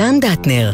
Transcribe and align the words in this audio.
נתן 0.00 0.20
דטנר. 0.20 0.70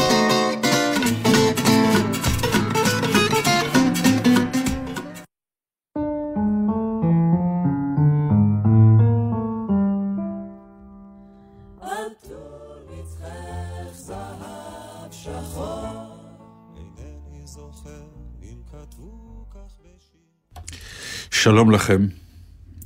שלום 21.31 21.71
לכם. 21.71 22.07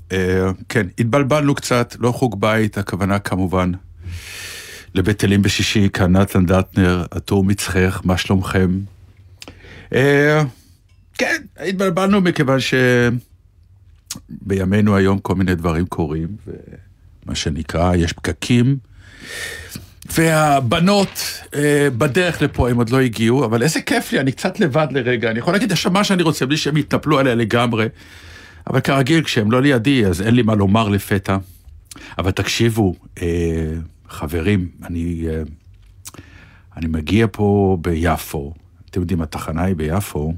Uh, 0.09 0.13
כן, 0.69 0.87
התבלבלנו 0.99 1.55
קצת, 1.55 1.97
לא 1.99 2.13
חוג 2.13 2.41
בית, 2.41 2.79
הכוונה 2.79 3.19
כמובן 3.19 3.73
לבית 4.95 5.25
אלים 5.25 5.43
בשישי, 5.43 5.89
כאן 5.93 6.17
נתן 6.17 6.47
דטנר, 6.47 7.05
הטור 7.13 7.45
מצחך, 7.45 8.01
מה 8.05 8.19
שלומכם? 8.19 8.81
Uh, 9.91 9.97
כן, 11.19 11.43
התבלבלנו 11.57 12.21
מכיוון 12.21 12.59
שבימינו 14.43 14.97
היום 14.97 15.19
כל 15.19 15.34
מיני 15.34 15.55
דברים 15.55 15.87
קורים, 15.87 16.29
ומה 16.47 17.34
שנקרא, 17.34 17.95
יש 17.95 18.12
פקקים, 18.12 18.77
והבנות 20.12 21.41
uh, 21.45 21.57
בדרך 21.98 22.43
לפה, 22.43 22.70
הם 22.70 22.77
עוד 22.77 22.91
לא 22.91 23.01
הגיעו, 23.01 23.45
אבל 23.45 23.62
איזה 23.62 23.81
כיף 23.81 24.12
לי, 24.12 24.20
אני 24.20 24.33
קצת 24.33 24.61
לבד 24.61 24.87
לרגע, 24.91 25.31
אני 25.31 25.39
יכול 25.39 25.53
להגיד 25.53 25.73
עכשיו 25.73 25.93
מה 25.93 26.05
שאני 26.05 26.23
רוצה, 26.23 26.47
בלי 26.47 26.57
שהם 26.57 26.77
יתנפלו 26.77 27.19
עליה 27.19 27.34
לגמרי. 27.34 27.87
אבל 28.67 28.81
כרגיל, 28.81 29.25
כשהם 29.25 29.51
לא 29.51 29.62
לידי, 29.62 30.07
אז 30.07 30.23
אין 30.23 30.34
לי 30.34 30.43
מה 30.43 30.55
לומר 30.55 30.89
לפתע. 30.89 31.37
אבל 32.19 32.31
תקשיבו, 32.31 32.95
אה, 33.23 33.27
חברים, 34.10 34.69
אני, 34.82 35.27
אה, 35.28 35.42
אני 36.77 36.87
מגיע 36.87 37.27
פה 37.32 37.78
ביפו, 37.80 38.55
אתם 38.91 39.00
יודעים, 39.00 39.23
התחנה 39.23 39.62
היא 39.62 39.77
ביפו. 39.77 40.34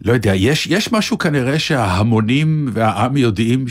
לא 0.00 0.12
יודע, 0.12 0.34
יש, 0.34 0.66
יש 0.66 0.92
משהו 0.92 1.18
כנראה 1.18 1.58
שההמונים 1.58 2.68
והעם 2.72 3.16
יודעים 3.16 3.64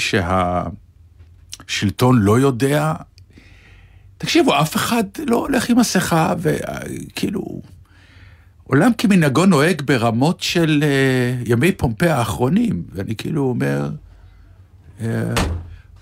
שהשלטון 1.68 2.20
לא 2.20 2.40
יודע. 2.40 2.94
תקשיבו, 4.18 4.62
אף 4.62 4.76
אחד 4.76 5.04
לא 5.28 5.38
הולך 5.38 5.70
עם 5.70 5.80
מסכה, 5.80 6.34
וכאילו... 6.38 7.62
עולם 8.64 8.92
כמנהגו 8.98 9.46
נוהג 9.46 9.82
ברמות 9.82 10.42
של 10.42 10.84
uh, 10.84 11.50
ימי 11.50 11.72
פומפי 11.72 12.10
האחרונים, 12.10 12.84
ואני 12.92 13.16
כאילו 13.16 13.42
אומר, 13.42 13.90
uh, 15.00 15.04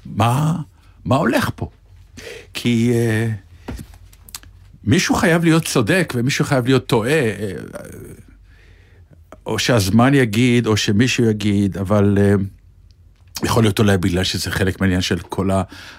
מה, 0.05 0.61
מה 1.05 1.15
הולך 1.15 1.49
פה? 1.55 1.69
כי 2.53 2.93
uh, 2.93 3.31
מישהו 4.83 5.15
חייב 5.15 5.43
להיות 5.43 5.65
צודק 5.65 6.13
ומישהו 6.15 6.45
חייב 6.45 6.65
להיות 6.65 6.87
טועה, 6.87 7.21
uh, 7.21 7.77
או 9.45 9.59
שהזמן 9.59 10.13
יגיד, 10.13 10.67
או 10.67 10.77
שמישהו 10.77 11.25
יגיד, 11.25 11.77
אבל 11.77 12.17
uh, 12.17 12.41
יכול 13.45 13.63
להיות 13.63 13.79
אולי 13.79 13.97
בגלל 13.97 14.23
שזה 14.23 14.51
חלק 14.51 14.81
מהעניין 14.81 15.01
של 15.01 15.19
כל 15.19 15.49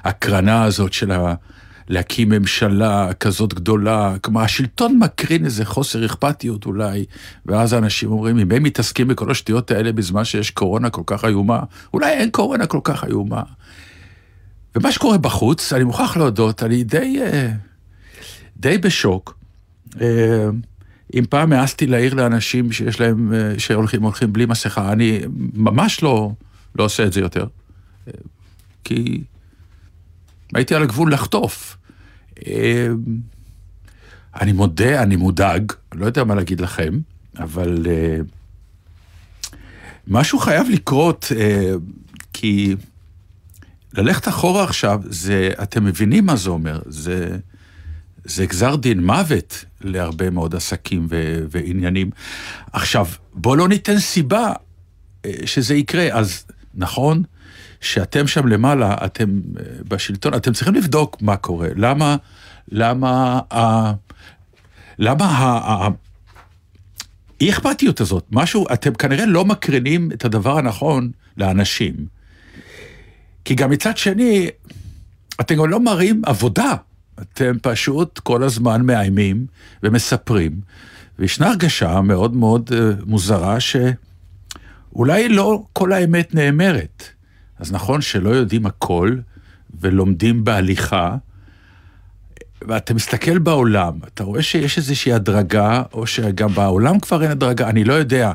ההקרנה 0.05 0.65
הזאת 0.65 0.93
של 0.93 1.13
ה... 1.13 1.35
להקים 1.89 2.29
ממשלה 2.29 3.13
כזאת 3.21 3.55
גדולה, 3.55 4.15
כלומר 4.21 4.41
השלטון 4.41 4.99
מקרין 4.99 5.45
איזה 5.45 5.65
חוסר 5.65 6.07
אכפתיות 6.07 6.67
אולי, 6.67 7.05
ואז 7.47 7.73
האנשים 7.73 8.11
אומרים, 8.11 8.39
אם 8.39 8.53
הם 8.53 8.63
מתעסקים 8.63 9.09
בכל 9.09 9.31
השטויות 9.31 9.71
האלה 9.71 9.93
בזמן 9.93 10.25
שיש 10.25 10.51
קורונה 10.51 10.91
כל 10.91 11.03
כך 11.07 11.25
איומה, 11.25 11.61
אולי 11.95 12.13
אין 12.13 12.31
קורונה 12.31 12.67
כל 12.67 12.81
כך 12.85 13.05
איומה. 13.05 13.43
ומה 14.75 14.93
שקורה 14.93 15.19
בחוץ, 15.19 15.73
אני 15.73 15.85
מוכרח 15.85 16.17
להודות, 16.17 16.63
אני 16.63 16.85
די, 16.85 17.19
אה, 17.23 17.53
די 18.57 18.79
בשוק. 18.79 19.39
אה, 20.01 20.49
אם 21.15 21.25
פעם 21.31 21.53
העזתי 21.53 21.87
להעיר 21.87 22.15
לאנשים 22.15 22.73
שיש 22.73 23.01
להם, 23.01 23.35
אה, 23.35 23.59
שהולכים 23.59 24.03
הולכים 24.03 24.33
בלי 24.33 24.47
מסכה, 24.47 24.93
אני 24.93 25.21
ממש 25.55 26.03
לא, 26.03 26.33
לא 26.75 26.85
עושה 26.85 27.05
את 27.05 27.13
זה 27.13 27.21
יותר. 27.21 27.47
כי 28.85 29.23
הייתי 30.55 30.75
על 30.75 30.83
הגבול 30.83 31.13
לחטוף. 31.13 31.77
אני 34.41 34.53
מודה, 34.53 35.03
אני 35.03 35.17
מודאג, 35.17 35.73
לא 35.95 36.07
יודע 36.07 36.25
מה 36.25 36.35
להגיד 36.35 36.61
לכם, 36.61 36.99
אבל 37.39 37.87
משהו 40.09 40.39
חייב 40.39 40.67
לקרות, 40.71 41.33
כי 42.33 42.77
ללכת 43.95 44.29
אחורה 44.29 44.65
עכשיו, 44.65 45.01
זה, 45.05 45.51
אתם 45.63 45.85
מבינים 45.85 46.27
מה 46.27 46.37
זה 46.37 46.51
אומר, 46.51 46.81
זה, 46.87 47.37
זה 48.25 48.47
גזר 48.47 48.77
דין 48.77 49.07
מוות 49.07 49.65
להרבה 49.81 50.31
מאוד 50.31 50.55
עסקים 50.55 51.07
ו, 51.11 51.39
ועניינים. 51.51 52.11
עכשיו, 52.73 53.07
בואו 53.35 53.57
לא 53.57 53.69
ניתן 53.69 53.99
סיבה 53.99 54.53
אה, 55.25 55.33
שזה 55.45 55.75
יקרה, 55.75 56.09
אז 56.13 56.47
נכון, 56.75 57.23
שאתם 57.81 58.27
שם 58.27 58.47
למעלה, 58.47 58.97
אתם 59.05 59.41
אה, 59.59 59.63
בשלטון, 59.89 60.35
אתם 60.35 60.53
צריכים 60.53 60.75
לבדוק 60.75 61.23
מה 61.23 61.37
קורה. 61.37 61.69
למה, 61.77 62.17
למה, 62.69 63.41
ה, 63.53 63.93
למה 64.99 65.25
ה... 65.25 65.89
אי 67.41 67.51
אכפתיות 67.51 68.01
הזאת, 68.01 68.27
משהו, 68.31 68.67
אתם 68.73 68.95
כנראה 68.95 69.27
לא 69.27 69.45
מקרינים 69.45 70.13
את 70.13 70.25
הדבר 70.25 70.59
הנכון 70.59 71.11
לאנשים. 71.37 71.95
כי 73.45 73.55
גם 73.55 73.71
מצד 73.71 73.97
שני, 73.97 74.49
אתם 75.41 75.55
גם 75.55 75.71
לא 75.71 75.81
מראים 75.81 76.23
עבודה. 76.27 76.75
אתם 77.21 77.53
פשוט 77.63 78.19
כל 78.19 78.43
הזמן 78.43 78.83
מאיימים 78.83 79.47
ומספרים. 79.83 80.61
וישנה 81.19 81.49
הרגשה 81.49 82.01
מאוד 82.01 82.37
מאוד 82.37 82.71
אה, 82.75 82.91
מוזרה 83.07 83.57
שאולי 83.61 85.29
לא 85.29 85.65
כל 85.73 85.93
האמת 85.93 86.35
נאמרת. 86.35 87.05
אז 87.59 87.73
נכון 87.73 88.01
שלא 88.01 88.31
יודעים 88.31 88.67
הכל 88.67 89.17
ולומדים 89.81 90.45
בהליכה, 90.45 91.17
ואתה 92.69 92.95
מסתכל 92.95 93.39
בעולם, 93.39 93.99
אתה 94.07 94.25
רואה 94.25 94.43
שיש 94.43 94.79
איזושהי 94.79 95.13
הדרגה, 95.13 95.83
או 95.93 96.07
שגם 96.07 96.55
בעולם 96.55 97.01
כבר 97.01 97.23
אין 97.23 97.31
הדרגה, 97.31 97.69
אני 97.69 97.85
לא 97.85 97.93
יודע. 97.93 98.33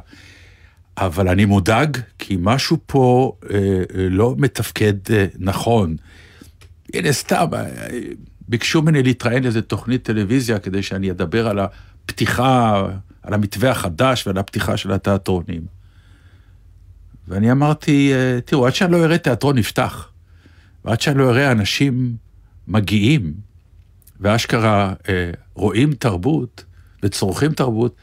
אבל 0.98 1.28
אני 1.28 1.46
מודאג, 1.46 1.98
כי 2.20 2.38
משהו 2.40 2.78
פה 2.86 3.34
אה, 3.50 3.58
אה, 3.58 4.10
לא 4.10 4.36
מתפקד 4.38 4.94
אה, 5.12 5.26
נכון. 5.40 5.96
הנה, 6.94 7.12
סתם, 7.12 7.46
אה, 7.54 7.66
ביקשו 8.48 8.82
ממני 8.82 9.04
להתראיין 9.04 9.44
לאיזה 9.44 9.62
תוכנית 9.62 10.04
טלוויזיה 10.04 10.60
כדי 10.60 10.84
שאני 10.84 11.12
אדבר 11.12 11.48
על 11.48 11.60
הפתיחה, 11.60 12.86
על 13.24 13.34
המתווה 13.34 13.72
החדש 13.72 14.28
ועל 14.28 14.38
הפתיחה 14.38 14.78
של 14.78 14.92
התיאטרונים. 14.92 15.62
ואני 17.28 17.52
אמרתי, 17.52 18.14
אה, 18.14 18.40
תראו, 18.46 18.68
עד 18.68 18.76
שאני 18.76 18.92
לא 18.92 19.04
אראה 19.04 19.18
תיאטרון 19.18 19.58
נפתח, 19.58 20.10
ועד 20.86 21.02
שאני 21.02 21.18
לא 21.18 21.30
אראה 21.30 21.52
אנשים 21.52 22.16
מגיעים, 22.68 23.34
ואשכרה 24.20 24.94
אה, 25.10 25.32
רואים 25.54 25.94
תרבות 25.94 26.66
וצורכים 27.04 27.52
תרבות, 27.52 27.96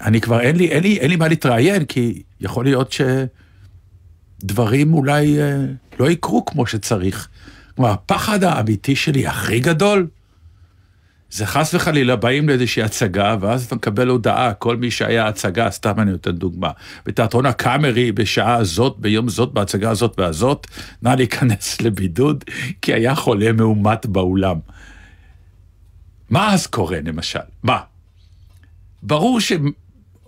אני 0.00 0.20
כבר, 0.20 0.40
אין 0.40 0.56
לי, 0.56 0.68
אין 0.68 0.82
לי, 0.82 0.98
אין 0.98 1.10
לי 1.10 1.16
מה 1.16 1.28
להתראיין, 1.28 1.84
כי 1.84 2.22
יכול 2.40 2.64
להיות 2.64 2.94
שדברים 4.42 4.94
אולי 4.94 5.40
אה, 5.40 5.64
לא 6.00 6.10
יקרו 6.10 6.44
כמו 6.44 6.66
שצריך. 6.66 7.28
כלומר, 7.76 7.90
הפחד 7.90 8.44
האמיתי 8.44 8.96
שלי 8.96 9.26
הכי 9.26 9.60
גדול, 9.60 10.06
זה 11.30 11.46
חס 11.46 11.74
וחלילה, 11.74 12.16
באים 12.16 12.48
לאיזושהי 12.48 12.82
הצגה, 12.82 13.36
ואז 13.40 13.64
אתה 13.64 13.74
מקבל 13.74 14.08
הודעה, 14.08 14.54
כל 14.54 14.76
מי 14.76 14.90
שהיה 14.90 15.28
הצגה, 15.28 15.70
סתם 15.70 16.00
אני 16.00 16.10
נותן 16.10 16.30
דוגמה, 16.30 16.70
בתיאטרון 17.06 17.46
הקאמרי 17.46 18.12
בשעה 18.12 18.54
הזאת, 18.54 18.96
ביום 18.98 19.28
זאת, 19.28 19.52
בהצגה 19.52 19.90
הזאת 19.90 20.14
והזאת, 20.18 20.66
נא 21.02 21.08
להיכנס 21.08 21.80
לבידוד, 21.80 22.44
כי 22.82 22.94
היה 22.94 23.14
חולה 23.14 23.52
מאומת 23.52 24.06
באולם. 24.06 24.58
מה 26.30 26.52
אז 26.52 26.66
קורה 26.66 26.98
למשל? 27.04 27.38
מה? 27.62 27.78
ברור 29.02 29.38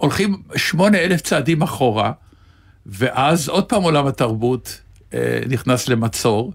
שהולכים 0.04 0.42
שמונה 0.56 0.98
אלף 0.98 1.20
צעדים 1.20 1.62
אחורה, 1.62 2.12
ואז 2.86 3.48
עוד 3.48 3.64
פעם 3.64 3.82
עולם 3.82 4.06
התרבות 4.06 4.80
אה, 5.14 5.40
נכנס 5.48 5.88
למצור. 5.88 6.52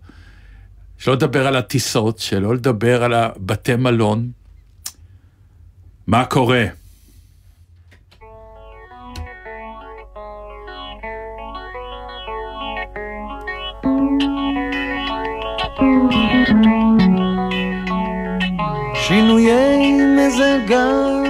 שלא 0.98 1.14
לדבר 1.14 1.48
על 1.48 1.56
הטיסות, 1.56 2.20
שלא 2.20 2.56
לדבר 2.56 3.04
על 3.04 3.14
הבתי 3.14 3.76
מלון, 3.76 4.32
מה 6.08 6.26
קורה? 6.26 6.66
שינויי 18.94 20.02
מזג 20.18 20.72
האוויר 20.72 21.29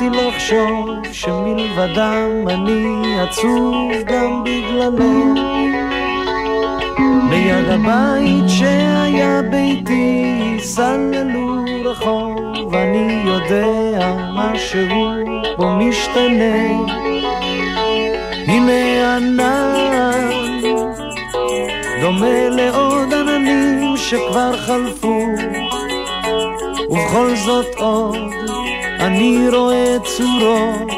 אותי 0.00 0.16
לחשוב 0.16 0.88
שמלבדם 1.12 2.48
אני 2.48 3.20
עצוב 3.20 3.92
גם 4.04 4.44
בגללם 4.44 5.34
ליד 7.30 7.68
הבית 7.68 8.48
שהיה 8.48 9.42
ביתי 9.42 10.56
סללו 10.58 11.64
רחוב, 11.84 12.74
אני 12.74 13.22
יודע 13.26 14.16
משהו 14.34 15.04
פה 15.56 15.78
משתנה. 15.78 16.68
הנה 18.46 19.16
ענן, 19.16 20.30
דומה 22.00 22.48
לעוד 22.48 23.14
עננים 23.14 23.96
שכבר 23.96 24.56
חלפו, 24.56 25.26
ובכל 26.90 27.36
זאת 27.36 27.74
עוד 27.76 28.16
אני 29.00 29.48
רואה 29.48 29.96
צורות. 30.04 30.92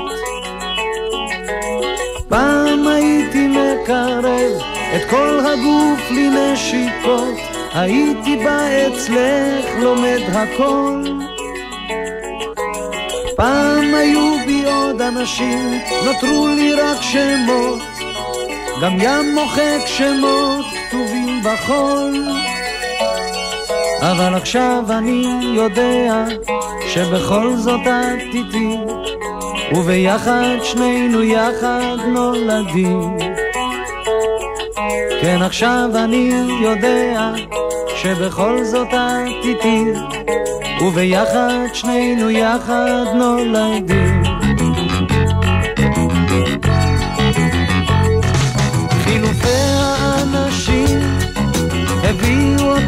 פעם 2.28 2.88
הייתי 2.88 3.48
מקרב 3.48 4.62
את 4.96 5.10
כל 5.10 5.38
הגוף 5.40 6.10
לנשיקות, 6.10 7.34
הייתי 7.74 8.36
בא 8.36 8.58
אצלך 8.86 9.66
לומד 9.80 10.20
הכל. 10.32 11.04
פעם 13.36 13.94
היו 13.94 14.36
בי 14.46 14.64
עוד 14.64 15.02
אנשים, 15.02 15.78
נותרו 16.04 16.48
לי 16.48 16.74
רק 16.74 17.02
שמות, 17.02 17.82
גם 18.82 18.92
ים 19.00 19.34
מוחק 19.34 19.86
שמות 19.86 20.64
כתובים 20.88 21.42
בחול. 21.44 22.24
אבל 24.00 24.34
עכשיו 24.34 24.84
אני 24.88 25.24
יודע 25.54 26.24
שבכל 26.94 27.56
זאת 27.56 27.80
את 27.80 28.34
איתי, 28.34 28.76
וביחד 29.74 30.56
שנינו 30.62 31.22
יחד 31.22 31.96
נולדים. 32.06 33.16
כן 35.20 35.42
עכשיו 35.42 35.90
אני 35.94 36.30
יודע 36.62 37.32
שבכל 37.96 38.64
זאת 38.64 38.88
את 38.88 39.44
איתי 39.44 39.84
וביחד 40.80 41.66
שנינו 41.72 42.30
יחד 42.30 43.04
נולדים 43.14 44.21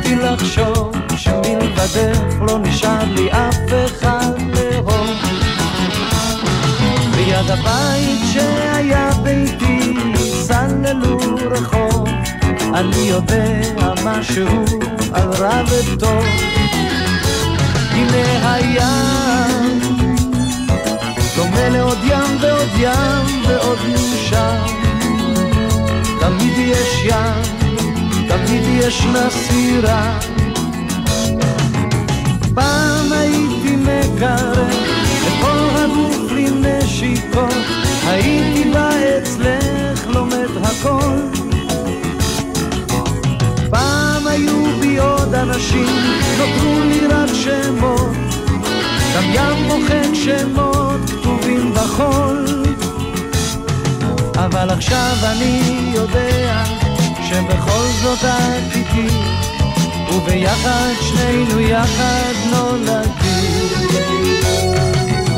אותי 0.04 0.16
לחשוב 0.16 0.92
שמלבדך 1.16 2.18
לא 2.40 2.58
נשאר 2.58 3.04
לי 3.04 3.30
אף 3.32 3.56
אחד 3.86 4.32
לאהוב 4.54 5.10
ליד 7.16 7.50
הבית 7.50 8.20
שהיה 8.32 9.10
ביתי 9.22 9.94
סללו 10.42 11.18
רחוב 11.50 12.08
אני 12.74 12.96
יודע 12.96 13.44
משהו 14.04 14.64
על 15.12 15.28
רע 15.28 15.62
וטוב. 15.68 16.24
הנה 17.90 18.54
הים, 18.54 19.80
דומה 21.36 21.68
לעוד 21.68 21.98
ים 22.04 22.36
ועוד 22.40 22.68
ים 22.78 23.42
ועוד 23.48 23.78
מאושר. 23.88 24.62
תמיד 26.20 26.58
יש 26.58 27.04
ים, 27.04 27.42
תמיד 28.28 28.62
יש 28.66 29.06
נסירה. 29.54 30.18
פעם 32.54 33.12
הייתי 33.12 33.76
מקרב 33.76 34.68
את 35.26 35.32
כל 35.40 35.68
הגוף 35.76 36.32
לנשיקות, 36.32 37.54
הייתי 38.06 38.70
בא 38.70 38.90
אצלך 39.18 40.06
לומד 40.06 40.48
הכל. 40.62 41.18
היו 44.26 44.80
בי 44.80 44.98
עוד 44.98 45.34
אנשים, 45.34 45.86
נותרו 46.38 46.80
לי 46.84 47.06
רק 47.06 47.30
שמות, 47.34 48.16
גם 49.16 49.24
ים 49.32 49.66
מוחק 49.66 50.14
שמות 50.14 51.00
כתובים 51.10 51.74
בחול. 51.74 52.44
אבל 54.36 54.70
עכשיו 54.70 55.16
אני 55.22 55.92
יודע 55.94 56.83
שבכל 57.34 57.86
זאת 58.02 58.24
את 58.24 58.76
איתי, 58.76 59.14
וביחד 60.14 60.92
שנינו 61.00 61.60
יחד 61.60 62.32
נולדים. 62.50 63.68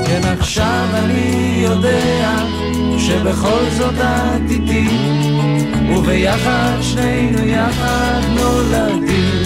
כן 0.06 0.20
עכשיו 0.38 0.86
אני 0.94 1.60
יודע 1.62 2.38
שבכל 2.98 3.64
זאת 3.78 3.94
את 3.94 4.50
איתי 4.50 4.88
וביחד 5.96 6.76
שנינו 6.80 7.46
יחד 7.46 8.20
נולדים 8.34 9.45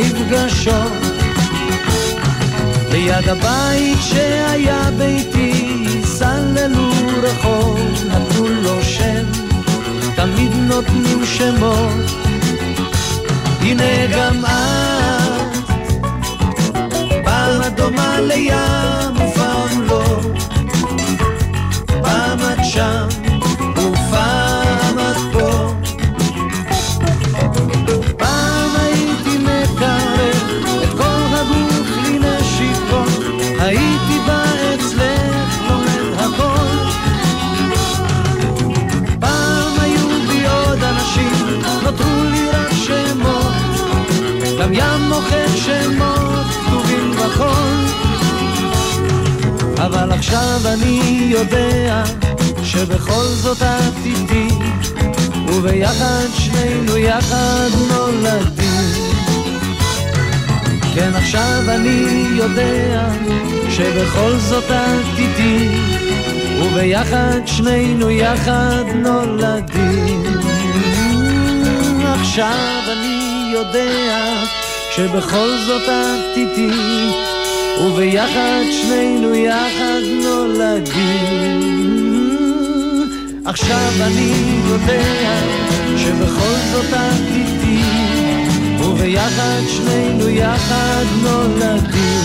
נפגשות. 0.00 0.92
ליד 2.90 3.28
הבית 3.28 3.98
שהיה 4.00 4.90
ביתי 4.98 5.84
סללו 6.04 6.90
רחוב, 7.22 7.78
נתנו 8.08 8.48
לו 8.48 8.82
שם, 8.82 9.24
תמיד 10.16 10.50
נותנים 10.54 11.24
שמות. 11.24 12.10
הנה 13.60 14.06
גם 14.16 14.44
את 14.44 15.58
פעם 17.24 17.62
את 17.66 17.74
דומה 17.76 18.20
לים 18.20 19.16
ופעם 19.16 19.82
לא. 19.82 20.20
פעם 22.02 22.38
את 22.38 22.64
שם 22.64 23.29
גם 44.70 44.76
ים 44.76 45.08
מוכר 45.08 45.46
שמות 45.56 46.46
כתובים 46.46 47.10
בחול 47.10 47.86
אבל 49.76 50.12
עכשיו 50.12 50.60
אני 50.64 51.28
יודע 51.30 52.04
שבכל 52.62 53.24
זאת 53.24 53.62
את 53.62 54.06
איתי 54.06 54.48
וביחד 55.48 56.26
שנינו 56.34 56.96
יחד 56.96 57.68
נולדים. 57.88 59.14
כן 60.94 61.10
עכשיו 61.14 61.62
אני 61.68 62.26
יודע 62.36 63.08
שבכל 63.70 64.36
זאת 64.38 64.70
את 64.70 65.18
איתי 65.18 65.68
וביחד 66.62 67.40
שנינו 67.46 68.10
יחד 68.10 68.84
נולדים. 68.94 70.22
עכשיו 72.02 72.80
אני 72.92 73.50
יודע 73.52 74.59
שבכל 75.00 75.56
זאת 75.66 75.88
את 75.88 76.36
איתי, 76.36 76.70
וביחד 77.84 78.62
שנינו 78.70 79.34
יחד 79.34 80.02
נולדים. 80.22 81.60
עכשיו 83.44 83.90
אני 84.00 84.32
יודע 84.68 85.40
שבכל 85.96 86.56
זאת 86.72 86.92
את 86.92 87.28
איתי, 87.34 87.82
וביחד 88.84 89.60
שנינו 89.68 90.28
יחד 90.28 91.04
נולדים. 91.22 92.19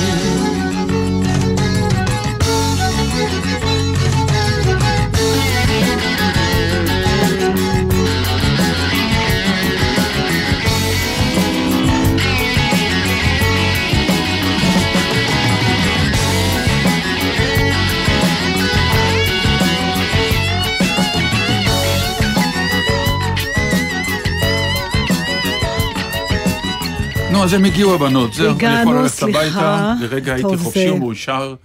נו, 27.36 27.44
אז 27.44 27.54
הם 27.54 27.66
הגיעו 27.66 27.96
הבנות, 27.96 28.34
זהו, 28.34 28.46
אני 28.46 28.56
יכול 28.56 28.68
הגענו, 28.68 28.94
ללכת. 28.94 29.24
הביתה, 29.24 29.94
לרגע 30.02 30.34
הייתי 30.34 30.58
חופשי 30.58 30.90
ומאושר. 30.90 31.56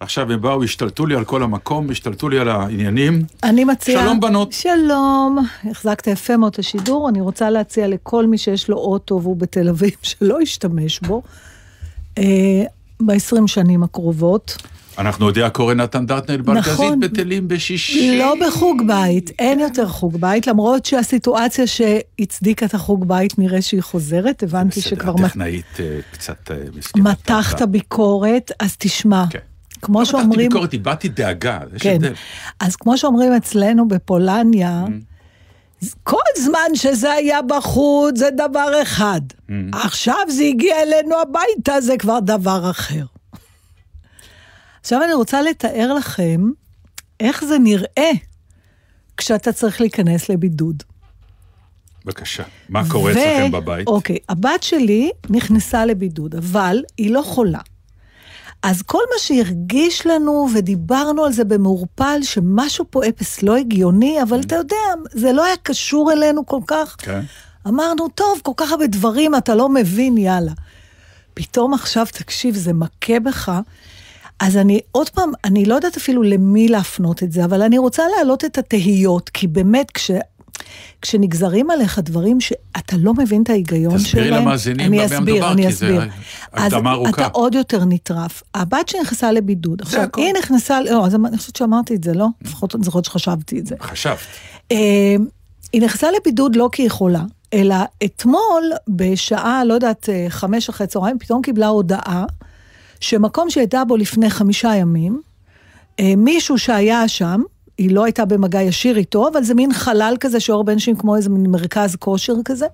עכשיו 0.00 0.32
הם 0.32 0.40
באו, 0.40 0.62
השתלטו 0.64 1.06
לי 1.06 1.14
על 1.14 1.24
כל 1.24 1.42
המקום, 1.42 1.90
השתלטו 1.90 2.28
לי 2.28 2.38
על 2.38 2.48
העניינים. 2.48 3.22
אני 3.42 3.64
מציעה... 3.64 4.02
שלום, 4.02 4.20
בנות. 4.20 4.52
שלום, 4.52 5.38
החזקת 5.70 6.06
יפה 6.06 6.36
מאוד 6.36 6.52
את 6.52 6.58
השידור. 6.58 7.08
אני 7.08 7.20
רוצה 7.20 7.50
להציע 7.50 7.88
לכל 7.88 8.26
מי 8.26 8.38
שיש 8.38 8.68
לו 8.68 8.76
אוטו 8.76 9.20
והוא 9.22 9.36
בתל 9.36 9.68
אביב, 9.68 9.92
שלא 10.02 10.42
ישתמש 10.42 11.00
בו, 11.00 11.22
אה, 12.18 12.24
ב-20 13.00 13.46
שנים 13.46 13.82
הקרובות. 13.82 14.56
אנחנו 14.98 15.24
הודיע 15.26 15.50
קורא 15.50 15.74
נתן 15.74 16.06
דטנל 16.06 16.40
בארגזית 16.42 16.72
נכון. 16.72 17.00
בטלים 17.00 17.48
בשישי. 17.48 18.18
לא 18.18 18.34
בחוג 18.46 18.82
בית, 18.86 19.30
אין 19.38 19.60
יותר 19.60 19.88
חוג 19.88 20.16
בית, 20.20 20.46
למרות 20.46 20.84
שהסיטואציה 20.86 21.66
שהצדיקה 21.66 22.66
את 22.66 22.74
החוג 22.74 23.08
בית 23.08 23.38
נראה 23.38 23.62
שהיא 23.62 23.82
חוזרת, 23.82 24.42
הבנתי 24.42 24.80
בסדר, 24.80 24.90
שכבר 24.96 25.12
מת- 25.14 25.20
הטכנאית 25.24 25.64
אה, 25.80 25.98
קצת 26.12 26.50
אה, 26.50 26.56
מסכנה. 26.76 27.10
מתחת 27.10 27.62
ביקורת, 27.62 28.52
אז 28.60 28.76
תשמע, 28.78 29.24
כן. 29.30 29.38
כמו 29.82 29.98
לא 29.98 30.02
מתחתי 30.02 30.18
שאומרים... 30.20 30.48
ביקורת, 30.48 30.74
הבעתי 30.74 31.08
דאגה, 31.08 31.58
יש 31.76 31.82
כן. 31.82 31.94
הבדל. 31.94 32.12
אז 32.60 32.76
כמו 32.76 32.98
שאומרים 32.98 33.32
אצלנו 33.32 33.88
בפולניה, 33.88 34.84
Mm. 34.86 35.84
כל 36.02 36.16
זמן 36.38 36.74
שזה 36.74 37.12
היה 37.12 37.42
בחוץ 37.42 38.18
זה 38.18 38.28
דבר 38.36 38.82
אחד. 38.82 39.20
Mm. 39.48 39.52
עכשיו 39.72 40.16
זה 40.28 40.42
הגיע 40.44 40.74
אלינו 40.82 41.14
הביתה, 41.22 41.80
זה 41.80 41.96
כבר 41.98 42.18
דבר 42.20 42.70
אחר. 42.70 43.04
עכשיו 44.82 45.04
אני 45.04 45.14
רוצה 45.14 45.42
לתאר 45.42 45.94
לכם 45.94 46.50
איך 47.20 47.44
זה 47.44 47.58
נראה 47.58 48.10
כשאתה 49.16 49.52
צריך 49.52 49.80
להיכנס 49.80 50.28
לבידוד. 50.28 50.82
בבקשה, 52.04 52.42
מה 52.68 52.82
קורה 52.90 53.12
אצלכם 53.12 53.52
בבית? 53.52 53.86
אוקיי, 53.86 54.18
הבת 54.28 54.62
שלי 54.62 55.10
נכנסה 55.30 55.86
לבידוד, 55.86 56.34
אבל 56.34 56.82
היא 56.98 57.10
לא 57.10 57.22
חולה. 57.22 57.58
אז 58.62 58.82
כל 58.82 59.02
מה 59.10 59.18
שהרגיש 59.18 60.06
לנו, 60.06 60.48
ודיברנו 60.54 61.24
על 61.24 61.32
זה 61.32 61.44
במעורפל, 61.44 62.20
שמשהו 62.22 62.84
פה 62.90 63.00
אפס 63.08 63.42
לא 63.42 63.56
הגיוני, 63.56 64.22
אבל 64.22 64.40
אתה 64.40 64.56
יודע, 64.56 64.76
זה 65.12 65.32
לא 65.32 65.44
היה 65.44 65.56
קשור 65.62 66.12
אלינו 66.12 66.46
כל 66.46 66.60
כך. 66.66 66.96
כן. 66.98 67.20
אמרנו, 67.68 68.08
טוב, 68.08 68.40
כל 68.42 68.52
כך 68.56 68.70
הרבה 68.70 68.86
דברים, 68.86 69.34
אתה 69.34 69.54
לא 69.54 69.68
מבין, 69.68 70.18
יאללה. 70.18 70.52
פתאום 71.34 71.74
עכשיו, 71.74 72.06
תקשיב, 72.12 72.54
זה 72.54 72.72
מכה 72.72 73.20
בך. 73.20 73.52
אז 74.42 74.56
אני, 74.56 74.80
עוד 74.92 75.10
פעם, 75.10 75.32
אני 75.44 75.64
לא 75.64 75.74
יודעת 75.74 75.96
אפילו 75.96 76.22
למי 76.22 76.68
להפנות 76.68 77.22
את 77.22 77.32
זה, 77.32 77.44
אבל 77.44 77.62
אני 77.62 77.78
רוצה 77.78 78.02
להעלות 78.16 78.44
את 78.44 78.58
התהיות, 78.58 79.28
כי 79.28 79.46
באמת, 79.46 79.90
כש, 79.90 80.10
כשנגזרים 81.02 81.70
עליך 81.70 81.98
דברים 81.98 82.40
שאתה 82.40 82.96
לא 82.98 83.14
מבין 83.14 83.42
את 83.42 83.50
ההיגיון 83.50 83.98
שלהם... 83.98 84.04
תסבירי 84.04 84.30
למאזינים 84.30 84.86
אני 84.86 84.96
במה 84.96 85.06
אסביר, 85.06 85.52
אני 85.52 85.66
כי 85.66 85.72
זה 85.72 85.86
אסביר. 85.86 86.02
אז 86.52 86.72
הקדמה 86.72 86.92
ארוכה. 86.92 87.10
אתה 87.10 87.26
עוד 87.26 87.54
יותר 87.54 87.84
נטרף. 87.84 88.42
הבת 88.54 88.88
שנכנסה 88.88 89.32
לבידוד, 89.32 89.82
עכשיו, 89.82 90.02
הכל. 90.02 90.20
היא 90.20 90.34
נכנסה, 90.38 90.80
לא, 90.80 91.06
אז 91.06 91.14
אני 91.14 91.38
חושבת 91.38 91.56
שאמרתי 91.56 91.94
את 91.94 92.04
זה, 92.04 92.14
לא? 92.14 92.26
לפחות 92.42 92.74
אני 92.74 92.84
זוכרת 92.84 93.04
שחשבתי 93.04 93.58
את 93.58 93.66
זה. 93.66 93.74
חשבת. 93.80 94.18
אה, 94.72 94.76
היא 95.72 95.82
נכנסה 95.82 96.06
לבידוד 96.20 96.56
לא 96.56 96.68
כי 96.72 96.82
היא 96.82 96.90
חולה, 96.90 97.24
אלא 97.54 97.76
אתמול, 98.04 98.72
בשעה, 98.88 99.64
לא 99.64 99.74
יודעת, 99.74 100.08
אה, 100.08 100.26
חמש 100.28 100.68
אחרי 100.68 100.86
צהריים, 100.86 101.18
פתאום 101.18 101.42
קיבלה 101.42 101.66
הודעה 101.66 102.24
שמקום 103.02 103.50
שהייתה 103.50 103.84
בו 103.84 103.96
לפני 103.96 104.30
חמישה 104.30 104.74
ימים, 104.74 105.20
אה, 106.00 106.16
מישהו 106.16 106.58
שהיה 106.58 107.08
שם, 107.08 107.42
היא 107.78 107.94
לא 107.94 108.04
הייתה 108.04 108.24
במגע 108.24 108.62
ישיר 108.62 108.96
איתו, 108.96 109.28
אבל 109.28 109.42
זה 109.42 109.54
מין 109.54 109.72
חלל 109.72 110.16
כזה 110.20 110.40
שאור 110.40 110.64
שם 110.64 110.96
כמו 110.96 111.16
איזה 111.16 111.30
מין 111.30 111.50
מרכז 111.50 111.96
כושר 111.96 112.34
כזה, 112.44 112.66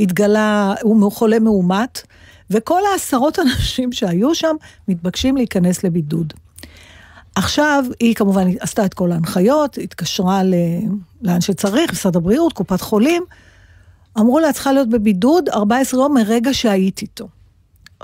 התגלה, 0.00 0.74
הוא 0.82 1.00
חולה 1.10 1.38
מאומת, 1.38 2.02
וכל 2.50 2.80
העשרות 2.92 3.38
אנשים 3.44 3.92
שהיו 3.92 4.34
שם 4.34 4.56
מתבקשים 4.88 5.36
להיכנס 5.36 5.84
לבידוד. 5.84 6.32
עכשיו, 7.34 7.84
היא 8.00 8.14
כמובן 8.14 8.48
עשתה 8.60 8.84
את 8.84 8.94
כל 8.94 9.12
ההנחיות, 9.12 9.78
התקשרה 9.78 10.42
ל... 10.42 10.54
לאן 11.22 11.40
שצריך, 11.40 11.92
משרד 11.92 12.16
הבריאות, 12.16 12.52
קופת 12.52 12.80
חולים, 12.80 13.22
אמרו 14.18 14.38
לה, 14.38 14.52
צריכה 14.52 14.72
להיות 14.72 14.88
בבידוד 14.88 15.48
14 15.48 16.00
יום 16.00 16.14
מרגע 16.14 16.54
שהיית 16.54 17.02
איתו. 17.02 17.28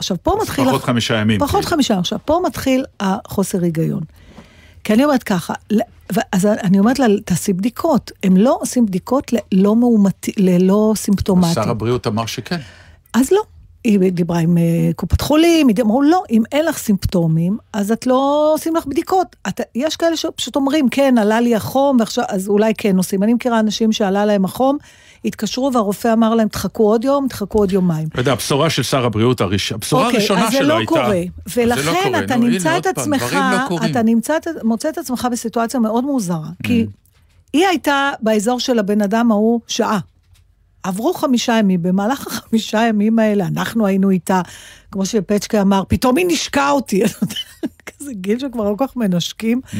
עכשיו, 0.01 0.17
פה 0.23 0.39
מתחיל... 0.43 0.65
פחות 0.65 0.81
הח- 0.81 0.87
חמישה 0.87 1.15
ימים. 1.17 1.41
פחות 1.41 1.51
כאילו. 1.61 1.67
חמישה. 1.71 1.99
עכשיו, 1.99 2.19
פה 2.25 2.41
מתחיל 2.47 2.85
החוסר 3.01 3.63
היגיון. 3.63 4.03
כי 4.85 4.93
אני 4.95 5.05
אומרת 5.05 5.23
ככה, 5.23 5.55
אז 6.33 6.47
אני 6.47 6.79
אומרת 6.79 6.99
לה, 6.99 7.07
תעשי 7.25 7.53
בדיקות. 7.53 8.11
הם 8.23 8.37
לא 8.37 8.59
עושים 8.61 8.87
בדיקות 8.87 9.33
ללא 9.33 9.77
מאומתי, 9.77 10.33
ללא 10.37 10.93
סימפטומטיים. 10.97 11.55
שר 11.55 11.71
הבריאות 11.71 12.07
אמר 12.07 12.27
שכן. 12.27 12.59
אז 13.15 13.33
לא. 13.33 13.41
היא 13.85 14.13
דיברה 14.13 14.39
עם 14.39 14.59
אה, 14.59 14.63
קופת 14.97 15.21
חולים, 15.21 15.69
היא 15.69 15.77
אמרו, 15.83 16.03
לא, 16.03 16.23
אם 16.31 16.43
אין 16.53 16.65
לך 16.65 16.79
סימפטומים, 16.79 17.59
אז 17.73 17.93
את 17.93 18.07
לא 18.07 18.51
עושים 18.55 18.77
לך 18.77 18.87
בדיקות. 18.87 19.37
את, 19.49 19.61
יש 19.75 19.97
כאלה 19.97 20.17
שפשוט 20.17 20.57
אומרים, 20.57 20.89
כן, 20.89 21.15
עלה 21.19 21.41
לי 21.41 21.55
החום, 21.55 21.97
ועכשיו, 22.01 22.25
אז 22.29 22.49
אולי 22.49 22.73
כן 22.79 22.97
עושים. 22.97 23.23
אני 23.23 23.35
מכירה 23.35 23.61
אנשים 23.61 23.93
שעלה 23.93 24.25
להם 24.25 24.45
החום, 24.45 24.79
התקשרו 25.25 25.71
והרופא 25.75 26.13
אמר 26.13 26.35
להם, 26.35 26.49
תחכו 26.49 26.83
עוד 26.91 27.05
יום, 27.05 27.29
תחכו 27.29 27.59
עוד 27.59 27.73
יומיים. 27.73 28.09
אתה 28.09 28.21
יודע, 28.21 28.33
הבשורה 28.33 28.71
של 28.71 28.83
שר 28.83 29.05
הבריאות, 29.05 29.41
הראש- 29.41 29.73
הבשורה 29.73 30.05
אוקיי, 30.07 30.19
הראשונה 30.19 30.47
אז 30.49 30.53
שלו 30.53 30.69
לא 30.69 30.77
הייתה... 30.77 30.89
קורה. 30.95 31.09
זה 31.47 31.67
לא 31.67 31.75
ולכן 31.75 32.03
קורה. 32.05 32.25
אתה 32.25 32.37
נו, 32.37 32.47
נמצא 32.47 32.79
את 32.79 32.87
עצמך, 32.87 33.33
לא. 33.33 33.77
אתה 33.91 34.03
נמצא, 34.03 34.35
מוצא 34.63 34.89
את 34.89 34.99
עצמך 34.99 35.29
בסיטואציה 35.33 35.81
מאוד 35.81 36.05
מוזרה. 36.05 36.47
Mm. 36.49 36.67
כי 36.67 36.87
היא 37.53 37.67
הייתה 37.67 38.11
באזור 38.21 38.61
של 38.61 38.79
הבן 38.79 39.03
אדם 39.03 39.31
ההוא 39.33 39.61
שעה. 39.67 39.99
עברו 40.83 41.15
חמישה 41.15 41.53
ימים, 41.59 41.83
במהלך 41.83 42.27
החמישה 42.27 42.83
ימים 42.89 43.19
האלה 43.19 43.47
אנחנו 43.47 43.87
היינו 43.87 44.11
איתה, 44.11 44.41
כמו 44.93 45.07
שפצ'קה 45.07 45.61
אמר, 45.63 45.83
פתאום 45.89 46.17
היא 46.17 46.27
נשקה 46.29 46.71
אותי. 46.71 47.03
כזה 47.87 48.13
גיל 48.13 48.39
שכבר 48.39 48.71
לא 48.71 48.75
כל 48.79 48.87
כך 48.87 48.97
מנשקים. 48.97 49.61
Mm. 49.73 49.77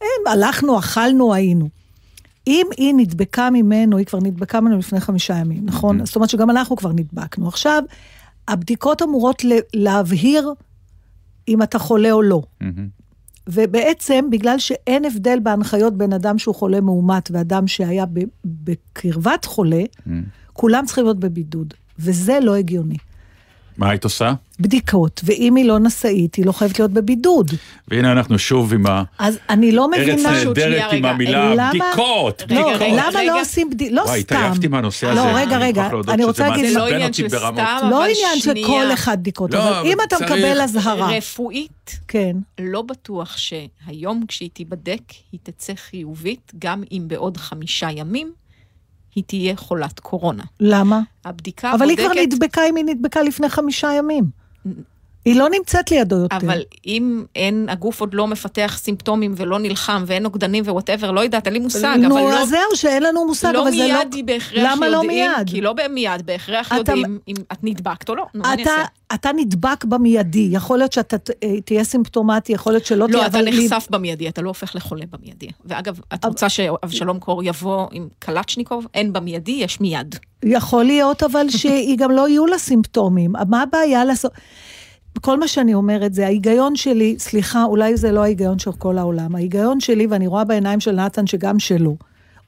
הם, 0.00 0.26
הלכנו, 0.32 0.78
אכלנו, 0.78 1.34
היינו. 1.34 1.68
אם 2.46 2.66
היא 2.76 2.94
נדבקה 2.96 3.50
ממנו, 3.50 3.96
היא 3.96 4.06
כבר 4.06 4.18
נדבקה 4.22 4.60
ממנו 4.60 4.78
לפני 4.78 5.00
חמישה 5.00 5.34
ימים, 5.34 5.66
נכון? 5.66 6.04
זאת 6.04 6.16
אומרת 6.16 6.30
שגם 6.30 6.50
אנחנו 6.50 6.76
כבר 6.76 6.92
נדבקנו. 6.92 7.48
עכשיו, 7.48 7.82
הבדיקות 8.48 9.02
אמורות 9.02 9.42
להבהיר 9.74 10.52
אם 11.48 11.62
אתה 11.62 11.78
חולה 11.78 12.12
או 12.12 12.22
לא. 12.22 12.42
ובעצם, 13.48 14.24
בגלל 14.30 14.58
שאין 14.58 15.04
הבדל 15.04 15.38
בהנחיות 15.42 15.98
בין 15.98 16.12
אדם 16.12 16.38
שהוא 16.38 16.54
חולה 16.54 16.80
מאומת 16.80 17.30
ואדם 17.32 17.66
שהיה 17.66 18.04
בקרבת 18.44 19.44
חולה, 19.44 19.82
כולם 20.52 20.84
צריכים 20.86 21.04
להיות 21.04 21.20
בבידוד, 21.20 21.74
וזה 21.98 22.38
לא 22.42 22.54
הגיוני. 22.54 22.96
מה 23.78 23.90
היית 23.90 24.04
עושה? 24.04 24.32
בדיקות, 24.60 25.20
ואם 25.24 25.54
היא 25.54 25.64
לא 25.64 25.78
נשאית, 25.78 26.34
היא 26.34 26.46
לא 26.46 26.52
חייבת 26.52 26.78
להיות 26.78 26.90
בבידוד. 26.90 27.50
והנה 27.88 28.12
אנחנו 28.12 28.38
שוב 28.38 28.74
עם 28.74 28.84
אז 29.18 29.38
אני 29.50 29.72
לא 29.72 29.90
מבינה... 29.90 30.18
שנייה, 30.18 30.44
נהדרת 30.44 30.92
עם 30.92 31.04
המילה 31.04 31.54
למה- 31.54 31.70
בדיקות, 31.70 32.42
רגע, 32.42 32.54
לא, 32.60 32.66
בדיקות. 32.68 32.82
רגע, 32.82 32.96
למה 32.96 33.18
רגע. 33.18 33.32
לא 33.32 33.40
עושים 33.40 33.70
בדיקות? 33.70 33.94
לא 33.96 34.00
וואי, 34.02 34.20
סתם. 34.20 34.36
התעייפתי 34.36 34.68
מהנושא 34.68 35.06
הזה. 35.06 35.20
לא, 35.20 35.26
רגע, 35.34 35.58
רגע, 35.58 35.88
אני 36.08 36.24
רוצה 36.24 36.48
להגיד... 36.48 36.66
זה 36.72 36.78
לא 36.78 36.86
עניין 36.88 37.12
של. 37.12 37.28
סתם, 37.28 37.54
לא 37.56 38.04
אבל 38.04 38.10
עניין 38.10 38.40
של. 38.40 38.54
כל 38.66 38.92
אחד 38.92 39.20
בדיקות, 39.20 39.54
לא, 39.54 39.58
אבל 39.62 39.72
אבל 39.72 39.86
אם 39.88 39.96
אתה 40.08 40.16
מקבל 40.24 40.60
אזהרה, 40.60 41.08
רפואית, 41.16 41.98
כן. 42.08 42.36
לא 42.60 42.82
בטוח 42.82 43.36
שהיום 43.36 44.24
כשהיא 44.28 44.50
תיבדק, 44.52 45.02
היא 45.32 45.40
תצא 45.42 45.72
חיובית, 45.90 46.52
גם 46.58 46.82
אם 46.92 47.02
בעוד 47.06 47.36
חמישה 47.36 47.88
ימים 47.90 48.32
היא 49.16 49.24
תהיה 49.26 49.56
חולת 49.56 50.00
קורונה. 50.00 50.44
למה? 50.60 51.00
הבדיקה 51.24 51.72
אבל 51.74 51.88
היא 51.88 51.96
בודקת... 51.96 52.12
כבר 52.12 52.22
נדבקה 52.22 52.60
אם 52.68 52.76
היא 52.76 52.84
נדבקה 52.84 53.22
לפני 53.22 53.48
חמישה 53.48 53.92
ימים. 53.92 54.45
היא 55.26 55.36
לא 55.36 55.48
נמצאת 55.58 55.90
לידו 55.90 56.16
יותר. 56.16 56.36
אבל 56.36 56.58
אם 56.86 57.24
אין, 57.36 57.66
הגוף 57.68 58.00
עוד 58.00 58.14
לא 58.14 58.26
מפתח 58.26 58.78
סימפטומים 58.82 59.34
ולא 59.36 59.58
נלחם 59.58 60.04
ואין 60.06 60.22
נוגדנים 60.22 60.64
ו 60.66 60.70
whatever, 60.70 61.10
לא 61.10 61.20
יודעת, 61.20 61.46
אין 61.46 61.52
לי 61.54 61.58
מושג, 61.60 61.96
נו, 62.00 62.06
אבל 62.18 62.32
לא... 62.32 62.38
אז 62.38 62.48
זהו, 62.48 62.60
שאין 62.74 63.02
לנו 63.02 63.26
מושג, 63.26 63.50
לא 63.54 63.62
אבל 63.62 63.70
זה 63.70 63.76
לא... 63.88 63.98
מיד 63.98 64.14
היא 64.14 64.24
בהכרח 64.24 64.62
למה 64.72 64.88
לא 64.88 64.96
יודעים, 64.96 65.30
מיד? 65.32 65.50
כי 65.50 65.60
לא 65.60 65.74
מיד 65.90 66.26
בהכרח 66.26 66.66
אתה- 66.66 66.76
יודעים 66.76 67.18
אם 67.28 67.34
את 67.52 67.58
נדבקת 67.62 68.08
או 68.08 68.14
לא. 68.14 68.24
נו, 68.34 68.42
מה 68.42 68.52
אני 68.52 68.62
אתה, 68.62 68.70
אעשה? 68.70 68.82
אתה 69.14 69.30
נדבק 69.36 69.84
במיידי, 69.84 70.48
יכול 70.52 70.78
להיות 70.78 70.92
שאתה 70.92 71.16
אה, 71.44 71.60
תהיה 71.60 71.84
סימפטומטי, 71.84 72.52
יכול 72.52 72.72
להיות 72.72 72.86
שלא 72.86 73.06
תהיה, 73.06 73.22
לא, 73.22 73.26
אתה 73.26 73.42
לי- 73.42 73.66
נחשף 73.66 73.86
במיידי, 73.90 74.28
אתה 74.28 74.42
לא 74.42 74.48
הופך 74.48 74.76
לחולה 74.76 75.04
במיידי. 75.12 75.48
ואגב, 75.64 76.00
את 76.14 76.24
רוצה 76.24 76.48
שאבשלום 76.48 77.18
קור 77.18 77.42
יבוא 77.44 77.86
עם 77.92 78.08
קלצ'ניקוב? 78.18 78.86
אין 78.94 79.12
במיידי, 79.12 79.52
יש 79.52 79.80
מיד. 79.80 80.14
יכול 80.44 80.84
להיות 80.84 81.22
אבל 81.22 81.46
שהיא 81.50 81.98
גם 81.98 82.10
לא 82.10 82.28
יהיו 82.28 82.46
לה 82.46 82.58
סימפטומים. 82.58 83.32
מה 83.48 83.62
הבעיה 83.62 84.04
לעשות? 84.04 84.32
כל 85.18 85.38
מה 85.38 85.48
שאני 85.48 85.74
אומרת 85.74 86.14
זה 86.14 86.26
ההיגיון 86.26 86.76
שלי, 86.76 87.16
סליחה, 87.18 87.64
אולי 87.64 87.96
זה 87.96 88.12
לא 88.12 88.22
ההיגיון 88.22 88.58
של 88.58 88.72
כל 88.72 88.98
העולם, 88.98 89.34
ההיגיון 89.34 89.80
שלי, 89.80 90.06
ואני 90.06 90.26
רואה 90.26 90.44
בעיניים 90.44 90.80
של 90.80 90.92
נתן 90.92 91.26
שגם 91.26 91.58
שלו, 91.58 91.96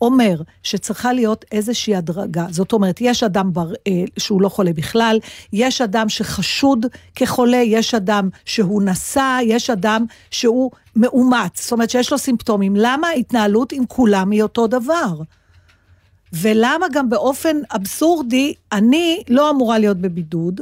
אומר 0.00 0.42
שצריכה 0.62 1.12
להיות 1.12 1.44
איזושהי 1.52 1.96
הדרגה. 1.96 2.46
זאת 2.50 2.72
אומרת, 2.72 3.00
יש 3.00 3.22
אדם 3.22 3.52
בר, 3.52 3.72
אה, 3.86 4.04
שהוא 4.18 4.42
לא 4.42 4.48
חולה 4.48 4.72
בכלל, 4.72 5.18
יש 5.52 5.80
אדם 5.80 6.08
שחשוד 6.08 6.86
כחולה, 7.14 7.56
יש 7.56 7.94
אדם 7.94 8.28
שהוא 8.44 8.82
נשא, 8.82 9.38
יש 9.42 9.70
אדם 9.70 10.04
שהוא 10.30 10.70
מאומץ, 10.96 11.62
זאת 11.62 11.72
אומרת 11.72 11.90
שיש 11.90 12.12
לו 12.12 12.18
סימפטומים. 12.18 12.76
למה 12.76 13.08
ההתנהלות 13.08 13.72
עם 13.72 13.86
כולם 13.86 14.30
היא 14.30 14.42
אותו 14.42 14.66
דבר? 14.66 15.14
ולמה 16.32 16.86
גם 16.92 17.10
באופן 17.10 17.56
אבסורדי, 17.74 18.54
אני 18.72 19.22
לא 19.28 19.50
אמורה 19.50 19.78
להיות 19.78 19.96
בבידוד, 19.96 20.60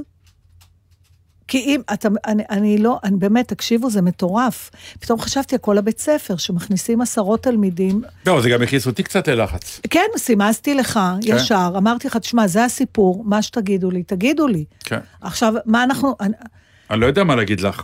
כי 1.48 1.58
אם, 1.58 1.80
אתה, 1.92 2.08
אני, 2.26 2.42
אני 2.50 2.78
לא, 2.78 2.98
אני 3.04 3.16
באמת, 3.16 3.48
תקשיבו, 3.48 3.90
זה 3.90 4.02
מטורף. 4.02 4.70
פתאום 5.00 5.20
חשבתי 5.20 5.54
על 5.54 5.58
כל 5.58 5.78
הבית 5.78 5.98
ספר, 5.98 6.36
שמכניסים 6.36 7.00
עשרות 7.00 7.42
תלמידים. 7.42 8.02
לא, 8.26 8.40
זה 8.40 8.50
גם 8.50 8.62
הכניס 8.62 8.86
אותי 8.86 9.02
קצת 9.02 9.28
ללחץ. 9.28 9.80
כן, 9.90 10.06
סימסתי 10.16 10.74
לך 10.74 11.00
כן. 11.22 11.36
ישר, 11.36 11.72
אמרתי 11.76 12.08
לך, 12.08 12.16
תשמע, 12.16 12.46
זה 12.46 12.64
הסיפור, 12.64 13.22
מה 13.26 13.42
שתגידו 13.42 13.90
לי, 13.90 14.02
תגידו 14.02 14.46
לי. 14.46 14.64
כן. 14.84 14.98
עכשיו, 15.20 15.54
מה 15.66 15.84
אנחנו... 15.84 16.16
אני, 16.20 16.34
אני 16.90 17.00
לא 17.00 17.06
יודע 17.06 17.24
מה 17.24 17.36
להגיד 17.36 17.60
לך. 17.60 17.82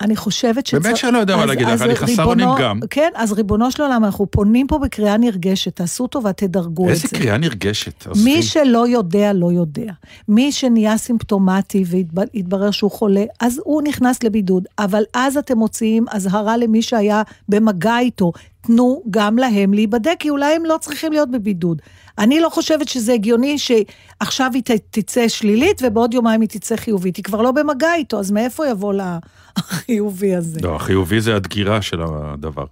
אני 0.00 0.16
חושבת 0.16 0.66
שצריך... 0.66 0.82
באמת 0.82 0.96
שאני 0.96 1.12
לא 1.12 1.18
יודע 1.18 1.36
מה 1.36 1.46
להגיד 1.46 1.68
לך, 1.68 1.82
אני 1.82 1.96
חסר 1.96 2.24
אונים 2.24 2.48
גם. 2.60 2.80
כן, 2.90 3.10
אז 3.14 3.32
ריבונו 3.32 3.70
של 3.70 3.82
עולם, 3.82 4.04
אנחנו 4.04 4.26
פונים 4.30 4.66
פה 4.66 4.78
בקריאה 4.78 5.16
נרגשת, 5.16 5.76
תעשו 5.76 6.06
טובה, 6.06 6.32
תדרגו 6.32 6.82
את 6.82 6.88
זה. 6.88 6.92
איזה 6.92 7.08
קריאה 7.08 7.36
נרגשת. 7.36 8.06
מי. 8.24 8.42
שלא 8.42 8.88
יודע, 8.88 9.32
לא 9.32 9.52
יודע. 9.52 9.92
מי 10.28 10.52
שנהיה 10.52 10.96
סימפטומטי 10.96 11.84
והתברר 11.88 12.70
שהוא 12.70 12.90
חולה, 12.90 13.24
אז 13.40 13.60
הוא 13.64 13.82
נכנס 13.82 14.22
לבידוד. 14.22 14.66
אבל 14.78 15.02
אז 15.14 15.36
אתם 15.36 15.58
מוציאים 15.58 16.04
אזהרה 16.10 16.56
למי 16.56 16.82
שהיה 16.82 17.22
במגע 17.48 17.98
איתו. 17.98 18.32
תנו 18.60 19.02
גם 19.10 19.38
להם 19.38 19.74
להיבדק, 19.74 20.14
כי 20.18 20.30
אולי 20.30 20.54
הם 20.54 20.64
לא 20.64 20.76
צריכים 20.80 21.12
להיות 21.12 21.30
בבידוד. 21.30 21.82
אני 22.18 22.40
לא 22.40 22.48
חושבת 22.48 22.88
שזה 22.88 23.12
הגיוני 23.12 23.56
שעכשיו 23.58 24.50
היא 24.54 24.62
תצא 24.90 25.28
שלילית 25.28 25.82
ובעוד 25.84 26.14
יומיים 26.14 26.40
היא 26.40 26.48
תצא 26.48 26.76
חיובית. 26.76 27.16
היא 27.16 27.24
כבר 27.24 27.42
לא 27.42 27.52
במגע 27.52 27.94
איתו, 27.94 28.18
אז 28.18 28.30
מאיפה 28.30 28.68
יבוא 28.68 28.94
לה 28.94 29.18
החיובי 29.56 30.34
הזה? 30.34 30.60
לא, 30.62 30.76
החיובי 30.76 31.20
זה 31.20 31.36
הדגירה 31.36 31.82
של 31.82 32.02
הדבר. 32.02 32.64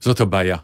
זאת 0.00 0.20
הבעיה. 0.20 0.56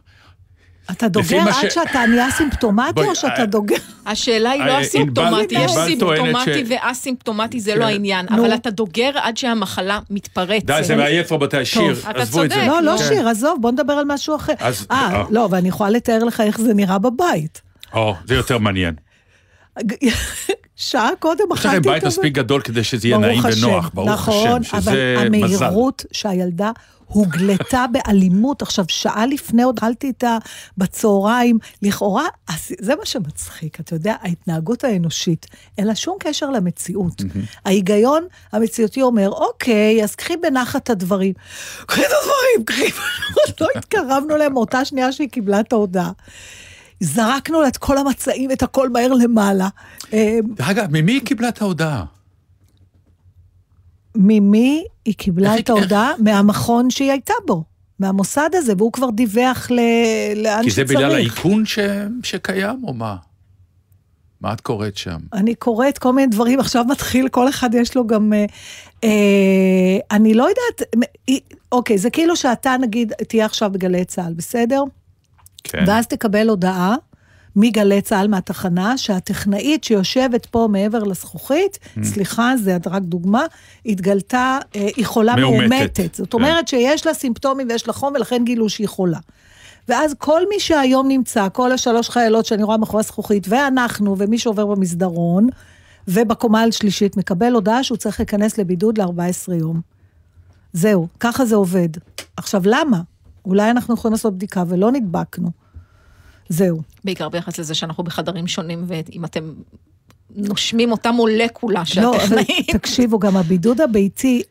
אתה 0.91 1.09
דוגר 1.09 1.41
עד 1.41 1.71
ש- 1.71 1.75
שאתה 1.75 2.07
נהיה 2.07 2.31
סימפטומטי, 2.31 2.93
בואי, 2.93 3.09
או 3.09 3.15
שאתה 3.17 3.41
אה, 3.41 3.47
דוגר? 3.47 3.77
השאלה 4.07 4.51
היא 4.51 4.61
אה, 4.63 4.67
לא 4.67 4.73
ענבל- 4.73 4.83
אסימפטומטי, 4.87 5.55
יש 5.55 5.71
סימפטומטי 5.87 6.67
ש- 6.67 6.71
ואסימפטומטי, 6.71 7.61
זה 7.61 7.73
כן. 7.73 7.79
לא 7.79 7.85
העניין, 7.85 8.27
נו. 8.31 8.43
אבל 8.47 8.55
אתה 8.55 8.71
דוגר 8.71 9.11
עד 9.15 9.37
שהמחלה 9.37 9.99
מתפרצת. 10.11 10.65
די, 10.67 10.79
זה 10.83 10.97
מעייף 10.97 11.33
רבותיי, 11.33 11.65
שיר, 11.65 11.97
אתה 12.11 12.23
עזבו 12.23 12.45
את 12.45 12.51
זה. 12.51 12.57
צודק. 12.57 12.67
לא, 12.69 12.83
לא 12.83 12.97
כן. 12.99 13.05
שיר, 13.09 13.29
עזוב, 13.29 13.59
בוא 13.61 13.71
נדבר 13.71 13.93
על 13.93 14.05
משהו 14.07 14.37
אחר. 14.37 14.53
אה, 14.61 14.71
אה. 14.91 15.23
לא, 15.31 15.49
ואני 15.51 15.69
יכולה 15.69 15.91
לתאר 15.91 16.25
לך 16.25 16.41
איך 16.41 16.61
זה 16.61 16.75
נראה 16.75 16.99
בבית. 16.99 17.61
או, 17.95 18.15
זה 18.27 18.35
יותר 18.35 18.59
מעניין. 18.59 18.95
שעה 20.77 21.09
קודם 21.19 21.45
יש 21.53 21.59
לכם 21.59 21.69
אכלתי 21.69 21.89
בית 21.89 22.03
את 22.03 22.07
מספיק 22.09 22.33
גדול 22.35 22.61
כדי 22.61 22.85
שזה 22.85 23.09
יהיה 23.09 23.19
נעים. 23.19 23.43
ונוח, 23.63 23.91
ברוך 23.95 24.09
נכון, 24.11 24.61
השם, 24.61 24.77
אבל 24.77 24.83
שזה 24.83 25.15
מזל. 25.31 25.55
המהירות 25.65 26.05
שהילדה 26.13 26.71
הוגלתה 27.07 27.85
באלימות. 27.93 28.63
עכשיו, 28.63 28.85
שעה 28.89 29.27
לפני 29.27 29.63
עוד 29.63 29.79
אכלתי 29.79 30.07
איתה 30.07 30.39
בצהריים, 30.79 31.59
לכאורה, 31.83 32.25
זה 32.81 32.95
מה 32.97 33.07
שמצחיק, 33.07 33.81
אתה 33.81 33.95
יודע, 33.95 34.15
ההתנהגות 34.21 34.85
האנושית, 34.85 35.47
אין 35.79 35.87
לה 35.87 35.95
שום 35.95 36.17
קשר 36.21 36.51
למציאות. 36.51 37.23
ההיגיון 37.65 38.25
המציאותי 38.53 39.03
אומר, 39.03 39.31
אוקיי, 39.31 40.05
אז 40.05 40.15
קחי 40.15 40.37
בנחת 40.37 40.83
את 40.83 40.91
הדברים. 40.91 41.33
קחי 41.87 42.01
את 42.01 42.11
הדברים, 42.23 42.65
קחי, 42.65 43.01
לא 43.61 43.69
התקרבנו 43.77 44.37
להם 44.37 44.53
מאותה 44.53 44.85
שנייה 44.85 45.13
שהיא 45.13 45.29
קיבלה 45.29 45.61
את 45.61 45.73
ההודעה. 45.73 46.11
זרקנו 47.01 47.61
לה 47.61 47.69
את 47.69 47.77
כל 47.77 47.99
המצעים, 47.99 48.51
את 48.51 48.63
הכל 48.63 48.89
מהר 48.89 49.13
למעלה. 49.13 49.69
אגב, 50.59 50.87
ממי 50.91 51.13
היא 51.13 51.21
קיבלה 51.21 51.49
את 51.49 51.63
ההודעה? 51.63 52.16
ממי 54.17 54.85
היא 55.05 55.15
קיבלה 55.15 55.59
את 55.59 55.71
ההודעה? 55.71 56.13
מהמכון 56.19 56.91
שהיא 56.91 57.11
הייתה 57.11 57.35
בו, 57.47 57.65
מהמוסד 57.99 58.51
הזה, 58.53 58.73
והוא 58.79 58.93
כבר 58.93 59.11
דיווח 59.11 59.71
ל... 59.71 59.81
לאן 60.37 60.63
כי 60.63 60.71
זה 60.71 60.83
שצריך. 60.83 60.99
בגלל 60.99 61.15
האיכון 61.15 61.67
ש- 61.67 61.79
שקיים, 62.23 62.85
או 62.85 62.95
מה? 62.95 63.17
מה 64.41 64.53
את 64.53 64.61
קוראת 64.61 64.97
שם? 64.97 65.19
אני 65.33 65.55
קוראת 65.55 65.99
כל 65.99 66.13
מיני 66.13 66.27
דברים, 66.27 66.61
עכשיו 66.61 66.85
מתחיל, 66.85 67.29
כל 67.29 67.49
אחד 67.49 67.75
יש 67.75 67.97
לו 67.97 68.07
גם... 68.07 68.33
אה, 68.33 68.45
אה, 69.05 69.99
אני 70.11 70.35
לא 70.35 70.49
יודעת, 70.49 70.95
אוקיי, 71.73 71.99
זה 71.99 72.11
כאילו 72.11 72.37
שאתה 72.37 72.77
נגיד 72.81 73.13
תהיה 73.29 73.45
עכשיו 73.45 73.71
בגלי 73.71 74.05
צה"ל, 74.05 74.33
בסדר? 74.33 74.83
כן. 75.65 75.85
ואז 75.87 76.07
תקבל 76.07 76.49
הודעה 76.49 76.97
מגלי 77.57 78.03
צה"ל 78.03 78.29
מהתחנה, 78.29 78.99
שהטכנאית 78.99 79.85
שיושבת 79.85 80.47
פה 80.47 80.69
מעבר 80.71 81.03
לזכוכית, 81.03 81.79
Mm. 81.97 82.05
סליחה, 82.05 82.55
זה 82.57 82.77
רק 82.87 83.03
דוגמה, 83.03 83.45
התגלתה, 83.87 84.59
אה, 84.77 84.89
היא 84.97 85.07
חולה 85.07 85.37
מאומתת. 85.37 85.69
מאומתת. 85.71 86.15
זאת 86.15 86.33
כן. 86.33 86.39
אומרת 86.39 86.69
שיש 86.69 87.07
לה 87.07 87.15
סימפטומים 87.15 87.69
ויש 87.71 87.87
לה 87.87 87.93
חום, 87.93 88.13
ולכן 88.17 88.45
גילו 88.45 88.69
שהיא 88.69 88.89
חולה. 88.89 89.19
ואז 89.89 90.15
כל 90.19 90.43
מי 90.49 90.61
שהיום 90.61 91.09
נמצא, 91.09 91.49
כל 91.53 91.73
השלוש 91.73 92.11
חיילות 92.11 92.47
שאני 92.47 92.63
רואה 92.63 92.77
מאחורי 92.77 93.01
הזכוכית, 93.01 93.47
ואנחנו, 93.49 94.15
ומי 94.19 94.39
שעובר 94.39 94.67
במסדרון, 94.67 95.49
ובקומה 96.09 96.63
השלישית, 96.63 97.17
מקבל 97.17 97.53
הודעה 97.53 97.85
שהוא 97.85 97.99
צריך 97.99 98.21
להיכנס 98.21 98.59
לבידוד 98.59 98.99
ל-14 98.99 99.53
יום. 99.53 99.81
זהו, 100.73 101.07
ככה 101.21 101.45
זה 101.45 101.57
עובד. 101.57 101.89
עכשיו, 102.37 102.63
למה? 102.65 103.01
אולי 103.45 103.71
אנחנו 103.71 103.95
יכולים 103.95 104.13
לעשות 104.13 104.35
בדיקה 104.35 104.65
ולא 104.69 104.93
נדבקנו. 104.93 105.51
זהו. 106.49 106.83
בעיקר 107.05 107.29
ביחס 107.29 107.59
לזה 107.59 107.75
שאנחנו 107.75 108.05
בחדרים 108.05 108.47
שונים, 108.47 108.85
ואם 108.87 109.25
אתם 109.25 109.53
נושמים 110.37 110.93
אותה 110.93 111.11
מולקולה 111.11 111.83
לא, 111.97 112.11
אבל 112.11 112.19
שהטכנאית... 112.19 112.71
תקשיבו, 112.71 113.19
גם 113.19 113.37
הבידוד 113.37 113.81
הביתי, 113.81 114.43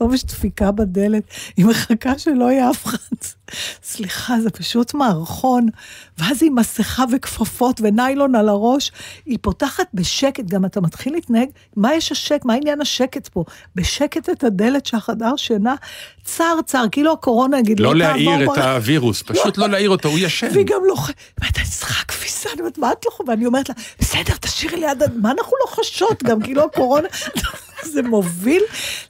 טוב, 0.00 0.14
יש 0.14 0.24
דפיקה 0.24 0.70
בדלת, 0.70 1.22
היא 1.56 1.66
מחכה 1.66 2.18
שלא 2.18 2.44
יהיה 2.44 2.70
אף 2.70 2.86
אחד. 2.86 2.98
סליחה, 3.82 4.40
זה 4.40 4.50
פשוט 4.50 4.94
מערכון. 4.94 5.68
ואז 6.18 6.42
היא 6.42 6.50
מסכה 6.50 7.04
וכפפות 7.12 7.80
וניילון 7.82 8.34
על 8.34 8.48
הראש, 8.48 8.92
היא 9.26 9.38
פותחת 9.40 9.86
בשקט, 9.94 10.44
גם 10.44 10.64
אתה 10.64 10.80
מתחיל 10.80 11.12
להתנהג, 11.12 11.48
מה 11.76 11.94
יש 11.94 12.12
השקט, 12.12 12.44
מה 12.44 12.54
עניין 12.54 12.80
השקט 12.80 13.28
פה? 13.28 13.44
בשקט 13.74 14.28
את 14.30 14.44
הדלת 14.44 14.86
של 14.86 14.96
החדר 14.96 15.36
שינה, 15.36 15.74
צר 16.24 16.56
צר, 16.66 16.84
כאילו 16.92 17.12
הקורונה 17.12 17.58
יגיד, 17.58 17.80
לא 17.80 17.94
להעיר 17.94 18.34
את 18.34 18.46
ברחוב." 18.46 18.58
הווירוס, 18.58 19.22
פשוט 19.22 19.58
לא 19.58 19.68
להעיר 19.68 19.90
אותו, 19.90 20.08
הוא 20.08 20.18
ישן. 20.18 20.48
והיא 20.52 20.66
גם 20.66 20.80
לא... 20.84 20.94
אני 21.42 21.64
צריכה 21.70 22.04
כביסה, 22.04 22.48
אני 22.52 22.60
אומרת, 22.60 22.78
מה 22.78 22.92
את 22.92 23.06
לא... 23.06 23.12
ואני 23.28 23.46
אומרת 23.46 23.68
לה, 23.68 23.74
בסדר, 23.98 24.34
תשאירי 24.40 24.76
ליד... 24.76 25.02
מה 25.16 25.30
אנחנו 25.30 25.52
לא 25.64 25.70
חשות 25.70 26.22
גם, 26.22 26.42
כאילו 26.42 26.64
הקורונה... 26.64 27.08
זה 27.84 28.02
מוביל 28.02 28.62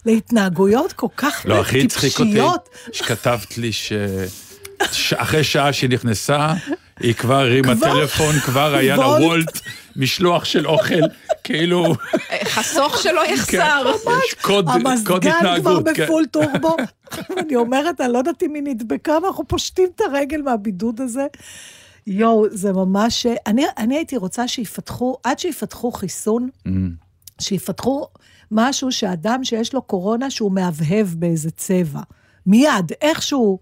להתנהגויות 0.07 0.93
כל 0.93 1.07
כך 1.17 1.43
לא, 1.45 1.61
הכי 1.61 1.83
הצחיק 1.85 2.13
אותי, 2.19 2.25
טיפשיות. 2.25 2.69
שכתבת 2.93 3.59
לי 3.59 3.73
ש... 3.73 3.93
שאחרי 4.93 5.45
שעה 5.45 5.73
שהיא 5.73 5.91
נכנסה, 5.91 6.55
היא 7.01 7.15
כבר 7.15 7.35
הרימה? 7.35 7.73
טלפון, 7.81 8.35
כבר 8.41 8.75
היה 8.75 8.97
לה 8.97 9.07
וולט. 9.07 9.61
משלוח 9.97 10.45
של 10.45 10.67
אוכל, 10.67 11.01
כאילו, 11.45 11.95
חסוך 12.45 13.03
שלא 13.03 13.23
כן, 13.27 13.33
יחסר. 13.35 13.93
יש 14.27 14.35
קוד 14.35 14.67
קוד 14.67 14.87
המזגן 14.87 15.61
כבר. 15.61 15.81
כן. 15.95 16.05
בפול 16.05 16.27
טורבו. 16.27 16.77
אני 17.39 17.57
אומרת, 17.57 18.01
אני 18.01 18.13
לא 18.13 18.19
יודעת 18.19 18.43
אם 18.43 18.55
היא 18.55 18.63
נדבקה, 18.63 19.19
ואנחנו 19.23 19.49
פושטים 19.49 19.89
את 19.97 20.01
הרגל 20.01 20.43
מהבידוד 20.43 21.01
הזה. 21.01 21.27
יואו, 22.07 22.47
זה 22.51 22.73
ממש... 22.73 23.27
אני, 23.47 23.65
אני 23.79 23.97
הייתי 23.97 24.17
רוצה 24.17 24.49
שיפתחו, 24.49 25.17
עד 25.25 25.39
שיפתחו 25.39 25.93
חיסון, 25.93 26.49
Mm. 26.67 26.71
שיפתחו 27.41 28.07
משהו 28.51 28.93
שאדם 28.93 29.45
שיש 29.45 29.75
לו 29.75 29.83
קורונה, 29.83 30.31
שהוא 30.31 30.53
מהבהב 30.53 31.07
באיזה 31.15 31.51
צבע. 31.51 32.01
מיד, 32.47 32.93
איכשהו, 33.01 33.59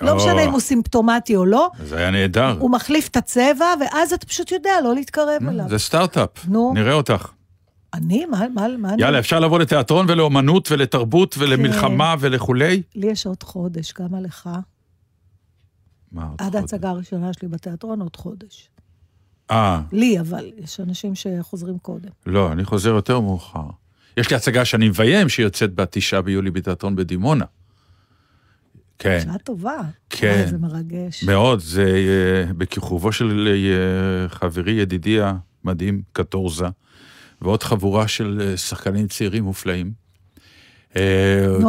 לא. 0.00 0.16
משנה 0.16 0.44
אם 0.44 0.50
הוא 0.50 0.60
סימפטומטי 0.60 1.36
או 1.36 1.44
לא, 1.44 1.70
זה 1.84 1.96
היה 1.96 2.10
נהדר. 2.10 2.56
הוא 2.58 2.70
מחליף 2.70 3.08
את 3.08 3.16
הצבע, 3.16 3.66
ואז 3.80 4.12
אתה 4.12 4.26
פשוט 4.26 4.52
יודע 4.52 4.70
לא 4.84 4.94
להתקרב 4.94 5.42
אליו. 5.48 5.68
זה 5.68 5.78
סטארט-אפ. 5.78 6.48
נראה 6.74 6.92
אותך. 6.92 7.30
אני? 7.94 8.26
מה, 8.26 8.48
מה, 8.54 8.68
מה 8.78 8.92
אני? 8.92 9.02
יאללה, 9.02 9.18
אפשר 9.18 9.40
לבוא 9.40 9.58
לתיאטרון 9.58 10.06
ולאומנות 10.08 10.72
ולתרבות 10.72 11.34
ולמלחמה 11.38 12.14
כן. 12.18 12.26
ולכולי? 12.26 12.82
לי 12.94 13.06
יש 13.06 13.26
עוד 13.26 13.42
חודש, 13.42 13.92
כמה 13.92 14.20
לך? 14.20 14.50
מה 16.12 16.22
עוד 16.22 16.34
עד 16.38 16.46
חודש? 16.46 16.54
ההצגה 16.54 16.90
הראשונה 16.90 17.32
שלי 17.32 17.48
בתיאטרון, 17.48 18.00
עוד 18.00 18.16
חודש. 18.16 18.70
אה, 19.50 19.80
לי, 19.92 20.20
אבל 20.20 20.50
יש 20.56 20.80
אנשים 20.80 21.14
שחוזרים 21.14 21.78
קודם. 21.78 22.10
לא, 22.26 22.52
אני 22.52 22.64
חוזר 22.64 22.90
יותר 22.90 23.20
מאוחר. 23.20 23.66
יש 24.18 24.30
לי 24.30 24.36
הצגה 24.36 24.64
שאני 24.64 24.88
מביים, 24.88 25.28
שיוצאת 25.28 25.74
בתשעה 25.74 26.22
ביולי 26.22 26.50
בתיאטרון 26.50 26.96
בדימונה. 26.96 27.44
כן, 28.98 29.20
שעה 29.24 29.38
טובה. 29.38 29.80
כן. 30.10 30.46
זה 30.50 30.58
מרגש. 30.58 31.24
מאוד, 31.24 31.60
זה 31.60 31.84
אה, 31.84 32.52
בכיכובו 32.52 33.12
של 33.12 33.48
אה, 33.48 34.28
חברי, 34.28 34.72
ידידי 34.72 35.18
המדהים, 35.64 36.02
קטורזה, 36.12 36.66
ועוד 37.42 37.62
חבורה 37.62 38.08
של 38.08 38.40
אה, 38.40 38.56
שחקנים 38.56 39.06
צעירים 39.08 39.44
מופלאים. 39.44 40.08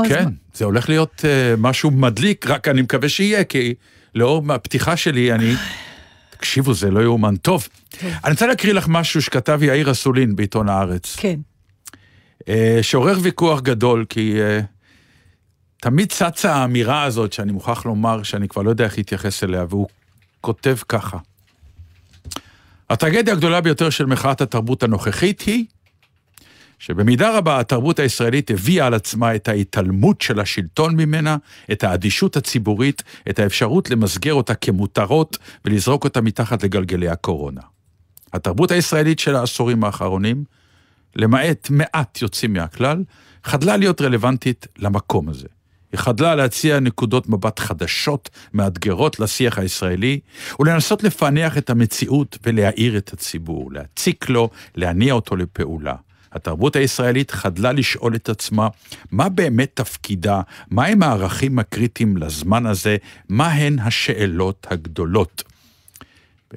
כן? 0.10 0.30
זה 0.54 0.66
הולך 0.66 0.90
להיות 0.90 1.26
משהו 1.58 1.92
מדליק, 1.92 2.48
רק 2.48 2.68
אני 2.68 2.82
מקווה 2.82 3.10
שיהיה, 3.10 3.44
כי 3.44 3.74
לאור 4.16 4.54
הפתיחה 4.54 4.98
שלי, 4.98 5.34
אני... 5.34 5.54
תקשיבו, 6.30 6.74
זה 6.74 6.92
לא 6.92 7.00
יאומן. 7.00 7.36
טוב, 7.36 7.68
אני 8.04 8.32
רוצה 8.32 8.48
להקריא 8.48 8.74
לך 8.74 8.86
משהו 8.88 9.22
שכתב 9.22 9.60
יאיר 9.64 9.92
אסולין 9.92 10.36
בעיתון 10.36 10.70
הארץ. 10.70 11.16
כן. 11.16 11.40
אה, 12.48 12.80
שעורר 12.82 13.18
ויכוח 13.22 13.62
גדול, 13.62 14.06
כי 14.10 14.42
אה, 14.42 14.60
תמיד 15.78 16.12
צצה 16.12 16.56
האמירה 16.56 17.04
הזאת, 17.04 17.34
שאני 17.34 17.52
מוכרח 17.52 17.86
לומר 17.86 18.24
שאני 18.24 18.48
כבר 18.48 18.62
לא 18.62 18.70
יודע 18.70 18.84
איך 18.84 18.98
להתייחס 18.98 19.44
אליה, 19.44 19.66
והוא 19.70 19.88
כותב 20.42 20.78
ככה: 20.88 21.18
הטרגדיה 22.90 23.34
הגדולה 23.34 23.62
ביותר 23.62 23.90
של 23.90 24.06
מחאת 24.06 24.42
התרבות 24.42 24.84
הנוכחית 24.84 25.42
היא 25.42 25.66
שבמידה 26.80 27.38
רבה 27.38 27.60
התרבות 27.60 28.00
הישראלית 28.00 28.52
הביאה 28.52 28.86
על 28.86 28.94
עצמה 28.94 29.36
את 29.36 29.48
ההתעלמות 29.48 30.22
של 30.22 30.40
השלטון 30.40 30.96
ממנה, 30.96 31.38
את 31.72 31.84
האדישות 31.84 32.38
הציבורית, 32.38 33.04
את 33.30 33.40
האפשרות 33.40 33.90
למסגר 33.90 34.34
אותה 34.34 34.56
כמותרות 34.56 35.38
ולזרוק 35.66 36.04
אותה 36.04 36.22
מתחת 36.22 36.64
לגלגלי 36.64 37.10
הקורונה. 37.10 37.62
התרבות 38.34 38.72
הישראלית 38.72 39.20
של 39.20 39.36
העשורים 39.36 39.84
האחרונים, 39.84 40.44
למעט 41.16 41.70
מעט 41.70 42.22
יוצאים 42.22 42.54
מהכלל, 42.54 43.04
חדלה 43.44 43.78
להיות 43.78 44.02
רלוונטית 44.02 44.68
למקום 44.78 45.30
הזה. 45.30 45.48
היא 45.92 46.00
חדלה 46.00 46.36
להציע 46.36 46.80
נקודות 46.80 47.30
מבט 47.30 47.60
חדשות, 47.60 48.30
מאתגרות 48.54 49.20
לשיח 49.20 49.60
הישראלי, 49.60 50.20
ולנסות 50.60 51.04
לפענח 51.04 51.58
את 51.58 51.70
המציאות 51.70 52.38
ולהאיר 52.44 52.98
את 52.98 53.14
הציבור, 53.14 53.72
להציק 53.72 54.30
לו, 54.30 54.50
להניע 54.76 55.14
אותו 55.14 55.36
לפעולה. 55.36 55.96
התרבות 56.32 56.76
הישראלית 56.76 57.32
חדלה 57.32 57.72
לשאול 57.72 58.16
את 58.16 58.30
עצמה 58.30 58.68
מה 59.12 59.30
באמת 59.30 59.72
תפקידה, 59.74 60.42
מהם 60.72 61.04
הערכים 61.04 61.60
הקריטיים 61.60 62.18
לזמן 62.18 62.66
הזה, 62.66 62.98
מהן 63.30 63.80
השאלות 63.80 64.68
הגדולות. 64.70 65.44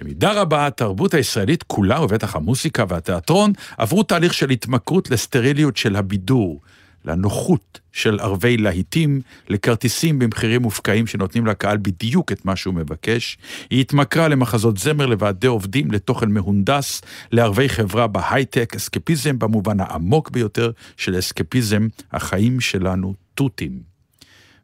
במידה 0.00 0.32
רבה 0.32 0.66
התרבות 0.66 1.14
הישראלית 1.14 1.62
כולה, 1.62 2.02
ובטח 2.02 2.36
המוסיקה 2.36 2.84
והתיאטרון, 2.88 3.52
עברו 3.78 4.02
תהליך 4.02 4.34
של 4.34 4.50
התמכרות 4.50 5.10
לסטריליות 5.10 5.76
של 5.76 5.96
הבידור, 5.96 6.60
לנוחות 7.04 7.80
של 7.92 8.20
ערבי 8.20 8.56
להיטים, 8.56 9.20
לכרטיסים 9.48 10.18
במחירים 10.18 10.62
מופקעים 10.62 11.06
שנותנים 11.06 11.46
לקהל 11.46 11.76
בדיוק 11.76 12.32
את 12.32 12.44
מה 12.44 12.56
שהוא 12.56 12.74
מבקש. 12.74 13.38
היא 13.70 13.80
התמכרה 13.80 14.28
למחזות 14.28 14.78
זמר, 14.78 15.06
לוועדי 15.06 15.46
עובדים, 15.46 15.90
לתוכן 15.90 16.30
מהונדס, 16.30 17.02
לערבי 17.32 17.68
חברה 17.68 18.06
בהייטק, 18.06 18.72
אסקפיזם 18.76 19.38
במובן 19.38 19.80
העמוק 19.80 20.30
ביותר 20.30 20.70
של 20.96 21.18
אסקפיזם, 21.18 21.88
החיים 22.12 22.60
שלנו 22.60 23.14
תותים. 23.34 23.91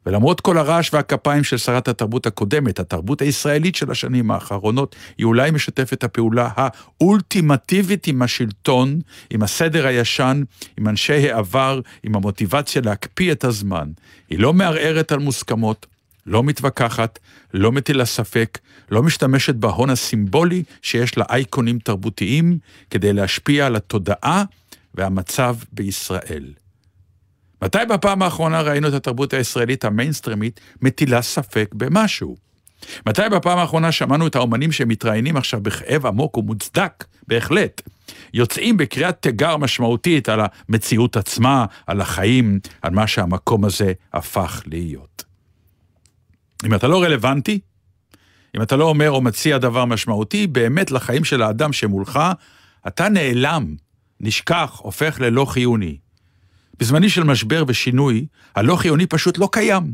ולמרות 0.05 0.41
כל 0.41 0.57
הרעש 0.57 0.93
והכפיים 0.93 1.43
של 1.43 1.57
שרת 1.57 1.87
התרבות 1.87 2.25
הקודמת, 2.25 2.79
התרבות 2.79 3.21
הישראלית 3.21 3.75
של 3.75 3.91
השנים 3.91 4.31
האחרונות 4.31 4.95
היא 5.17 5.25
אולי 5.25 5.51
משתפת 5.51 6.03
הפעולה 6.03 6.49
האולטימטיבית 6.55 8.07
עם 8.07 8.21
השלטון, 8.21 8.99
עם 9.29 9.43
הסדר 9.43 9.87
הישן, 9.87 10.43
עם 10.77 10.87
אנשי 10.87 11.31
העבר, 11.31 11.79
עם 12.03 12.15
המוטיבציה 12.15 12.81
להקפיא 12.81 13.31
את 13.31 13.43
הזמן. 13.43 13.89
היא 14.29 14.39
לא 14.39 14.53
מערערת 14.53 15.11
על 15.11 15.19
מוסכמות, 15.19 15.85
לא 16.25 16.43
מתווכחת, 16.43 17.19
לא 17.53 17.71
מטילה 17.71 18.05
ספק, 18.05 18.59
לא 18.91 19.03
משתמשת 19.03 19.55
בהון 19.55 19.89
הסימבולי 19.89 20.63
שיש 20.81 21.17
לה 21.17 21.25
אייקונים 21.29 21.79
תרבותיים 21.79 22.57
כדי 22.89 23.13
להשפיע 23.13 23.65
על 23.65 23.75
התודעה 23.75 24.43
והמצב 24.95 25.55
בישראל. 25.71 26.53
מתי 27.61 27.77
בפעם 27.89 28.21
האחרונה 28.21 28.61
ראינו 28.61 28.87
את 28.87 28.93
התרבות 28.93 29.33
הישראלית 29.33 29.85
המיינסטרימית 29.85 30.59
מטילה 30.81 31.21
ספק 31.21 31.69
במשהו? 31.73 32.37
מתי 33.05 33.21
בפעם 33.31 33.57
האחרונה 33.57 33.91
שמענו 33.91 34.27
את 34.27 34.35
האומנים 34.35 34.71
שמתראיינים 34.71 35.37
עכשיו 35.37 35.61
בכאב 35.61 36.05
עמוק 36.05 36.37
ומוצדק, 36.37 37.05
בהחלט, 37.27 37.81
יוצאים 38.33 38.77
בקריאת 38.77 39.21
תיגר 39.21 39.57
משמעותית 39.57 40.29
על 40.29 40.39
המציאות 40.69 41.17
עצמה, 41.17 41.65
על 41.87 42.01
החיים, 42.01 42.59
על 42.81 42.91
מה 42.91 43.07
שהמקום 43.07 43.65
הזה 43.65 43.93
הפך 44.13 44.63
להיות. 44.65 45.23
אם 46.65 46.73
אתה 46.73 46.87
לא 46.87 47.03
רלוונטי, 47.03 47.59
אם 48.55 48.61
אתה 48.61 48.75
לא 48.75 48.85
אומר 48.85 49.11
או 49.11 49.21
מציע 49.21 49.57
דבר 49.57 49.85
משמעותי, 49.85 50.47
באמת 50.47 50.91
לחיים 50.91 51.23
של 51.23 51.41
האדם 51.41 51.73
שמולך, 51.73 52.19
אתה 52.87 53.09
נעלם, 53.09 53.75
נשכח, 54.19 54.79
הופך 54.83 55.19
ללא 55.19 55.45
חיוני. 55.45 55.97
בזמני 56.79 57.09
של 57.09 57.23
משבר 57.23 57.63
ושינוי, 57.67 58.25
הלא 58.55 58.75
חיוני 58.75 59.05
פשוט 59.05 59.37
לא 59.37 59.49
קיים. 59.51 59.93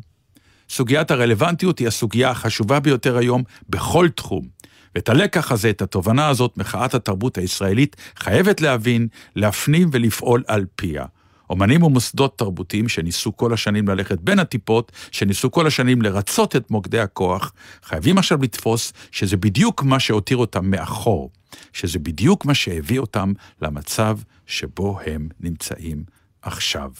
סוגיית 0.69 1.11
הרלוונטיות 1.11 1.79
היא 1.79 1.87
הסוגיה 1.87 2.29
החשובה 2.29 2.79
ביותר 2.79 3.17
היום 3.17 3.43
בכל 3.69 4.09
תחום. 4.15 4.47
ואת 4.95 5.09
הלקח 5.09 5.51
הזה, 5.51 5.69
את 5.69 5.81
התובנה 5.81 6.27
הזאת, 6.27 6.57
מחאת 6.57 6.93
התרבות 6.93 7.37
הישראלית 7.37 7.95
חייבת 8.17 8.61
להבין, 8.61 9.07
להפנים 9.35 9.89
ולפעול 9.91 10.43
על 10.47 10.65
פיה. 10.75 11.05
אומנים 11.49 11.83
ומוסדות 11.83 12.37
תרבותיים 12.37 12.89
שניסו 12.89 13.37
כל 13.37 13.53
השנים 13.53 13.87
ללכת 13.87 14.21
בין 14.21 14.39
הטיפות, 14.39 14.91
שניסו 15.11 15.51
כל 15.51 15.67
השנים 15.67 16.01
לרצות 16.01 16.55
את 16.55 16.71
מוקדי 16.71 16.99
הכוח, 16.99 17.53
חייבים 17.83 18.17
עכשיו 18.17 18.41
לתפוס 18.41 18.93
שזה 19.11 19.37
בדיוק 19.37 19.83
מה 19.83 19.99
שהותיר 19.99 20.37
אותם 20.37 20.71
מאחור, 20.71 21.31
שזה 21.73 21.99
בדיוק 21.99 22.45
מה 22.45 22.53
שהביא 22.53 22.99
אותם 22.99 23.33
למצב 23.61 24.17
שבו 24.47 24.99
הם 25.05 25.29
נמצאים 25.39 26.14
עכשיו. 26.45 26.91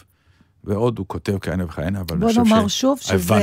ועוד 0.64 1.00
הוא 1.00 1.06
כותב 1.08 1.38
כהנה 1.42 1.66
וכהנה, 1.66 2.02
אבל 2.02 2.16
אני 2.16 2.26
חושב 2.26 2.46
ש... 2.46 2.50
בוא 2.50 2.58
נאמר 2.58 2.68
שוב 2.68 3.00
שזה... 3.00 3.34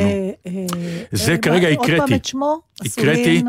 אה, 0.47 0.67
זה 1.13 1.39
כרגע 1.39 1.69
הקראתי. 1.69 1.93
עוד 1.93 2.09
פעם 2.09 2.17
את 2.17 2.25
שמו, 2.25 2.61
אסולין, 2.87 3.49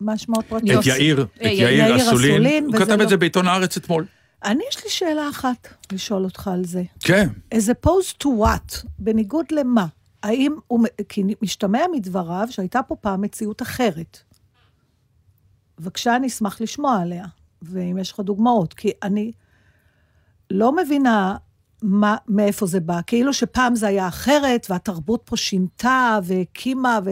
מה 0.00 0.18
שמו 0.18 0.38
הפרטי? 0.38 0.78
את 0.78 0.86
יאיר, 0.86 1.26
את 1.36 1.42
יאיר 1.42 1.96
אסולין. 1.96 2.64
הוא 2.64 2.74
כתב 2.76 3.00
את 3.00 3.08
זה 3.08 3.16
בעיתון 3.16 3.46
הארץ 3.46 3.76
אתמול. 3.76 4.06
אני, 4.44 4.64
יש 4.68 4.84
לי 4.84 4.90
שאלה 4.90 5.28
אחת 5.28 5.68
לשאול 5.92 6.24
אותך 6.24 6.48
על 6.48 6.64
זה. 6.64 6.82
כן. 7.00 7.28
as 7.54 7.68
opposed 7.68 8.24
to 8.24 8.26
what? 8.26 8.86
בניגוד 8.98 9.46
למה? 9.50 9.86
האם 10.22 10.54
הוא... 10.66 10.86
כי 11.08 11.22
משתמע 11.42 11.80
מדבריו 11.92 12.46
שהייתה 12.50 12.82
פה 12.82 12.96
פעם 12.96 13.20
מציאות 13.20 13.62
אחרת. 13.62 14.18
בבקשה, 15.78 16.16
אני 16.16 16.26
אשמח 16.26 16.60
לשמוע 16.60 17.00
עליה, 17.00 17.24
ואם 17.62 17.98
יש 17.98 18.12
לך 18.12 18.20
דוגמאות, 18.20 18.74
כי 18.74 18.90
אני 19.02 19.32
לא 20.50 20.76
מבינה 20.76 21.36
מה, 21.86 22.16
מאיפה 22.28 22.66
זה 22.66 22.80
בא. 22.80 23.00
כאילו 23.06 23.32
שפעם 23.32 23.74
זה 23.74 23.86
היה 23.86 24.08
אחרת, 24.08 24.66
והתרבות 24.70 25.22
פה 25.24 25.36
שינתה, 25.36 26.18
והקימה, 26.24 26.98
ו... 27.04 27.10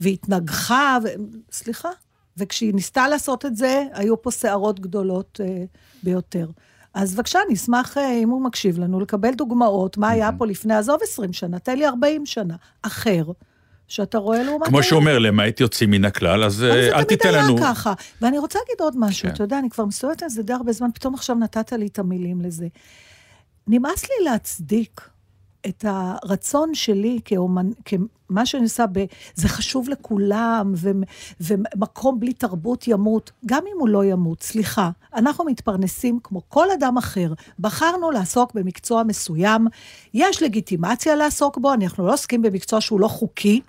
והתנגחה, 0.00 0.98
ו... 1.04 1.08
סליחה. 1.52 1.88
וכשהיא 2.36 2.74
ניסתה 2.74 3.08
לעשות 3.08 3.46
את 3.46 3.56
זה, 3.56 3.84
היו 3.92 4.22
פה 4.22 4.30
סערות 4.30 4.80
גדולות 4.80 5.40
uh, 5.42 5.78
ביותר. 6.02 6.48
אז 6.94 7.14
בבקשה, 7.14 7.38
נשמח, 7.48 7.96
uh, 7.96 8.00
אם 8.22 8.28
הוא 8.28 8.42
מקשיב 8.42 8.78
לנו, 8.78 9.00
לקבל 9.00 9.34
דוגמאות, 9.34 9.96
מה 9.96 10.08
היה 10.08 10.30
פה 10.38 10.46
לפני, 10.46 10.74
עזוב 10.74 10.98
20 11.02 11.32
שנה, 11.32 11.58
תן 11.58 11.78
לי 11.78 11.86
40 11.86 12.26
שנה, 12.26 12.54
אחר. 12.82 13.24
שאתה 13.88 14.18
רואה 14.18 14.42
לעומת... 14.42 14.68
כמו 14.68 14.82
שהוא 14.82 15.00
אומר, 15.00 15.18
למעט 15.18 15.60
יוצאים 15.60 15.90
מן 15.90 16.04
הכלל, 16.04 16.44
אז 16.44 16.64
אה, 16.64 16.98
אל 16.98 17.04
תיתן 17.04 17.28
לנו... 17.28 17.38
אבל 17.38 17.46
זה 17.46 17.52
תמיד 17.52 17.62
היה 17.64 17.74
ככה. 17.74 17.92
ואני 18.20 18.38
רוצה 18.38 18.58
להגיד 18.58 18.80
עוד 18.80 18.94
משהו, 18.98 19.28
כן. 19.28 19.34
אתה 19.34 19.42
יודע, 19.42 19.58
אני 19.58 19.70
כבר 19.70 19.84
מסתובבת 19.84 20.22
על 20.22 20.28
זה 20.28 20.42
די 20.42 20.52
הרבה 20.52 20.72
זמן, 20.72 20.88
פתאום 20.94 21.14
עכשיו 21.14 21.36
נתת 21.36 21.72
לי 21.72 21.86
את 21.86 21.98
המילים 21.98 22.40
לזה. 22.40 22.66
נמאס 23.66 24.02
לי 24.02 24.24
להצדיק 24.24 25.00
את 25.66 25.84
הרצון 25.88 26.74
שלי 26.74 27.20
כאומן, 27.24 27.70
כמה 27.84 28.46
שאני 28.46 28.62
עושה, 28.62 28.84
ב, 28.92 29.04
זה 29.34 29.48
חשוב 29.48 29.88
לכולם, 29.88 30.72
ו, 30.76 30.90
ומקום 31.40 32.20
בלי 32.20 32.32
תרבות 32.32 32.88
ימות, 32.88 33.30
גם 33.46 33.62
אם 33.66 33.80
הוא 33.80 33.88
לא 33.88 34.04
ימות, 34.04 34.42
סליחה, 34.42 34.90
אנחנו 35.14 35.44
מתפרנסים 35.44 36.18
כמו 36.22 36.42
כל 36.48 36.70
אדם 36.70 36.96
אחר. 36.98 37.32
בחרנו 37.58 38.10
לעסוק 38.10 38.54
במקצוע 38.54 39.02
מסוים, 39.02 39.66
יש 40.14 40.42
לגיטימציה 40.42 41.14
לעסוק 41.14 41.58
בו, 41.58 41.72
אנחנו 41.72 42.06
לא 42.06 42.12
עוסקים 42.12 42.42
במקצוע 42.42 42.80
שהוא 42.80 43.00
לא 43.00 43.08
חוקי. 43.08 43.60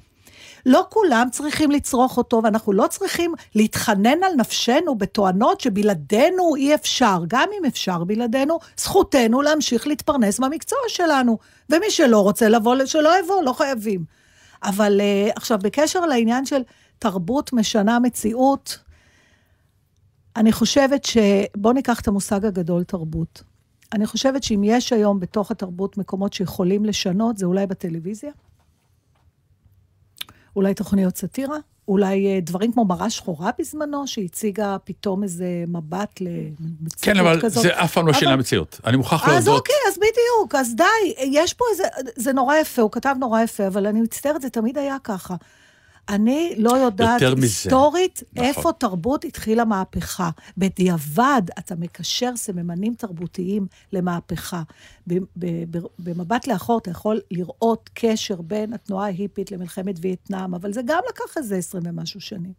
לא 0.66 0.86
כולם 0.90 1.28
צריכים 1.32 1.72
לצרוך 1.72 2.18
אותו, 2.18 2.42
ואנחנו 2.44 2.74
לא 2.74 2.88
צריכים 2.88 3.34
להתחנן 3.56 4.24
על 4.24 4.34
נפשנו 4.38 4.96
בתואנות 4.96 5.62
שבלעדינו 5.62 6.56
אי 6.56 6.76
אפשר. 6.76 7.24
גם 7.28 7.50
אם 7.60 7.66
אפשר 7.66 8.04
בלעדינו, 8.04 8.60
זכותנו 8.78 9.42
להמשיך 9.42 9.88
להתפרנס 9.88 10.40
מהמקצוע 10.40 10.80
שלנו. 10.88 11.38
ומי 11.70 11.92
שלא 11.92 12.20
רוצה 12.20 12.50
לבוא, 12.50 12.86
שלא 12.86 13.20
יבוא, 13.20 13.44
לא 13.44 13.54
חייבים. 13.54 14.06
אבל 14.64 15.02
uh, 15.02 15.34
עכשיו, 15.36 15.60
בקשר 15.64 16.06
לעניין 16.06 16.46
של 16.46 16.62
תרבות 17.00 17.54
משנה 17.54 18.00
מציאות, 18.00 18.80
אני 20.36 20.52
חושבת 20.52 21.06
ש... 21.06 21.18
בואו 21.58 21.74
ניקח 21.74 22.00
את 22.00 22.08
המושג 22.08 22.46
הגדול 22.46 22.84
תרבות. 22.84 23.44
אני 23.94 24.06
חושבת 24.06 24.44
שאם 24.44 24.62
יש 24.64 24.94
היום 24.94 25.20
בתוך 25.20 25.52
התרבות 25.52 25.98
מקומות 25.98 26.34
שיכולים 26.34 26.86
לשנות, 26.86 27.38
זה 27.38 27.46
אולי 27.46 27.68
בטלוויזיה. 27.68 28.32
אולי 30.56 30.74
תוכניות 30.74 31.18
סאטירה, 31.18 31.58
אולי 31.88 32.28
אה, 32.28 32.40
דברים 32.42 32.72
כמו 32.72 32.86
מראה 32.86 33.10
שחורה 33.10 33.50
בזמנו, 33.60 34.08
שהציגה 34.08 34.78
פתאום 34.84 35.24
איזה 35.24 35.46
מבט 35.68 36.22
למציאות 36.22 37.02
כן, 37.02 37.18
אבל 37.18 37.42
כזאת. 37.42 37.64
זה 37.64 37.84
אף 37.84 37.94
פעם 37.94 38.08
לא 38.08 38.14
שינה 38.14 38.36
מציאות. 38.36 38.80
אני 38.86 38.98
מוכרח 38.98 39.28
להודות. 39.28 39.38
אז 39.38 39.48
אוקיי, 39.48 39.76
אז 39.88 39.98
בדיוק, 39.98 40.56
אז 40.56 40.76
די, 40.76 40.84
יש 41.18 41.54
פה 41.54 41.66
איזה, 41.72 41.84
זה 42.16 42.34
נורא 42.34 42.56
יפה, 42.56 42.82
הוא 42.82 42.92
כתב 42.92 43.16
נורא 43.20 43.42
יפה, 43.42 43.68
אבל 43.68 43.88
אני 43.88 44.02
מצטערת, 44.02 44.42
זה 44.42 44.50
תמיד 44.50 44.78
היה 44.78 44.98
ככה. 45.04 45.36
אני 46.10 46.54
לא 46.58 46.70
יודעת 46.78 47.22
היסטורית 47.22 48.24
נכון. 48.34 48.46
איפה 48.46 48.72
תרבות 48.74 49.26
התחילה 49.26 49.66
מהפכה. 49.66 50.30
בדיעבד 50.58 51.42
אתה 51.60 51.76
מקשר 51.76 52.36
סממנים 52.36 52.94
תרבותיים 52.94 53.68
למהפכה. 53.94 54.62
במבט 56.00 56.48
לאחור 56.48 56.78
אתה 56.78 56.92
יכול 56.92 57.22
לראות 57.32 57.90
קשר 57.94 58.42
בין 58.42 58.74
התנועה 58.74 59.06
ההיפית 59.06 59.52
למלחמת 59.52 59.96
וייטנאם, 60.02 60.54
אבל 60.54 60.74
זה 60.74 60.82
גם 60.86 61.00
לקח 61.10 61.38
איזה 61.38 61.56
עשרים 61.56 61.84
ומשהו 61.86 62.22
שנים. 62.22 62.54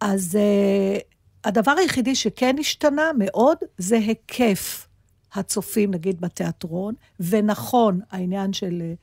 אז 0.00 0.38
uh, 0.38 1.02
הדבר 1.44 1.70
היחידי 1.70 2.14
שכן 2.14 2.56
השתנה 2.58 3.10
מאוד 3.18 3.58
זה 3.78 3.96
היקף 3.96 4.86
הצופים, 5.32 5.90
נגיד, 5.90 6.20
בתיאטרון, 6.20 6.94
ונכון 7.20 8.00
העניין 8.10 8.52
של 8.52 8.82
אה, 8.82 8.94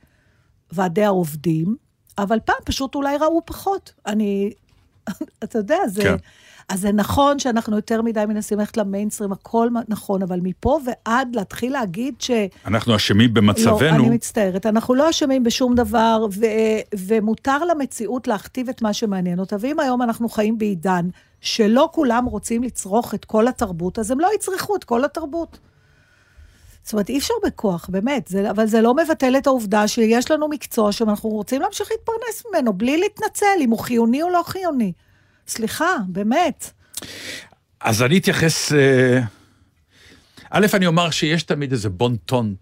ועדי 0.72 1.04
העובדים, 1.04 1.76
אבל 2.18 2.38
פעם 2.44 2.56
פשוט 2.64 2.94
אולי 2.94 3.16
ראו 3.16 3.42
פחות. 3.46 3.92
אני, 4.06 4.50
אתה 5.44 5.58
יודע, 5.58 5.78
זה... 5.86 6.02
כן. 6.02 6.16
אז 6.68 6.80
זה 6.80 6.92
נכון 6.92 7.38
שאנחנו 7.38 7.76
יותר 7.76 8.02
מדי 8.02 8.24
מנסים 8.28 8.58
ללכת 8.58 8.76
למיינסטרים, 8.76 9.32
הכל 9.32 9.68
נכון, 9.88 10.22
אבל 10.22 10.40
מפה 10.42 10.78
ועד 10.86 11.36
להתחיל 11.36 11.72
להגיד 11.72 12.14
ש... 12.18 12.30
אנחנו 12.66 12.96
אשמים 12.96 13.34
במצבנו. 13.34 13.80
לא, 13.80 13.88
אני 13.88 14.10
מצטערת. 14.10 14.66
אנחנו 14.66 14.94
לא 14.94 15.10
אשמים 15.10 15.44
בשום 15.44 15.74
דבר, 15.74 16.26
ו- 16.32 16.98
ומותר 16.98 17.64
למציאות 17.64 18.28
להכתיב 18.28 18.68
את 18.68 18.82
מה 18.82 18.92
שמעניין 18.92 19.38
אותה. 19.38 19.56
ואם 19.60 19.80
היום 19.80 20.02
אנחנו 20.02 20.28
חיים 20.28 20.58
בעידן 20.58 21.08
שלא 21.40 21.88
כולם 21.92 22.24
רוצים 22.24 22.62
לצרוך 22.62 23.14
את 23.14 23.24
כל 23.24 23.48
התרבות, 23.48 23.98
אז 23.98 24.10
הם 24.10 24.20
לא 24.20 24.28
יצרכו 24.34 24.76
את 24.76 24.84
כל 24.84 25.04
התרבות. 25.04 25.58
זאת 26.88 26.92
אומרת, 26.92 27.08
אי 27.08 27.18
אפשר 27.18 27.34
בכוח, 27.46 27.88
באמת, 27.88 28.28
זה, 28.28 28.50
אבל 28.50 28.66
זה 28.66 28.80
לא 28.80 28.94
מבטל 28.94 29.36
את 29.36 29.46
העובדה 29.46 29.88
שיש 29.88 30.30
לנו 30.30 30.48
מקצוע 30.48 30.92
שאנחנו 30.92 31.28
רוצים 31.28 31.62
להמשיך 31.62 31.88
להתפרנס 31.90 32.44
ממנו, 32.48 32.72
בלי 32.72 32.98
להתנצל 32.98 33.46
אם 33.60 33.70
הוא 33.70 33.78
חיוני 33.78 34.22
או 34.22 34.30
לא 34.30 34.42
חיוני. 34.46 34.92
סליחה, 35.48 35.96
באמת. 36.06 36.70
אז 37.80 38.02
אני 38.02 38.18
אתייחס... 38.18 38.72
אה, 38.72 39.20
א', 40.50 40.66
אני 40.74 40.86
אומר 40.86 41.10
שיש 41.10 41.42
תמיד 41.42 41.72
איזה 41.72 41.88
בון 41.88 42.16
טון. 42.16 42.54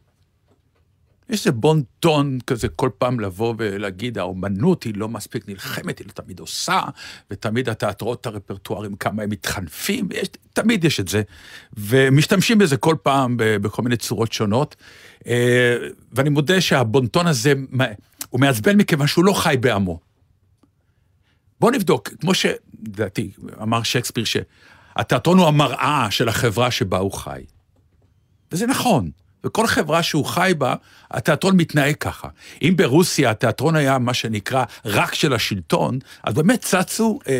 יש 1.28 1.40
איזה 1.40 1.52
בון 1.52 1.82
טון 2.00 2.38
כזה 2.46 2.68
כל 2.68 2.90
פעם 2.98 3.20
לבוא 3.20 3.54
ולהגיד, 3.58 4.18
האומנות 4.18 4.82
היא 4.82 4.94
לא 4.96 5.08
מספיק 5.08 5.48
נלחמת, 5.48 5.98
היא 5.98 6.06
לא 6.06 6.12
תמיד 6.12 6.40
עושה, 6.40 6.80
ותמיד 7.30 7.68
התיאטרות 7.68 8.26
הרפרטוארים, 8.26 8.96
כמה 8.96 9.22
הם 9.22 9.30
מתחנפים, 9.30 10.08
יש, 10.12 10.28
תמיד 10.52 10.84
יש 10.84 11.00
את 11.00 11.08
זה. 11.08 11.22
ומשתמשים 11.76 12.58
בזה 12.58 12.76
כל 12.76 12.96
פעם 13.02 13.36
בכל 13.38 13.82
מיני 13.82 13.96
צורות 13.96 14.32
שונות. 14.32 14.76
אה, 15.26 15.76
ואני 16.12 16.30
מודה 16.30 16.60
שהבונטון 16.60 17.26
הזה, 17.26 17.52
הוא 18.30 18.40
מעצבן 18.40 18.76
מכיוון 18.76 19.06
שהוא 19.06 19.24
לא 19.24 19.32
חי 19.32 19.56
בעמו. 19.60 20.00
בוא 21.60 21.70
נבדוק, 21.70 22.08
כמו 22.20 22.32
שלדעתי 22.34 23.30
אמר 23.62 23.82
שייקספיר, 23.82 24.24
שהתיאטרון 24.24 25.38
הוא 25.38 25.46
המראה 25.46 26.06
של 26.10 26.28
החברה 26.28 26.70
שבה 26.70 26.98
הוא 26.98 27.12
חי. 27.12 27.44
וזה 28.52 28.66
נכון. 28.66 29.10
וכל 29.44 29.66
חברה 29.66 30.02
שהוא 30.02 30.24
חי 30.24 30.52
בה, 30.58 30.74
התיאטרון 31.10 31.56
מתנהג 31.56 31.94
ככה. 31.94 32.28
אם 32.62 32.74
ברוסיה 32.76 33.30
התיאטרון 33.30 33.76
היה 33.76 33.98
מה 33.98 34.14
שנקרא 34.14 34.64
רק 34.84 35.14
של 35.14 35.32
השלטון, 35.32 35.98
אז 36.24 36.34
באמת 36.34 36.60
צצו 36.60 37.18
אה, 37.28 37.34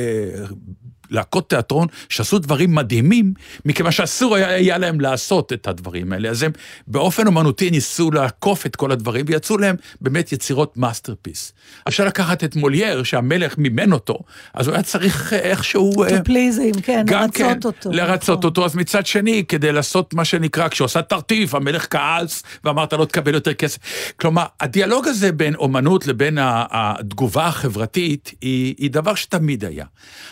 להקות 1.11 1.51
תיאטרון 1.51 1.89
שעשו 2.09 2.39
דברים 2.39 2.75
מדהימים, 2.75 3.35
מכיוון 3.65 3.93
שאסור 3.93 4.37
היה, 4.37 4.49
היה 4.49 4.79
להם 4.79 5.01
לעשות 5.01 5.53
את 5.53 5.69
הדברים 5.69 6.13
האלה. 6.13 6.29
אז 6.29 6.43
הם 6.43 6.53
באופן 6.87 7.27
אומנותי 7.27 7.71
ניסו 7.71 8.11
לעקוף 8.11 8.67
את 8.67 8.77
כל 8.77 8.93
הדברים, 8.93 9.25
ויצאו 9.29 9.59
להם 9.59 9.77
באמת 10.01 10.33
יצירות 10.33 10.77
masterpiece. 10.77 11.53
אפשר 11.89 12.05
לקחת 12.05 12.45
את 12.45 12.57
מולייר, 12.57 13.03
שהמלך 13.03 13.59
מימן 13.59 13.93
אותו, 13.93 14.19
אז 14.55 14.67
הוא 14.67 14.75
היה 14.75 14.83
צריך 14.83 15.33
איכשהו... 15.33 15.93
To 15.93 16.29
please 16.29 16.77
him, 16.77 16.81
כן, 16.83 17.05
לרצות 17.09 17.35
כן, 17.35 17.59
אותו. 17.65 17.91
לרצות 17.93 18.39
נכון. 18.39 18.45
אותו. 18.45 18.65
אז 18.65 18.75
מצד 18.75 19.07
שני, 19.07 19.45
כדי 19.49 19.73
לעשות 19.73 20.15
מה 20.15 20.25
שנקרא, 20.25 20.69
כשהוא 20.69 20.85
עשה 20.85 21.03
טרטיף, 21.03 21.55
המלך 21.55 21.87
כעס, 21.91 22.43
ואמר 22.65 22.81
אתה 22.81 22.93
לא 22.93 23.05
תקבל 23.05 23.35
יותר 23.35 23.55
כסף. 23.55 23.79
כלומר, 24.17 24.45
הדיאלוג 24.61 25.09
הזה 25.09 25.33
בין 25.33 25.55
אומנות 25.55 26.07
לבין 26.07 26.39
התגובה 26.41 27.47
החברתית, 27.47 28.33
היא, 28.41 28.75
היא 28.79 28.91
דבר 28.91 29.15
שתמיד 29.15 29.65
היה. 29.65 29.85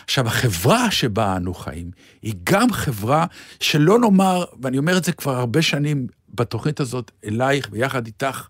עכשיו, 0.05 0.27
החברה 0.27 0.64
שבה 0.89 1.37
אנו 1.37 1.53
חיים, 1.53 1.91
היא 2.21 2.33
גם 2.43 2.71
חברה 2.71 3.25
שלא 3.59 3.99
נאמר, 3.99 4.45
ואני 4.61 4.77
אומר 4.77 4.97
את 4.97 5.03
זה 5.03 5.11
כבר 5.11 5.35
הרבה 5.35 5.61
שנים 5.61 6.07
בתוכנית 6.33 6.79
הזאת, 6.79 7.11
אלייך 7.25 7.67
ויחד 7.71 8.05
איתך, 8.05 8.47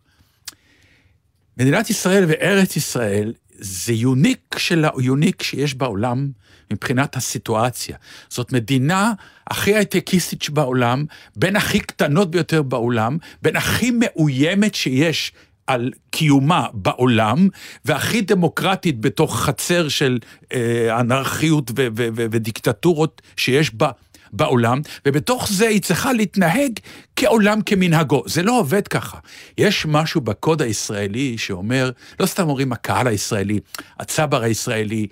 מדינת 1.57 1.89
ישראל 1.89 2.25
וארץ 2.27 2.75
ישראל 2.75 3.33
זה 3.59 3.93
יוניק 3.93 4.55
של 4.57 4.85
היוניק 4.97 5.43
שיש 5.43 5.73
בעולם 5.73 6.29
מבחינת 6.73 7.15
הסיטואציה. 7.15 7.97
זאת 8.29 8.51
מדינה 8.51 9.13
הכי 9.47 9.75
הייטקיסטית 9.75 10.41
שבעולם, 10.41 11.05
בין 11.35 11.55
הכי 11.55 11.79
קטנות 11.79 12.31
ביותר 12.31 12.61
בעולם, 12.61 13.17
בין 13.41 13.55
הכי 13.55 13.91
מאוימת 13.91 14.75
שיש 14.75 15.31
על 15.67 15.91
קיומה 16.11 16.67
בעולם, 16.73 17.47
והכי 17.85 18.21
דמוקרטית 18.21 18.99
בתוך 19.01 19.39
חצר 19.39 19.87
של 19.89 20.19
אה, 20.53 20.99
אנרכיות 20.99 21.71
ו- 21.71 21.73
ו- 21.97 22.07
ו- 22.15 22.25
ודיקטטורות 22.31 23.21
שיש 23.37 23.73
בה. 23.75 23.89
בעולם, 24.33 24.81
ובתוך 25.07 25.49
זה 25.51 25.67
היא 25.67 25.81
צריכה 25.81 26.13
להתנהג 26.13 26.71
כעולם 27.15 27.61
כמנהגו. 27.61 28.23
זה 28.25 28.43
לא 28.43 28.59
עובד 28.59 28.87
ככה. 28.87 29.17
יש 29.57 29.85
משהו 29.85 30.21
בקוד 30.21 30.61
הישראלי 30.61 31.37
שאומר, 31.37 31.89
לא 32.19 32.25
סתם 32.25 32.49
אומרים 32.49 32.71
הקהל 32.73 33.07
הישראלי, 33.07 33.59
הצבר 33.99 34.41
הישראלי, 34.41 35.07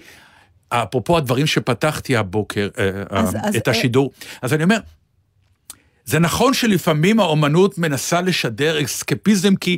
אפרופו 0.70 1.18
הדברים 1.18 1.48
שפתחתי 1.48 2.18
הבוקר, 2.18 2.68
אז- 3.10 3.36
אה, 3.36 3.42
אז- 3.44 3.56
את 3.56 3.68
השידור, 3.68 4.12
אז 4.42 4.54
אני 4.54 4.63
אומר, 4.63 4.78
זה 6.06 6.20
נכון 6.20 6.54
שלפעמים 6.54 7.20
האומנות 7.20 7.78
מנסה 7.78 8.22
לשדר 8.22 8.84
אסקפיזם, 8.84 9.56
כי 9.56 9.78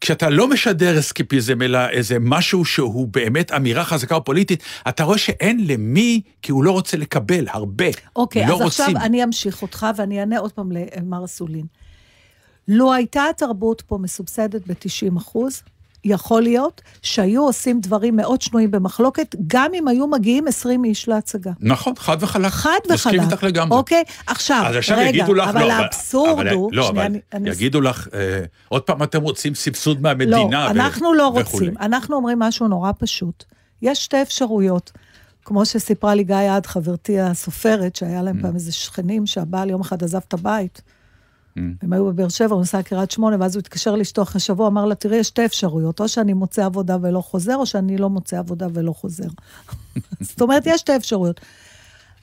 כשאתה 0.00 0.30
לא 0.30 0.48
משדר 0.48 0.98
אסקפיזם, 0.98 1.62
אלא 1.62 1.88
איזה 1.88 2.16
משהו 2.20 2.64
שהוא 2.64 3.08
באמת 3.08 3.52
אמירה 3.52 3.84
חזקה 3.84 4.14
או 4.14 4.24
פוליטית, 4.24 4.62
אתה 4.88 5.04
רואה 5.04 5.18
שאין 5.18 5.66
למי, 5.66 6.20
כי 6.42 6.52
הוא 6.52 6.64
לא 6.64 6.70
רוצה 6.70 6.96
לקבל 6.96 7.46
הרבה. 7.48 7.84
אוקיי, 8.16 8.46
לא 8.46 8.54
אז 8.54 8.60
רוצים. 8.60 8.84
עכשיו 8.86 9.06
אני 9.06 9.24
אמשיך 9.24 9.62
אותך 9.62 9.86
ואני 9.96 10.20
אענה 10.20 10.38
עוד 10.38 10.52
פעם 10.52 10.72
למר 10.72 11.24
אסולין. 11.24 11.66
לו 12.68 12.92
הייתה 12.92 13.24
התרבות 13.30 13.82
פה 13.86 13.98
מסובסדת 13.98 14.66
ב-90 14.66 15.18
אחוז, 15.18 15.62
יכול 16.04 16.42
להיות 16.42 16.82
שהיו 17.02 17.42
עושים 17.42 17.80
דברים 17.80 18.16
מאוד 18.16 18.42
שנויים 18.42 18.70
במחלוקת, 18.70 19.34
גם 19.46 19.70
אם 19.74 19.88
היו 19.88 20.06
מגיעים 20.06 20.46
20 20.48 20.84
איש 20.84 21.08
להצגה. 21.08 21.50
נכון, 21.60 21.92
חד 21.98 22.16
וחלק. 22.20 22.46
חד 22.52 22.70
וחלק. 22.84 22.94
מסכים 22.94 23.20
איתך 23.20 23.42
לגמרי. 23.42 23.78
אוקיי, 23.78 24.02
עכשיו, 24.26 24.62
אז 24.66 24.76
עכשיו 24.76 24.98
רגע, 24.98 25.08
יגידו 25.08 25.34
לך, 25.34 25.48
אבל 25.48 25.62
לא, 25.66 25.72
האבסורד 25.72 26.46
אבל, 26.46 26.54
הוא... 26.54 26.70
לא, 26.72 26.88
אבל 26.88 27.00
אני- 27.02 27.18
אני- 27.32 27.50
יגידו 27.50 27.80
לך, 27.80 28.08
אה, 28.14 28.44
עוד 28.68 28.82
פעם 28.82 29.02
אתם 29.02 29.22
רוצים 29.22 29.54
סבסוד 29.54 30.02
מהמדינה. 30.02 30.36
לא, 30.50 30.56
ו- 30.56 30.70
אנחנו 30.70 31.14
לא 31.14 31.22
וכולי. 31.22 31.42
רוצים. 31.66 31.74
אנחנו 31.80 32.16
אומרים 32.16 32.38
משהו 32.38 32.68
נורא 32.68 32.90
פשוט. 32.98 33.44
יש 33.82 34.04
שתי 34.04 34.22
אפשרויות. 34.22 34.92
כמו 35.44 35.66
שסיפרה 35.66 36.14
לי 36.14 36.24
גיא 36.24 36.36
עד, 36.50 36.66
חברתי 36.66 37.20
הסופרת, 37.20 37.96
שהיה 37.96 38.20
Mm. 38.20 38.22
להם 38.22 38.42
פעם 38.42 38.54
איזה 38.54 38.72
שכנים 38.72 39.26
שהבעל 39.26 39.70
יום 39.70 39.80
אחד 39.80 40.02
עזב 40.04 40.20
את 40.28 40.34
הבית. 40.34 40.82
הם 41.56 41.92
היו 41.92 42.06
בבאר 42.06 42.28
שבע, 42.28 42.54
הוא 42.54 42.62
נסע 42.62 42.78
לקריית 42.78 43.10
שמונה, 43.10 43.36
ואז 43.40 43.54
הוא 43.56 43.60
התקשר 43.60 43.96
לאשתו 43.96 44.22
אחרי 44.22 44.40
שבוע, 44.40 44.66
אמר 44.66 44.84
לה, 44.84 44.94
תראי, 44.94 45.16
יש 45.16 45.26
שתי 45.26 45.44
אפשרויות, 45.44 46.00
או 46.00 46.08
שאני 46.08 46.32
מוצא 46.32 46.64
עבודה 46.64 46.96
ולא 47.02 47.20
חוזר, 47.20 47.56
או 47.56 47.66
שאני 47.66 47.98
לא 47.98 48.10
מוצא 48.10 48.38
עבודה 48.38 48.66
ולא 48.72 48.92
חוזר. 48.92 49.28
זאת 50.20 50.40
אומרת, 50.40 50.62
יש 50.66 50.80
שתי 50.80 50.96
אפשרויות. 50.96 51.40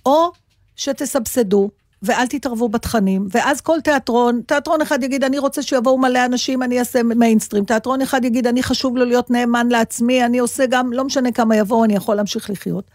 או 0.05 0.31
שתסבסדו, 0.75 1.69
ואל 2.01 2.27
תתערבו 2.27 2.69
בתכנים, 2.69 3.27
ואז 3.31 3.61
כל 3.61 3.81
תיאטרון, 3.83 4.41
תיאטרון 4.47 4.81
אחד 4.81 5.03
יגיד, 5.03 5.23
אני 5.23 5.39
רוצה 5.39 5.61
שיבואו 5.61 5.97
מלא 5.97 6.25
אנשים, 6.25 6.63
אני 6.63 6.79
אעשה 6.79 7.03
מיינסטרים, 7.03 7.65
תיאטרון 7.65 8.01
אחד 8.01 8.25
יגיד, 8.25 8.47
אני 8.47 8.63
חשוב 8.63 8.97
לו 8.97 9.05
להיות 9.05 9.31
נאמן 9.31 9.69
לעצמי, 9.69 10.25
אני 10.25 10.39
עושה 10.39 10.65
גם, 10.65 10.93
לא 10.93 11.03
משנה 11.03 11.31
כמה 11.31 11.55
יבואו, 11.55 11.83
אני 11.83 11.95
יכול 11.95 12.15
להמשיך 12.15 12.49
לחיות. 12.49 12.91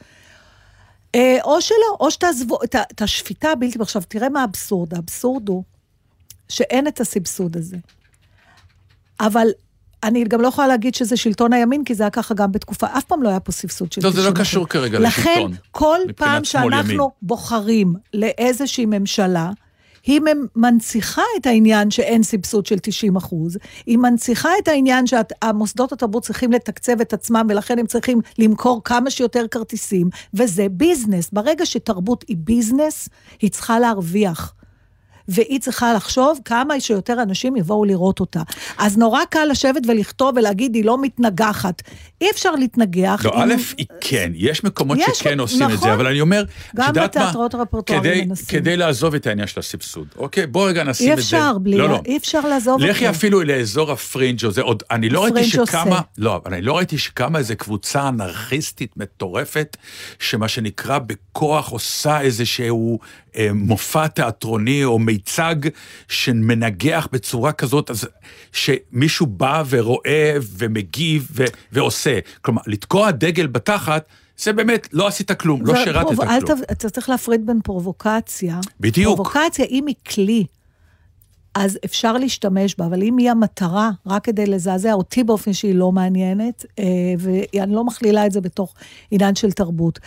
אה, 1.15 1.39
או 1.45 1.61
שלא, 1.61 1.97
או 2.01 2.11
שתעזבו, 2.11 2.59
את 2.65 3.03
השפיטה 3.03 3.53
הבלתי... 3.53 3.79
עכשיו, 3.81 4.03
תראה 4.09 4.29
מה 4.29 4.41
האבסורד. 4.41 4.95
האבסורד 4.95 5.49
הוא 5.49 5.63
שאין 6.49 6.89
את 6.89 7.01
הסבסוד 7.01 7.57
הזה. 7.57 7.77
אבל 9.21 9.49
אני 10.03 10.25
גם 10.25 10.41
לא 10.41 10.49
יכולה 10.49 10.69
להגיד 10.69 10.95
שזה 10.95 11.17
שלטון 11.17 11.53
הימין, 11.53 11.85
כי 11.85 11.95
זה 11.95 12.03
היה 12.03 12.11
ככה 12.11 12.35
גם 12.35 12.53
בתקופה, 12.53 12.87
אף 12.87 13.05
פעם 13.05 13.23
לא 13.23 13.29
היה 13.29 13.41
פה 13.41 13.53
סבסוד 13.53 13.93
של 13.93 14.01
לא, 14.05 14.11
זה 14.11 14.23
לא 14.23 14.31
90%. 14.31 14.33
קשור 14.41 14.69
כרגע 14.69 14.99
לכן, 14.99 15.31
לשלטון, 15.31 15.53
כל 15.71 15.99
מבחינת 15.99 16.17
פעם 16.17 16.45
שמאל 16.45 16.65
ימין. 16.65 16.87
שאנחנו 16.87 17.11
בוחרים 17.23 17.95
לאיזושהי 18.15 18.87
ממשלה, 18.87 19.51
היא 20.07 20.21
מנציחה 20.57 21.23
את 21.41 21.47
העניין 21.47 21.91
שאין 21.91 22.23
סבסוד 22.23 22.67
של 22.67 22.79
90 22.83 23.17
אחוז, 23.17 23.59
היא 23.87 23.99
מנציחה 23.99 24.51
את 24.63 24.69
העניין 24.69 25.07
שהמוסדות 25.07 25.93
התרבות 25.93 26.23
צריכים 26.23 26.53
לתקצב 26.53 27.01
את 27.01 27.13
עצמם, 27.13 27.47
ולכן 27.49 27.79
הם 27.79 27.87
צריכים 27.87 28.21
למכור 28.39 28.81
כמה 28.85 29.11
שיותר 29.11 29.47
כרטיסים, 29.51 30.11
וזה 30.35 30.67
ביזנס. 30.71 31.31
ברגע 31.33 31.67
שתרבות 31.67 32.25
היא 32.29 32.37
ביזנס, 32.41 33.09
היא 33.41 33.51
צריכה 33.51 33.79
להרוויח. 33.79 34.55
והיא 35.29 35.61
צריכה 35.61 35.95
לחשוב 35.95 36.39
כמה 36.45 36.81
שיותר 36.81 37.23
אנשים 37.23 37.57
יבואו 37.57 37.85
לראות 37.85 38.21
אותה. 38.21 38.43
אז 38.79 38.99
נורא 38.99 39.21
קל 39.31 39.45
לשבת 39.51 39.83
ולכתוב 39.89 40.37
ולהגיד, 40.37 40.75
היא 40.75 40.85
לא 40.85 41.03
מתנגחת. 41.03 41.83
אי 42.21 42.31
אפשר 42.31 42.53
להתנגח. 42.55 43.21
לא, 43.25 43.43
עם- 43.43 43.51
א', 43.51 43.55
היא 43.79 43.87
כן, 44.01 44.33
יש 44.35 44.65
מקומות 44.65 44.99
יש, 44.99 45.19
שכן 45.19 45.41
עושים 45.41 45.63
את 45.63 45.71
נכון. 45.71 45.89
זה, 45.89 45.95
אבל 45.95 46.07
אני 46.07 46.21
אומר, 46.21 46.43
את 46.43 46.49
גם 46.75 46.93
הרפרטואריים 47.55 48.15
כדי- 48.15 48.25
מנסים. 48.25 48.47
כדי 48.61 48.77
לעזוב 48.77 49.15
את 49.15 49.27
העניין 49.27 49.47
של 49.49 49.61
הסבסוד, 49.61 50.07
אוקיי? 50.17 50.47
בוא 50.47 50.69
רגע 50.69 50.85
נשים 50.85 51.13
את 51.13 51.17
זה. 51.17 51.23
אפשר 51.23 51.59
בלי, 51.59 51.77
לא, 51.77 51.89
לא. 51.89 52.01
אי 52.07 52.17
אפשר 52.17 52.41
לעזוב 52.41 52.81
לכי 52.81 53.07
אותו. 53.07 53.17
אפילו 53.17 53.43
לאזור 53.43 53.93
הפרינג' 53.93 54.45
או 54.45 54.51
זה 54.51 54.61
עוד, 54.63 54.83
אני 54.91 55.09
לא 55.09 55.25
ראיתי 55.25 55.59
עושה. 55.59 55.83
לא, 56.19 56.41
אני 56.47 56.63
לא 56.63 56.77
ראיתי 56.77 56.99
שקמה 56.99 57.39
איזה 57.39 57.55
קבוצה 57.55 58.09
אנרכיסטית 58.09 58.97
מטורפת, 58.97 59.77
שמה 60.19 60.49
שנקרא 60.49 60.99
בכוח 60.99 61.69
עושה 61.69 62.21
איזשהו 62.21 62.99
אה, 63.37 63.49
מופע 63.55 64.07
תיאטרוני 64.07 64.85
או 64.85 64.99
מיצג 65.17 65.57
שמנגח 66.09 67.09
בצורה 67.13 67.53
כזאת, 67.53 67.91
אז 67.91 68.09
שמישהו 68.53 69.27
בא 69.27 69.63
ורואה 69.69 70.37
ומגיב 70.59 71.29
ו, 71.33 71.45
ועושה. 71.73 72.19
כלומר, 72.41 72.63
לתקוע 72.67 73.11
דגל 73.11 73.47
בתחת, 73.47 74.05
זה 74.39 74.53
באמת, 74.53 74.89
לא 74.93 75.07
עשית 75.07 75.33
כלום, 75.33 75.67
לא 75.67 75.85
שירתת 75.85 76.07
פרוב... 76.07 76.25
כלום. 76.25 76.61
ת... 76.61 76.73
אתה 76.73 76.91
צריך 76.91 77.09
להפריד 77.09 77.47
בין 77.47 77.61
פרובוקציה. 77.65 78.61
בדיוק. 78.81 79.17
פרובוקציה, 79.17 79.65
אם 79.65 79.87
היא 79.87 79.95
כלי, 80.09 80.45
אז 81.55 81.79
אפשר 81.85 82.13
להשתמש 82.13 82.75
בה, 82.79 82.87
אבל 82.87 83.03
אם 83.03 83.17
היא 83.17 83.31
המטרה, 83.31 83.91
רק 84.07 84.25
כדי 84.25 84.47
לזעזע, 84.47 84.93
אותי 84.93 85.25
באופן 85.25 85.53
שהיא 85.53 85.75
לא 85.75 85.93
מעניינת, 85.93 86.65
אה, 86.79 86.85
ואני 87.19 87.75
לא 87.75 87.85
מכלילה 87.85 88.27
את 88.27 88.33
זה 88.33 88.41
בתוך 88.41 88.75
עניין 89.11 89.35
של 89.35 89.53
תרבות. 89.53 89.99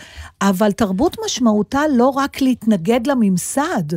אבל 0.42 0.72
תרבות 0.72 1.16
משמעותה 1.24 1.80
לא 1.96 2.08
רק 2.08 2.40
להתנגד 2.40 3.06
לממסד. 3.06 3.96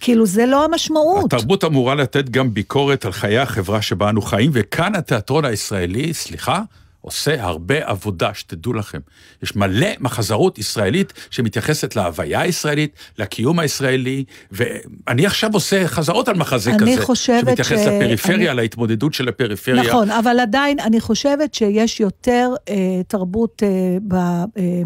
כאילו, 0.00 0.26
זה 0.26 0.46
לא 0.46 0.64
המשמעות. 0.64 1.32
התרבות 1.32 1.64
אמורה 1.64 1.94
לתת 1.94 2.28
גם 2.28 2.54
ביקורת 2.54 3.04
על 3.04 3.12
חיי 3.12 3.38
החברה 3.38 3.82
שבה 3.82 4.10
אנו 4.10 4.22
חיים, 4.22 4.50
וכאן 4.54 4.94
התיאטרון 4.94 5.44
הישראלי, 5.44 6.14
סליחה, 6.14 6.62
עושה 7.02 7.42
הרבה 7.44 7.74
עבודה, 7.88 8.34
שתדעו 8.34 8.72
לכם. 8.72 8.98
יש 9.42 9.56
מלא 9.56 9.86
מחזרות 10.00 10.58
ישראלית 10.58 11.12
שמתייחסת 11.30 11.96
להוויה 11.96 12.40
הישראלית, 12.40 12.92
לקיום 13.18 13.58
הישראלי, 13.58 14.24
ואני 14.52 15.26
עכשיו 15.26 15.50
עושה 15.52 15.88
חזרות 15.88 16.28
על 16.28 16.36
מחזה 16.36 16.70
אני 16.70 16.78
כזה, 16.96 17.02
חושבת 17.06 17.40
שמתייחס 17.46 17.78
ש- 17.78 17.86
לפריפריה, 17.86 18.50
אני- 18.52 18.60
להתמודדות 18.60 19.14
של 19.14 19.28
הפריפריה. 19.28 19.82
נכון, 19.82 20.10
אבל 20.10 20.40
עדיין, 20.40 20.80
אני 20.80 21.00
חושבת 21.00 21.54
שיש 21.54 22.00
יותר 22.00 22.50
אה, 22.68 22.74
תרבות, 23.08 23.62
אה, 23.62 23.68
ב, 24.08 24.14
אה, 24.14 24.44
אה, 24.58 24.82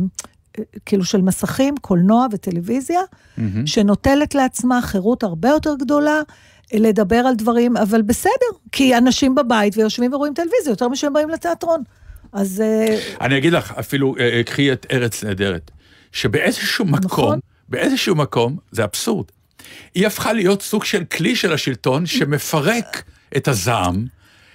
כאילו 0.86 1.04
של 1.04 1.20
מסכים, 1.22 1.74
קולנוע 1.80 2.26
וטלוויזיה, 2.32 3.00
מהמם. 3.38 3.66
שנוטלת 3.66 4.34
לעצמה 4.34 4.82
חירות 4.82 5.22
הרבה 5.22 5.48
יותר 5.48 5.74
גדולה. 5.78 6.20
אה, 6.74 6.78
לדבר 6.78 7.16
על 7.16 7.34
דברים, 7.34 7.76
אבל 7.76 8.02
בסדר, 8.02 8.30
כי 8.72 8.96
אנשים 8.98 9.34
בבית 9.34 9.76
ויושבים 9.76 10.12
ורואים 10.12 10.34
טלוויזיה 10.34 10.70
יותר 10.70 10.88
משהם 10.88 11.12
באים 11.12 11.28
לתיאטרון. 11.28 11.82
אז 12.32 12.60
אה, 12.60 12.98
אני 13.20 13.38
אגיד 13.38 13.52
לך, 13.52 13.72
אפילו, 13.78 14.14
אה, 14.20 14.42
קחי 14.46 14.72
את 14.72 14.86
ארץ 14.92 15.24
נהדרת, 15.24 15.70
שבאיזשהו 16.12 16.84
מקום, 16.84 17.04
נכון. 17.04 17.38
באיזשהו 17.68 18.14
מקום, 18.14 18.56
זה 18.72 18.84
אבסורד. 18.84 19.26
היא 19.94 20.06
הפכה 20.06 20.32
להיות 20.32 20.62
סוג 20.62 20.84
של 20.84 21.04
כלי 21.04 21.36
של 21.36 21.52
השלטון 21.52 22.06
שמפרק 22.06 23.02
את 23.36 23.48
הזעם. 23.48 24.06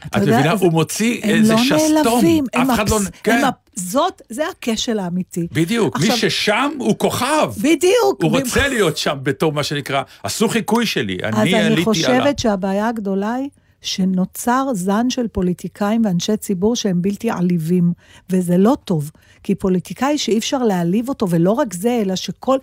את 0.08 0.16
מבינה? 0.18 0.42
זה- 0.58 0.66
הוא 0.66 0.72
מוציא 0.72 1.22
איזה 1.24 1.54
לא 1.54 1.60
שסתום. 1.64 2.04
נעלבים, 2.04 2.46
אף 2.56 2.68
אחד 2.76 2.90
לא... 2.90 3.00
כן, 3.24 3.42
הם 3.44 3.52
זאת, 3.80 4.22
זה 4.30 4.44
הכשל 4.48 5.00
האמיתי. 5.00 5.48
בדיוק. 5.52 6.00
מי 6.00 6.04
עכשיו- 6.10 6.18
ששם 6.18 6.72
הוא 6.80 6.98
כוכב. 6.98 7.52
בדיוק. 7.58 8.24
הוא 8.24 8.32
רוצה 8.39 8.68
להיות 8.68 8.98
שם 8.98 9.18
בתור 9.24 9.54
מה 9.54 9.63
שנקרא, 9.63 10.04
עשו 10.24 10.50
חיקוי 10.50 10.86
שלי, 10.86 11.18
אז 11.24 11.34
אני 11.34 11.54
אני 11.54 11.63
עליתי 11.63 11.82
על 11.82 11.82
ה... 11.82 11.84
חושבת 11.84 12.39
שהבעיה 12.39 12.88
הגדולה 12.88 13.34
היא 13.34 13.50
שנוצר 13.82 14.68
זן 14.74 15.10
של 15.10 15.28
פוליטיקאים 15.28 16.02
ואנשי 16.06 16.38
ציבור 16.38 16.76
שהם 16.76 17.02
בלתי 17.02 17.30
עליבים, 17.32 17.94
וזה 18.30 18.58
לא 18.58 18.78
טוב, 18.86 19.12
כי 19.44 19.56
פוליטיקאי 19.56 20.18
שאי 20.18 20.38
אפשר 20.38 20.58
להעליב 20.63 21.10
אותו, 21.10 21.30
ולא 21.30 21.52
רק 21.52 21.74
זה, 21.74 22.00
אלא 22.06 22.15
שכל, 22.15 22.58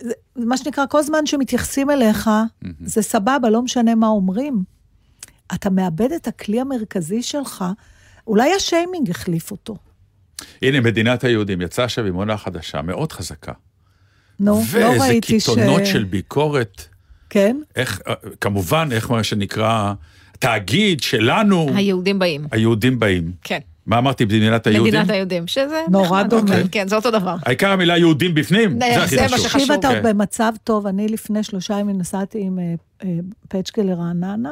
זה- 0.00 0.12
מה 0.36 0.56
שנקרא, 0.56 0.86
כל 0.86 1.02
זמן 1.02 1.26
שמתייחסים 1.26 1.90
אליך, 1.90 2.30
זה 2.84 3.02
סבבה, 3.02 3.50
לא 3.50 3.62
משנה 3.62 3.94
מה 3.94 4.06
אומרים. 4.06 4.62
אתה 5.54 5.70
מאבד 5.70 6.12
את 6.12 6.26
הכלי 6.26 6.60
המרכזי 6.60 7.22
שלך, 7.22 7.64
אולי 8.26 8.52
השיימינג 8.54 9.10
החליף 9.10 9.50
אותו. 9.50 9.76
הנה, 10.62 10.80
מדינת 10.80 11.24
היהודים 11.24 11.60
יצאה 11.60 11.84
עכשיו 11.84 12.06
עם 12.06 12.14
עונה 12.14 12.36
חדשה, 12.36 12.82
מאוד 12.82 13.12
חזקה. 13.12 13.52
נו, 14.40 14.52
לא 14.54 14.60
ואיזה 14.70 15.04
ראיתי 15.04 15.40
ש... 15.40 15.48
קיתונות 15.50 15.86
של 15.86 16.04
ביקורת. 16.04 16.82
כן? 17.30 17.56
איך, 17.76 18.00
אה, 18.08 18.14
כמובן, 18.40 18.88
איך 18.92 19.10
מה 19.10 19.22
שנקרא, 19.24 19.92
תאגיד 20.38 21.00
שלנו, 21.02 21.70
היהודים 21.74 22.18
באים. 22.18 22.46
היהודים 22.50 22.98
באים. 22.98 23.32
כן. 23.44 23.58
מה 23.86 23.98
אמרתי, 23.98 24.24
מדינת 24.24 24.66
היהודים? 24.66 24.92
מדינת 24.94 25.10
היהודים, 25.10 25.46
שזה 25.46 25.82
נורא 25.90 26.22
נחמד. 26.22 26.30
דומה. 26.30 26.54
כן, 26.72 26.88
זה 26.88 26.96
אותו 26.96 27.10
דבר. 27.10 27.36
העיקר 27.46 27.70
המילה 27.70 27.98
יהודים 27.98 28.34
בפנים, 28.34 28.78
זה- 28.78 29.02
הכי 29.02 29.16
זה 29.16 29.22
מה 29.22 29.28
חשוב. 29.28 29.38
שחשוב. 29.46 29.60
תקשיב, 29.60 29.72
אתה 29.78 29.88
כן. 29.88 30.02
במצב 30.02 30.52
טוב. 30.64 30.86
אני 30.86 31.08
לפני 31.08 31.42
שלושה 31.42 31.78
ימים 31.78 31.98
נסעתי 31.98 32.38
עם 32.42 32.58
אה, 32.58 32.74
אה, 33.04 33.08
פצ'קה 33.48 33.82
לרעננה. 33.82 34.50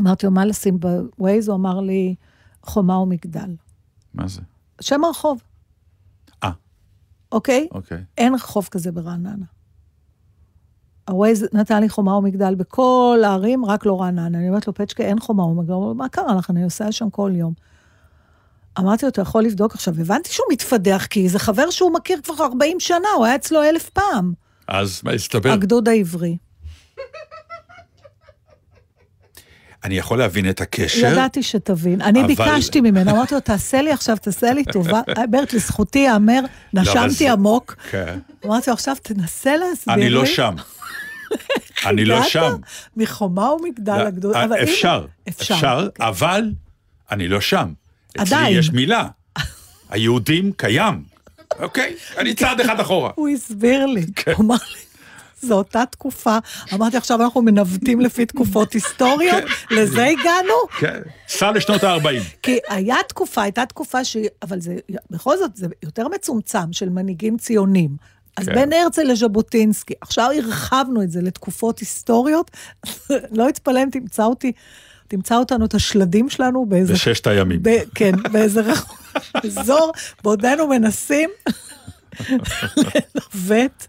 אמרתי 0.00 0.26
לו, 0.26 0.32
מה 0.32 0.44
לשים 0.44 0.78
בווייז? 0.80 1.48
הוא 1.48 1.56
אמר 1.56 1.80
לי, 1.80 2.14
חומה 2.62 2.98
ומגדל. 2.98 3.50
מה 4.14 4.28
זה? 4.28 4.40
שם 4.80 5.04
הרחוב. 5.04 5.42
אה. 6.42 6.50
אוקיי? 7.32 7.68
אוקיי. 7.72 8.04
אין 8.18 8.34
רחוב 8.34 8.68
כזה 8.70 8.92
ברעננה. 8.92 9.44
הווייז 11.08 11.46
נתן 11.52 11.80
לי 11.80 11.88
חומה 11.88 12.16
ומגדל 12.16 12.54
בכל 12.54 13.22
הערים, 13.24 13.64
רק 13.64 13.86
לא 13.86 14.00
רעננה. 14.00 14.26
אני 14.26 14.48
אומרת 14.48 14.66
לו, 14.66 14.74
פצ'קה, 14.74 15.02
אין 15.02 15.20
חומה 15.20 15.42
ומגדל. 15.42 15.72
הוא 15.72 15.82
אומר, 15.82 15.92
מה 15.92 16.08
קרה 16.08 16.34
לך? 16.34 16.50
אני 16.50 16.62
נוסע 16.62 16.92
שם 16.92 17.10
כל 17.10 17.30
יום. 17.34 17.52
אמרתי 18.78 19.06
לו, 19.06 19.10
אתה 19.10 19.22
יכול 19.22 19.42
לבדוק 19.42 19.74
עכשיו. 19.74 19.94
הבנתי 20.00 20.32
שהוא 20.32 20.46
מתפדח, 20.52 21.06
כי 21.10 21.28
זה 21.28 21.38
חבר 21.38 21.70
שהוא 21.70 21.92
מכיר 21.92 22.20
כבר 22.22 22.44
40 22.44 22.80
שנה, 22.80 23.08
הוא 23.16 23.24
היה 23.24 23.34
אצלו 23.34 23.62
אלף 23.62 23.90
פעם. 23.90 24.32
אז 24.68 25.00
מה 25.04 25.12
הסתבר? 25.12 25.52
הגדוד 25.52 25.88
העברי. 25.88 26.36
אני 29.84 29.98
יכול 29.98 30.18
להבין 30.18 30.50
את 30.50 30.60
הקשר. 30.60 31.06
ידעתי 31.12 31.42
שתבין. 31.42 32.00
אני 32.00 32.20
אבל- 32.20 32.28
ביקשתי 32.28 32.80
ממנו, 32.80 33.10
אמרתי 33.10 33.34
לו, 33.34 33.40
תעשה 33.40 33.82
לי 33.82 33.92
עכשיו, 33.92 34.16
תעשה 34.16 34.52
לי 34.52 34.64
טובה. 34.64 35.00
ברט, 35.30 35.52
לזכותי 35.52 35.98
ייאמר, 35.98 36.40
לא, 36.74 36.82
נשמתי 36.82 37.28
עמוק. 37.28 37.76
כן. 37.90 38.18
אמרתי 38.46 38.70
לו, 38.70 38.74
עכשיו 38.74 38.96
תנסה 39.02 39.56
להסביר 39.56 39.94
לי. 39.96 40.02
אני 40.02 40.10
לא 40.10 40.26
שם. 40.26 40.54
אני 41.86 42.04
לא 42.04 42.22
שם. 42.24 42.56
מחומה 42.96 43.52
ומגדל 43.52 43.92
הגדוד. 44.06 44.34
אה, 44.36 44.44
אבל 44.44 44.52
הנה- 44.56 44.62
אפשר, 44.62 45.06
אפשר. 45.28 45.54
אפשר, 45.54 45.88
אבל 46.00 46.50
אני 47.10 47.28
לא 47.28 47.40
שם. 47.40 47.72
אצלי 48.22 48.36
עדיין. 48.36 48.58
יש 48.58 48.70
מילה. 48.70 49.08
היהודים 49.90 50.52
קיים. 50.56 51.02
אוקיי? 51.58 51.94
אני 52.18 52.34
צעד 52.34 52.60
אחד 52.60 52.80
אחורה. 52.80 53.10
הוא 53.14 53.28
הסביר 53.28 53.86
לי, 53.86 54.06
כן. 54.16 54.32
הוא 54.32 54.44
אמר 54.44 54.54
לי, 54.54 54.80
זו 55.44 55.54
אותה 55.54 55.84
תקופה. 55.90 56.38
אמרתי, 56.74 56.96
עכשיו 56.96 57.22
אנחנו 57.22 57.42
מנווטים 57.42 58.00
לפי 58.00 58.26
תקופות 58.26 58.72
היסטוריות, 58.72 59.44
לזה 59.70 60.04
הגענו? 60.04 60.54
כן. 60.78 61.00
סע 61.28 61.52
לשנות 61.52 61.84
ה-40. 61.84 62.08
כי 62.42 62.58
היה 62.68 62.96
תקופה, 63.08 63.42
הייתה 63.42 63.66
תקופה 63.66 64.04
ש... 64.04 64.16
אבל 64.42 64.60
זה, 64.60 64.76
בכל 65.10 65.36
זאת, 65.36 65.56
זה 65.56 65.66
יותר 65.82 66.08
מצומצם 66.08 66.72
של 66.72 66.88
מנהיגים 66.88 67.36
ציונים. 67.36 67.96
אז 68.36 68.46
כן. 68.46 68.54
בין 68.54 68.72
הרצל 68.72 69.02
לז'בוטינסקי, 69.02 69.94
עכשיו 70.00 70.30
הרחבנו 70.36 71.02
את 71.02 71.10
זה 71.10 71.22
לתקופות 71.22 71.78
היסטוריות, 71.78 72.50
לא 73.38 73.48
אתפלא 73.48 73.82
אם 73.82 73.88
תמצא 73.92 74.24
אותי, 74.24 74.52
תמצא 75.08 75.36
אותנו, 75.36 75.64
את 75.64 75.74
השלדים 75.74 76.28
שלנו 76.28 76.66
באיזה... 76.66 76.92
בששת 76.92 77.26
הימים. 77.26 77.58
ב, 77.62 77.70
כן, 77.94 78.12
באיזה 78.32 78.62
אזור, 79.44 79.92
בעודנו 80.24 80.66
מנסים 80.66 81.30
לנווט. 82.76 83.86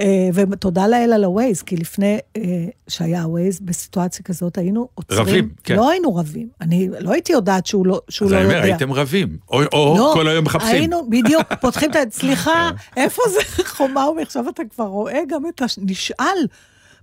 אה, 0.00 0.28
ותודה 0.34 0.86
לאל 0.86 1.12
על 1.12 1.24
הווייז, 1.24 1.62
כי 1.62 1.76
לפני 1.76 2.18
אה, 2.36 2.42
שהיה 2.88 3.22
הווייז, 3.22 3.60
בסיטואציה 3.60 4.24
כזאת 4.24 4.58
היינו 4.58 4.88
עוצרים. 4.94 5.20
רבים, 5.20 5.50
כן. 5.64 5.76
לא 5.76 5.90
היינו 5.90 6.16
רבים. 6.16 6.48
אני 6.60 6.88
לא 7.00 7.12
הייתי 7.12 7.32
יודעת 7.32 7.66
שהוא 7.66 7.86
לא, 7.86 8.00
שהוא 8.08 8.26
אז 8.26 8.32
לא 8.32 8.38
אני 8.38 8.44
אומר, 8.44 8.56
יודע. 8.56 8.66
הייתם 8.66 8.92
רבים. 8.92 9.36
או 9.50 9.60
או 9.72 9.94
לא, 9.98 10.10
כל 10.14 10.28
היום 10.28 10.44
מחפשים. 10.44 10.70
היינו, 10.70 11.10
בדיוק, 11.10 11.52
פותחים 11.60 11.90
את 11.90 11.96
ה... 11.96 12.00
סליחה, 12.10 12.70
כן. 12.94 13.00
איפה 13.00 13.22
זה 13.30 13.64
חומה? 13.76 14.04
עכשיו 14.22 14.48
אתה 14.48 14.62
כבר 14.74 14.84
רואה 14.84 15.20
גם 15.28 15.42
את 15.46 15.62
הנשאל, 15.78 16.46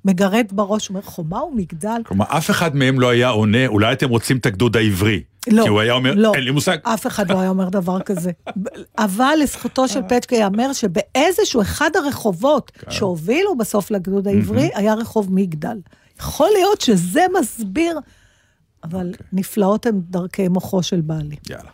מגרד 0.05 0.45
בראש, 0.51 0.89
אומר, 0.89 1.01
חומה 1.01 1.43
ומגדל. 1.43 2.01
כלומר, 2.05 2.25
אף 2.29 2.49
אחד 2.49 2.75
מהם 2.75 2.99
לא 2.99 3.09
היה 3.09 3.29
עונה, 3.29 3.67
אולי 3.67 3.93
אתם 3.93 4.09
רוצים 4.09 4.37
את 4.37 4.45
הגדוד 4.45 4.77
העברי. 4.77 5.23
לא, 5.47 5.63
כי 5.63 5.69
הוא 5.69 5.79
היה 5.79 5.93
אומר, 5.93 6.13
לא. 6.15 6.31
אין 6.35 6.43
לי 6.43 6.51
מושג. 6.51 6.77
אף 6.83 7.07
אחד 7.07 7.31
לא 7.31 7.39
היה 7.39 7.49
אומר 7.49 7.69
דבר 7.69 8.01
כזה. 8.01 8.31
אבל 8.97 9.37
לזכותו 9.41 9.87
של 9.87 10.01
פצ'קה 10.09 10.35
ייאמר 10.35 10.73
שבאיזשהו 10.73 11.61
אחד 11.61 11.89
הרחובות 11.95 12.71
כן. 12.71 12.91
שהובילו 12.91 13.57
בסוף 13.57 13.91
לגדוד 13.91 14.27
העברי, 14.27 14.69
היה 14.73 14.93
רחוב 14.93 15.33
מגדל. 15.33 15.77
יכול 16.19 16.49
להיות 16.53 16.81
שזה 16.81 17.21
מסביר, 17.39 17.99
אבל 18.83 19.11
אוקיי. 19.11 19.27
נפלאות 19.33 19.85
הן 19.85 20.01
דרכי 20.09 20.47
מוחו 20.47 20.83
של 20.83 21.01
בעלי. 21.01 21.35
יאללה. 21.49 21.69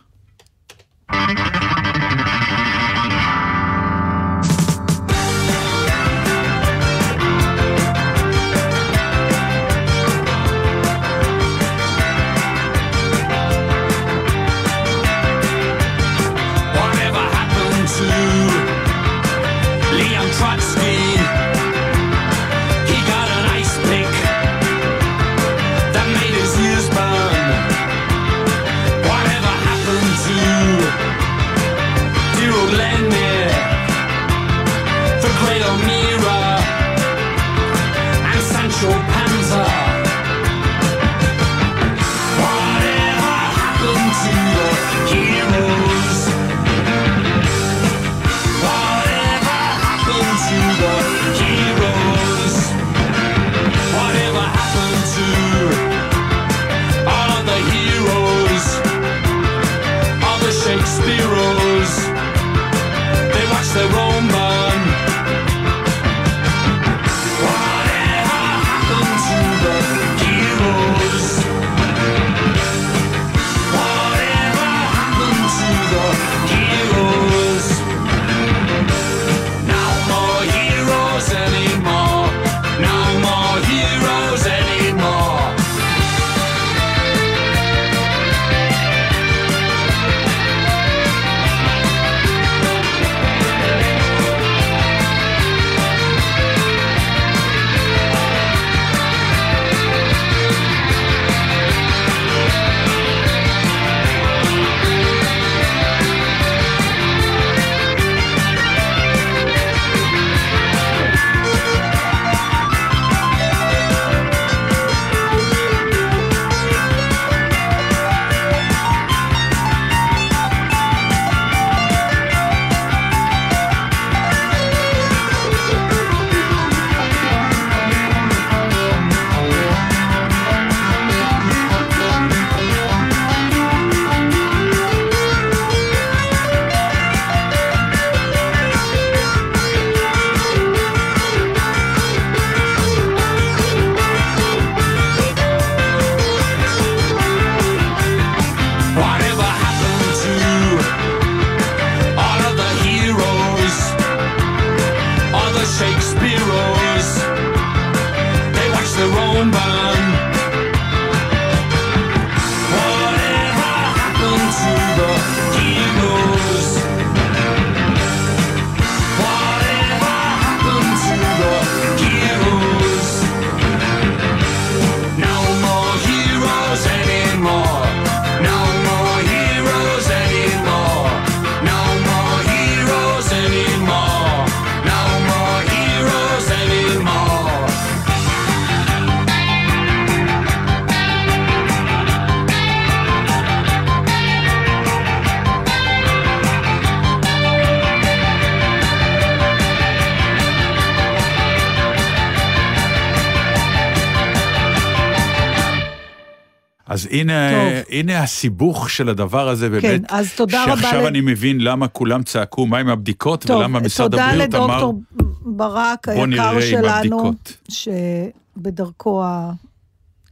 הנה, 207.12 207.50
טוב. 207.50 207.94
הנה 207.98 208.22
הסיבוך 208.22 208.90
של 208.90 209.08
הדבר 209.08 209.48
הזה, 209.48 209.68
באמת. 209.70 209.82
כן, 209.82 210.02
אז 210.08 210.32
תודה 210.36 210.64
רבה 210.64 210.76
שעכשיו 210.82 211.02
ל- 211.02 211.06
אני 211.06 211.20
מבין 211.20 211.60
למה 211.60 211.88
כולם 211.88 212.22
צעקו, 212.22 212.66
מה 212.66 212.78
עם 212.78 212.88
הבדיקות, 212.88 213.50
ולמה 213.50 213.80
משרד 213.80 214.10
תודה 214.10 214.26
הבריאות 214.26 214.54
אמר... 214.54 214.66
לדוקטור 214.66 215.02
ברק 215.44 216.08
היקר 216.08 216.60
שלנו. 216.60 217.32
שבדרכו 217.68 219.22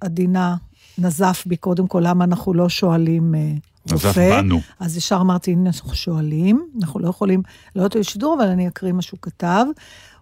העדינה 0.02 0.56
נזף 0.98 1.42
בי 1.46 1.56
קודם 1.56 1.86
כל 1.86 2.02
למה 2.06 2.24
אנחנו 2.24 2.54
לא 2.54 2.68
שואלים 2.68 3.34
אה, 3.34 3.40
נזף. 3.92 4.16
בנו. 4.18 4.60
אז 4.80 4.96
ישר 4.96 5.18
אמרתי, 5.20 5.50
הנה 5.52 5.70
אנחנו 5.70 5.94
שואלים, 5.94 6.66
אנחנו 6.80 7.00
לא 7.00 7.08
יכולים 7.08 7.42
לעלות 7.76 7.94
לשידור, 7.96 8.36
אבל 8.38 8.48
אני 8.48 8.68
אקריא 8.68 8.92
מה 8.92 9.02
שהוא 9.02 9.18
כתב. 9.22 9.64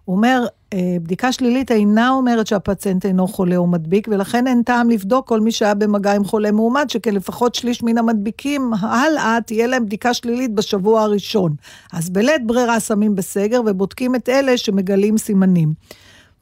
הוא 0.09 0.15
אומר, 0.15 0.45
אה, 0.73 0.97
בדיקה 1.03 1.31
שלילית 1.31 1.71
אינה 1.71 2.09
אומרת 2.09 2.47
שהפציינט 2.47 3.05
אינו 3.05 3.27
חולה 3.27 3.55
או 3.55 3.67
מדביק, 3.67 4.07
ולכן 4.11 4.47
אין 4.47 4.63
טעם 4.63 4.89
לבדוק 4.89 5.27
כל 5.27 5.41
מי 5.41 5.51
שהיה 5.51 5.73
במגע 5.73 6.15
עם 6.15 6.23
חולה 6.25 6.51
מאומת, 6.51 6.89
שכן 6.89 7.15
לפחות 7.15 7.55
שליש 7.55 7.83
מן 7.83 7.97
המדביקים 7.97 8.73
הלאה 8.73 9.37
תהיה 9.45 9.67
להם 9.67 9.85
בדיקה 9.85 10.13
שלילית 10.13 10.53
בשבוע 10.53 11.01
הראשון. 11.01 11.55
אז 11.93 12.09
בלית 12.09 12.47
ברירה 12.47 12.79
שמים 12.79 13.15
בסגר 13.15 13.61
ובודקים 13.65 14.15
את 14.15 14.29
אלה 14.29 14.57
שמגלים 14.57 15.17
סימנים. 15.17 15.73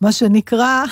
מה 0.01 0.11
שנקרא, 0.11 0.83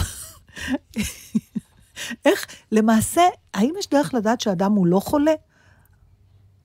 איך, 2.26 2.46
למעשה, 2.72 3.22
האם 3.54 3.74
יש 3.80 3.90
דרך 3.90 4.14
לדעת 4.14 4.42
שאדם 4.42 4.72
הוא 4.72 4.88
לא 4.88 5.00
חולה? 5.00 5.34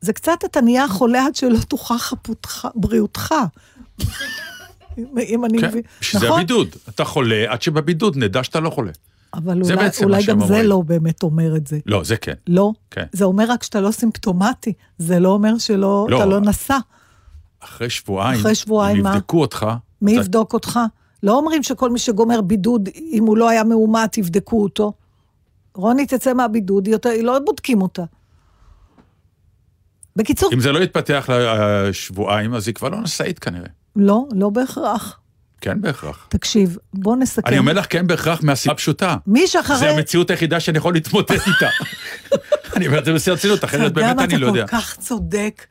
זה 0.01 0.13
קצת 0.13 0.45
אתה 0.45 0.61
נהיה 0.61 0.89
חולה 0.89 1.27
עד 1.27 1.35
שלא 1.35 1.59
תוכח 1.69 2.13
בריאותך. 2.75 3.35
אם- 5.29 5.45
אני 5.45 5.61
כן, 5.61 5.69
מבין, 5.69 5.83
שזה 6.01 6.27
נכון? 6.27 6.39
הבידוד. 6.41 6.69
אתה 6.89 7.05
חולה, 7.05 7.45
עד 7.49 7.63
שבבידוד 7.63 8.17
נדע 8.17 8.45
שאתה 8.45 8.61
לא 8.61 8.71
חולה. 8.71 8.91
אבל 9.35 9.63
אולי, 9.63 9.89
אולי 10.03 10.23
גם 10.27 10.47
זה. 10.47 10.63
לא 10.63 10.83
באמת 10.87 11.23
אומר 11.23 11.57
את 11.57 11.67
זה. 11.67 11.79
לא, 11.87 12.05
זה 12.05 12.17
כן. 12.17 12.33
לא? 12.47 12.73
כן. 12.91 13.05
זה 13.13 13.25
אומר 13.25 13.45
רק 13.51 13.63
שאתה 13.63 13.81
לא 13.81 13.91
סימפטומטי, 13.91 14.73
זה 14.99 15.19
לא 15.19 15.29
אומר 15.29 15.59
שלא, 15.59 16.07
לא. 16.11 16.17
אתה 16.17 16.27
לא 16.27 16.41
נשא. 16.41 16.77
אחרי 17.61 17.91
שבועיים, 17.91 18.41
אחרי 18.41 18.55
שבועיים, 18.55 19.03
מה? 19.03 19.11
יבדקו 19.15 19.41
אותך, 19.41 19.67
מי 20.03 20.13
אתה- 20.13 20.21
יבדוק 20.21 20.53
אותך? 20.55 20.79
לא 21.23 21.37
אומרים 21.37 21.63
שכל 21.63 21.91
מי 21.91 21.99
שגומר 21.99 22.41
בידוד, 22.41 22.89
אם 23.13 23.25
הוא 23.27 23.37
לא 23.37 23.49
היה 23.49 23.65
מאומת, 23.65 24.19
יבדקו 24.19 24.63
אותו. 24.63 24.93
רוני 25.75 26.07
תצא 26.07 26.33
מהבידוד, 26.35 26.87
היא 26.87 26.95
יותר, 26.95 27.11
לא 27.23 27.39
בודקים 27.45 27.83
אותה. 27.83 28.03
בקיצור, 30.17 30.51
אם 30.53 30.61
זה 30.61 30.73
לא 30.73 30.79
יתפתח 30.79 31.29
לשבועיים, 31.33 32.55
אז 32.55 32.67
היא 32.69 32.75
כבר 32.75 32.89
לא 32.89 33.01
נשאית 33.01 33.39
כנראה. 33.39 33.67
לא, 33.97 34.25
לא 34.33 34.51
בהכרח. 34.51 35.21
כן 35.61 35.81
בהכרח. 35.81 36.27
תקשיב, 36.29 36.79
בוא 36.95 37.17
נסכם. 37.17 37.43
אני 37.47 37.59
אומר 37.59 37.73
לך 37.73 37.87
כן 37.91 38.07
בהכרח 38.07 38.43
מהסיבה 38.43 38.73
הפשוטה. 38.73 39.17
מי 39.27 39.47
שאחרי... 39.47 39.77
זה 39.77 39.91
המציאות 39.91 40.31
היחידה 40.31 40.61
שאני 40.61 40.79
יכול 40.79 40.95
להתמודד 40.95 41.31
איתה. 41.31 41.69
אני 42.77 42.87
אומר 42.87 42.99
את 42.99 43.05
זה 43.05 43.13
בשיא 43.13 43.33
הרצינות, 43.33 43.65
אחרת 43.65 43.93
באמת 43.93 44.19
אני 44.19 44.37
לא 44.37 44.47
יודע. 44.47 44.65
אתה 44.65 44.71
כל 44.71 44.77
כך 44.77 44.97
צודק. 44.97 45.67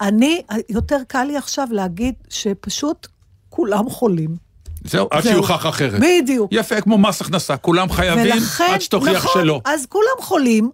אני, 0.00 0.42
יותר 0.68 0.96
קל 1.08 1.24
לי 1.24 1.36
עכשיו 1.36 1.68
להגיד 1.70 2.14
שפשוט 2.28 3.06
כולם 3.48 3.90
חולים. 3.90 4.36
זהו, 4.84 5.08
עד. 5.10 5.22
שיוכח 5.22 5.66
אחרת. 5.66 6.00
בדיוק. 6.00 6.50
יפה, 6.52 6.80
כמו 6.80 6.98
מס 6.98 7.20
הכנסה, 7.20 7.56
כולם 7.56 7.90
חייבים 7.90 8.34
ולכן, 8.34 8.70
עד 8.74 8.80
שתוכיח 8.80 9.24
נכון, 9.24 9.42
שלא. 9.42 9.60
אז 9.64 9.86
כולם 9.86 10.16
חולים. 10.20 10.70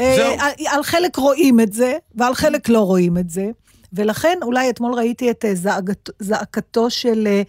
אה. 0.00 0.36
על, 0.40 0.50
על 0.66 0.82
חלק 0.82 1.16
רואים 1.16 1.60
את 1.60 1.72
זה, 1.72 1.96
ועל 2.14 2.34
חלק 2.34 2.68
לא 2.68 2.80
רואים 2.80 3.18
את 3.18 3.30
זה. 3.30 3.46
ולכן 3.92 4.38
אולי 4.42 4.70
אתמול 4.70 4.94
ראיתי 4.94 5.30
את 5.30 5.44
אה, 5.44 5.54
זעקת, 5.54 6.10
זעקתו 6.18 6.90
של... 6.90 7.26
אה, 7.26 7.42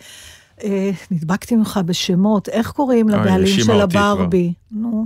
אה, 0.63 0.91
נדבקתי 1.11 1.55
ממך 1.55 1.79
בשמות, 1.85 2.49
איך 2.49 2.71
קוראים 2.71 3.09
אוי, 3.09 3.19
לבעלים 3.19 3.47
של 3.47 3.71
אותי 3.71 3.91
כבר. 3.91 4.01
הברבי? 4.01 4.53
נו, 4.71 5.05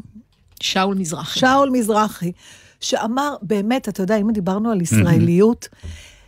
שאול 0.59 0.95
מזרחי. 0.95 1.39
שאול 1.39 1.69
מזרחי, 1.69 2.31
שאמר, 2.79 3.35
באמת, 3.41 3.89
אתה 3.89 4.03
יודע, 4.03 4.15
אם 4.17 4.31
דיברנו 4.31 4.71
על 4.71 4.81
ישראליות, 4.81 5.67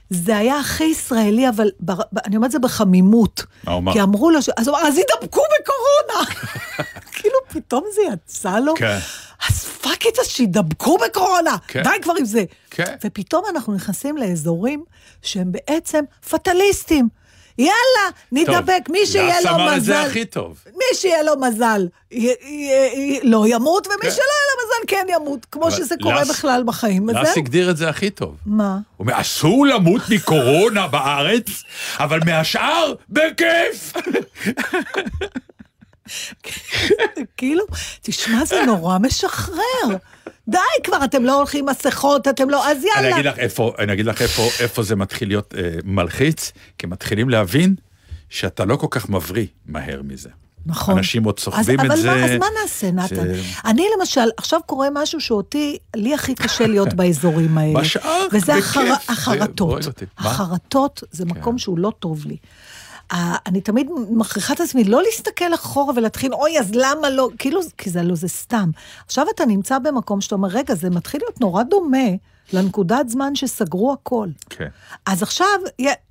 זה 0.10 0.38
היה 0.38 0.60
הכי 0.60 0.84
ישראלי, 0.84 1.50
אבל 1.50 1.72
בר, 1.80 1.98
אני 2.26 2.36
אומרת 2.36 2.52
זה 2.52 2.60
בחמימות. 2.60 3.44
מה 3.64 3.72
הוא 3.72 3.80
אמר? 3.80 3.94
כי 3.94 4.02
אמרו 4.02 4.32
לו, 4.32 4.42
ש... 4.42 4.50
אז 4.58 4.68
הוא 4.68 4.78
אמר, 4.78 4.88
אז 4.88 4.98
ידבקו 4.98 5.42
בקורונה. 5.42 6.32
כאילו, 7.16 7.36
פתאום 7.48 7.84
זה 7.96 8.02
יצא 8.14 8.60
לו. 8.60 8.74
כן. 8.76 8.98
אז 9.50 9.66
fuck 9.66 10.06
it, 10.06 10.20
אז 10.20 10.28
שידבקו 10.28 10.98
בקורונה. 10.98 11.58
כן. 11.68 11.84
די 11.84 11.90
כבר 12.02 12.14
עם 12.20 12.26
זה. 12.26 12.44
כן. 12.70 12.96
ופתאום 13.06 13.44
אנחנו 13.50 13.74
נכנסים 13.74 14.18
לאזורים 14.18 14.84
שהם 15.22 15.52
בעצם 15.52 16.04
פטליסטים. 16.30 17.10
יאללה, 17.58 17.74
נדבק, 18.32 18.90
מי 18.90 19.06
שיהיה 19.06 19.42
לו 19.42 19.50
אמר 19.50 19.78
את 19.78 19.84
זה 19.84 19.94
מזל. 19.94 20.06
הכי 20.08 20.26
טוב. 20.26 20.64
מי 20.78 20.84
שיהיה 20.94 21.24
לו 21.24 21.32
מזל 21.42 21.88
י- 22.12 22.16
י- 22.18 22.32
י- 22.96 23.20
לא 23.24 23.44
ימות, 23.48 23.88
ומי 23.88 23.98
כן. 24.02 24.12
שלא 24.12 24.18
יהיה 24.18 24.22
לו 24.56 24.66
מזל 24.66 24.86
כן 24.88 25.06
ימות, 25.10 25.46
כמו 25.52 25.72
שזה 25.72 25.96
קורה 26.02 26.22
לס- 26.22 26.30
בכלל 26.30 26.64
בחיים. 26.66 27.10
לס. 27.10 27.38
הגדיר 27.38 27.70
את 27.70 27.78
זה 27.78 27.90
הכי 27.90 28.10
טוב. 28.10 28.36
מה? 28.46 28.74
הוא 28.74 28.80
אומר, 29.08 29.22
אסור 29.22 29.68
למות 29.68 30.02
מקורונה 30.10 30.88
בארץ, 30.88 31.46
אבל 32.00 32.20
מהשאר, 32.26 32.94
בכיף. 33.10 33.94
כאילו, 37.38 37.66
תשמע, 38.02 38.46
זה 38.46 38.64
נורא 38.66 38.98
משחרר. 38.98 39.96
די 40.48 40.58
כבר, 40.84 41.04
אתם 41.06 41.24
לא 41.26 41.38
הולכים 41.38 41.66
מסכות, 41.66 42.28
אתם 42.28 42.50
לא... 42.50 42.68
אז 42.72 42.78
אני 42.78 42.88
יאללה. 42.96 43.16
אגיד 43.16 43.26
לך 43.26 43.40
איפה, 43.40 43.74
אני 43.80 43.94
אגיד 43.94 44.06
לך 44.06 44.22
איפה, 44.22 44.42
איפה 44.60 44.84
זה 44.84 44.96
מתחיל 44.96 45.28
להיות 45.28 45.54
אה, 45.58 45.70
מלחיץ, 45.84 46.52
כי 46.78 46.88
מתחילים 46.88 47.30
להבין 47.30 47.76
שאתה 48.30 48.66
לא 48.66 48.76
כל 48.76 48.88
כך 48.90 49.10
מבריא 49.10 49.46
מהר 49.66 50.02
מזה. 50.04 50.30
נכון. 50.68 50.98
אנשים 50.98 51.24
עוד 51.24 51.40
סוחבים 51.40 51.80
את 51.80 51.86
אבל 51.86 51.96
זה. 51.98 52.08
מה, 52.08 52.26
אז 52.26 52.32
מה 52.40 52.46
נעשה, 52.62 52.92
נתן? 52.92 53.28
אני 53.66 53.86
למשל, 54.00 54.30
עכשיו 54.38 54.60
קורה 54.66 54.88
משהו 54.94 55.22
שאותי, 55.22 55.78
לי 55.96 56.14
הכי 56.14 56.36
קשה 56.36 56.68
להיות 56.68 56.94
באזורים 56.98 57.58
האלה. 57.58 57.80
בשאר, 57.80 58.28
וזה 58.32 58.54
בכיף. 58.58 58.58
החר, 58.66 58.86
זה- 58.86 59.12
החרטות. 59.14 59.86
מה? 59.86 59.92
כן. 59.94 60.06
החרטות 60.18 61.04
זה 61.12 61.26
מקום 61.26 61.58
שהוא 61.58 61.80
לא 61.80 61.92
טוב 62.00 62.26
לי. 62.26 62.38
אני 63.12 63.62
תמיד 63.62 63.90
מכריחה 64.10 64.54
את 64.54 64.60
עצמי 64.60 64.84
לא 64.84 65.04
להסתכל 65.04 65.54
אחורה 65.54 65.94
ולהתחיל, 65.96 66.34
אוי, 66.34 66.60
אז 66.60 66.72
למה 66.74 67.10
לא? 67.10 67.30
כאילו, 67.38 67.62
כי 67.78 67.90
זה 67.90 68.04
לא, 68.04 68.16
זה 68.16 68.28
סתם. 68.28 68.70
עכשיו 69.06 69.26
אתה 69.36 69.46
נמצא 69.46 69.80
במקום 69.80 70.22
שאתה 70.22 70.36
אומר, 70.36 70.48
רגע, 70.48 70.76
זה 70.76 70.90
מתחיל 70.90 71.22
להיות 71.24 71.42
נורא 71.42 71.64
דומה 71.64 72.08
לנקודת 72.54 73.10
זמן 73.10 73.36
שסגרו 73.36 73.94
הכל. 73.94 74.28
כן. 74.50 74.68
אז 75.06 75.24
עכשיו, 75.24 75.48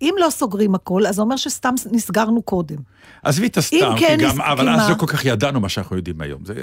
אם 0.03 0.15
לא 0.19 0.31
סוגרים 0.31 0.75
הכל, 0.75 1.07
אז 1.07 1.15
זה 1.15 1.23
אומר 1.23 1.37
שסתם 1.37 1.75
נסגרנו 1.93 2.43
קודם. 2.43 2.77
עזבי 3.23 3.47
את 3.47 3.57
הסתם, 3.57 3.95
כן, 3.99 4.17
גם, 4.21 4.29
נס- 4.31 4.39
אבל 4.39 4.69
אז? 4.69 4.91
לא 4.91 4.95
כל 4.95 5.07
כך 5.07 5.25
ידענו 5.25 5.61
מה 5.61 5.69
שאנחנו 5.69 5.97
יודעים 5.97 6.21
היום. 6.21 6.45
זה, 6.45 6.55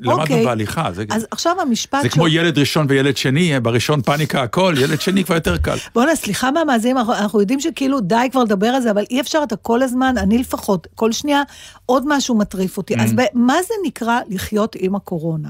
למדנו 0.00 0.20
אוקיי. 0.22 0.44
בהליכה. 0.44 0.92
זה, 0.92 1.04
אז 1.10 1.26
עכשיו 1.30 1.60
המשפט... 1.60 2.02
זה 2.02 2.08
ש- 2.10 2.12
כמו 2.12 2.28
ילד 2.28 2.58
ראשון 2.58 2.86
וילד 2.88 3.16
שני, 3.16 3.60
בראשון 3.60 4.02
פאניקה 4.02 4.42
הכל, 4.42 4.74
ילד 4.78 5.00
שני 5.00 5.24
כבר 5.24 5.34
יותר 5.34 5.56
קל. 5.58 5.76
בוא'נה, 5.94 6.16
סליחה 6.16 6.50
מהמאזינים, 6.50 6.98
אנחנו, 6.98 7.12
אנחנו 7.14 7.40
יודעים 7.40 7.60
שכאילו 7.60 8.00
די 8.00 8.28
כבר 8.32 8.42
לדבר 8.44 8.66
על 8.66 8.82
זה, 8.82 8.90
אבל 8.90 9.04
אי 9.10 9.20
אפשר, 9.20 9.40
אתה 9.46 9.56
כל 9.56 9.82
הזמן, 9.82 10.14
אני 10.18 10.38
לפחות, 10.38 10.86
כל 10.94 11.12
שנייה, 11.12 11.42
עוד 11.86 12.04
משהו 12.06 12.34
מטריף 12.38 12.76
אותי. 12.76 12.94
Mm. 12.94 13.02
אז 13.02 13.12
ב- 13.12 13.22
מה 13.34 13.54
זה 13.68 13.74
נקרא 13.86 14.20
לחיות 14.28 14.76
עם 14.78 14.94
הקורונה? 14.94 15.48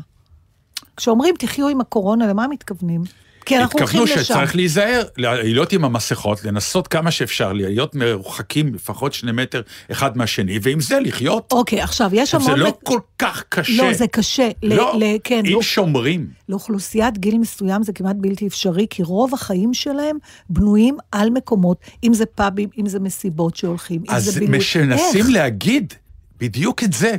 כשאומרים 0.97 1.35
תחיו 1.39 1.69
עם 1.69 1.81
הקורונה, 1.81 2.27
למה 2.27 2.47
מתכוונים? 2.49 3.03
כי 3.47 3.59
אנחנו 3.59 3.79
הולכים 3.79 4.01
התכוונו 4.03 4.21
לשם. 4.23 4.35
שצריך 4.35 4.57
להיזהר, 4.57 5.03
להיות 5.19 5.73
עם 5.73 5.85
המסכות, 5.85 6.45
לנסות 6.45 6.89
כמה 6.89 7.11
שאפשר, 7.11 7.53
להיות 7.53 7.95
מרוחקים 7.95 8.75
לפחות 8.75 9.13
שני 9.13 9.33
מטר 9.33 9.63
אחד 9.93 10.17
מהשני, 10.17 10.59
ועם 10.63 10.81
זה 10.81 11.01
לחיות. 11.01 11.53
אוקיי, 11.53 11.81
עכשיו, 11.81 12.11
יש 12.13 12.21
עכשיו, 12.35 12.41
זה 12.41 12.53
המון... 12.53 12.61
לא 12.67 12.75
כל 12.83 12.99
כך 13.19 13.45
קשה. 13.49 13.83
לא, 13.83 13.93
זה 13.93 14.07
קשה. 14.07 14.49
לא, 14.63 14.95
ל- 14.99 15.17
כן, 15.25 15.43
אם 15.47 15.53
לא- 15.53 15.63
שומרים. 15.63 16.27
לאוכלוסיית 16.49 17.19
גיל 17.19 17.39
מסוים 17.39 17.83
זה 17.83 17.93
כמעט 17.93 18.17
בלתי 18.19 18.47
אפשרי, 18.47 18.87
כי 18.91 19.03
רוב 19.03 19.35
החיים 19.35 19.75
שלהם 19.75 20.17
בנויים 20.51 20.97
על 21.13 21.31
מקומות, 21.31 21.79
אם 22.05 22.15
זה 22.15 22.27
פאבים, 22.27 22.69
אם 22.81 22.87
זה 22.87 23.01
מסיבות 23.01 23.57
שהולכים, 23.57 24.01
אם 24.01 24.07
זה 24.11 24.17
אז 24.17 24.39
בילוי. 24.39 24.59
מנסים 24.59 25.21
איך? 25.21 25.27
להגיד 25.31 25.95
בדיוק 26.41 26.85
את 26.85 26.93
זה. 26.93 27.17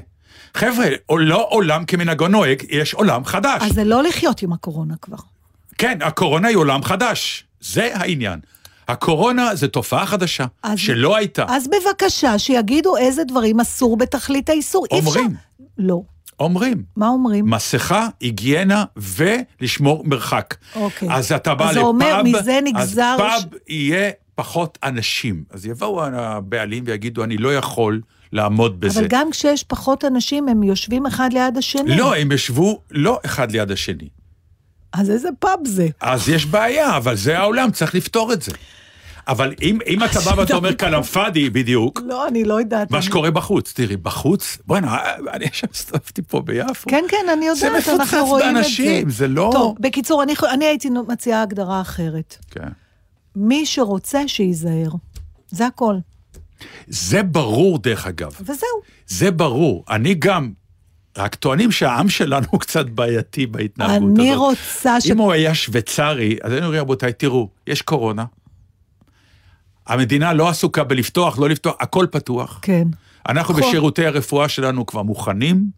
חבר'ה, 0.56 0.86
לא 1.10 1.48
עולם 1.50 1.86
כמנהגו 1.86 2.28
נוהג, 2.28 2.64
יש 2.70 2.94
עולם 2.94 3.26
חדש. 3.26 3.62
אז 3.62 3.72
זה 3.72 3.84
לא 3.84 4.04
לחיות 4.04 4.42
עם 4.42 4.54
הקורונה 4.54 4.94
כבר. 5.02 5.18
כן, 5.78 5.98
הקורונה 6.02 6.48
היא 6.48 6.58
עולם 6.58 6.84
חדש. 6.84 7.44
זה 7.62 7.90
העניין. 7.96 8.40
הקורונה 8.88 9.56
זה 9.56 9.68
תופעה 9.68 10.06
חדשה, 10.06 10.46
אז- 10.64 10.80
שלא 10.80 11.16
הייתה. 11.16 11.46
אז 11.48 11.68
בבקשה, 11.68 12.40
שיגידו 12.40 12.98
איזה 12.98 13.24
דברים 13.24 13.60
אסור 13.60 13.98
בתכלית 13.98 14.50
האיסור. 14.50 14.86
אי 14.92 15.00
אפשר- 15.00 15.10
אומרים. 15.10 15.36
לא. 15.78 16.02
אומרים. 16.40 16.84
מה 16.98 17.08
אומרים? 17.08 17.50
מסכה, 17.50 18.08
היגיינה 18.22 18.84
ולשמור 18.98 20.04
מרחק. 20.08 20.56
אוקיי. 20.76 21.10
אז 21.12 21.32
אתה 21.32 21.56
בא 21.56 21.70
אז 21.70 21.76
לפאב, 21.76 21.86
אומר, 21.86 22.22
מזה 22.24 22.60
נגזר 22.64 23.16
אז 23.20 23.40
ש- 23.42 23.44
פאב 23.44 23.60
יהיה 23.68 24.12
פחות 24.36 24.78
אנשים. 24.84 25.44
אז 25.50 25.66
יבואו 25.66 26.04
הבעלים 26.06 26.84
ויגידו, 26.88 27.24
אני 27.24 27.38
לא 27.38 27.56
יכול 27.56 28.02
לעמוד 28.32 28.80
בזה. 28.80 29.00
אבל 29.00 29.08
גם 29.10 29.32
כשיש 29.32 29.64
פחות 29.64 30.06
אנשים, 30.06 30.48
הם 30.48 30.64
יושבים 30.64 31.06
אחד 31.06 31.34
ליד 31.34 31.58
השני. 31.58 31.98
לא, 31.98 32.16
הם 32.16 32.32
ישבו 32.32 32.82
לא 32.92 33.20
אחד 33.26 33.52
ליד 33.52 33.72
השני. 33.72 34.08
אז 34.98 35.10
איזה 35.10 35.30
פאב 35.40 35.60
זה? 35.66 35.88
אז 36.02 36.30
יש 36.30 36.46
בעיה, 36.46 36.98
אבל 36.98 37.16
זה 37.16 37.40
העולם, 37.40 37.72
צריך 37.72 37.96
לפתור 37.96 38.34
את 38.34 38.42
זה. 38.42 38.52
אבל 39.28 39.54
אם, 39.62 39.80
אם 39.88 40.04
אתה 40.04 40.20
בא 40.20 40.34
ואתה 40.38 40.56
אומר 40.56 40.76
כלאם 40.76 41.02
בדיוק, 41.54 42.02
לא, 42.06 42.28
אני 42.28 42.44
לא 42.44 42.60
יודעת. 42.60 42.92
מה 42.92 43.02
שקורה 43.02 43.32
בחוץ, 43.32 43.74
תראי, 43.74 43.98
בחוץ, 43.98 44.58
בוא'נה, 44.66 44.98
אני 45.34 45.46
עכשיו 45.46 45.70
הסתובבתי 45.74 46.22
פה 46.22 46.42
ביפו. 46.42 46.90
כן, 46.90 47.04
כן, 47.10 47.26
אני 47.34 47.46
יודעת, 47.46 47.58
זה 47.60 47.68
אנחנו 47.68 47.94
מפוצץ 47.98 48.14
רואים 48.14 48.46
את 48.50 48.54
זה. 48.54 48.54
באנשים, 48.54 49.10
זה 49.10 49.28
לא... 49.28 49.50
טוב, 49.54 49.76
בקיצור, 49.80 50.24
אני, 50.24 50.34
אני 50.54 50.66
הייתי 50.66 50.90
מציעה 51.08 51.42
הגדרה 51.42 51.82
אחרת. 51.82 52.38
כן. 52.52 52.70
מי 53.36 53.66
שרוצה, 53.66 54.28
שייזהר. 54.28 54.90
זה 55.48 55.68
הכל. 55.68 55.96
זה 56.88 57.24
ברור, 57.24 57.78
דרך 57.80 58.08
אגב. 58.08 58.32
וזהו. 58.42 58.68
זה 59.08 59.32
ברור. 59.32 59.84
אני 59.90 60.14
גם, 60.14 60.52
רק 61.18 61.36
טוענים 61.36 61.72
שהעם 61.72 62.10
שלנו 62.10 62.46
הוא 62.50 62.60
קצת 62.60 62.86
בעייתי 62.86 63.46
בהתנהגות 63.46 64.10
הזאת. 64.12 64.20
אני 64.20 64.36
רוצה 64.36 65.02
ש... 65.02 65.12
אם 65.12 65.18
הוא 65.18 65.32
היה 65.32 65.56
שוויצרי, 65.56 66.38
אז 66.44 66.52
היינו 66.52 66.66
אומרים, 66.66 66.82
רבותיי, 66.82 67.14
תראו, 67.14 67.50
יש 67.68 67.82
קורונה. 67.82 68.26
המדינה 69.88 70.34
לא 70.34 70.50
עסוקה 70.50 70.84
בלפתוח, 70.84 71.40
לא 71.40 71.50
לפתוח, 71.50 71.76
הכל 71.80 72.06
פתוח. 72.12 72.60
כן. 72.62 72.88
אנחנו 73.30 73.54
נכון. 73.54 73.70
בשירותי 73.70 74.06
הרפואה 74.06 74.50
שלנו 74.50 74.86
כבר 74.86 75.04
מוכנים, 75.04 75.70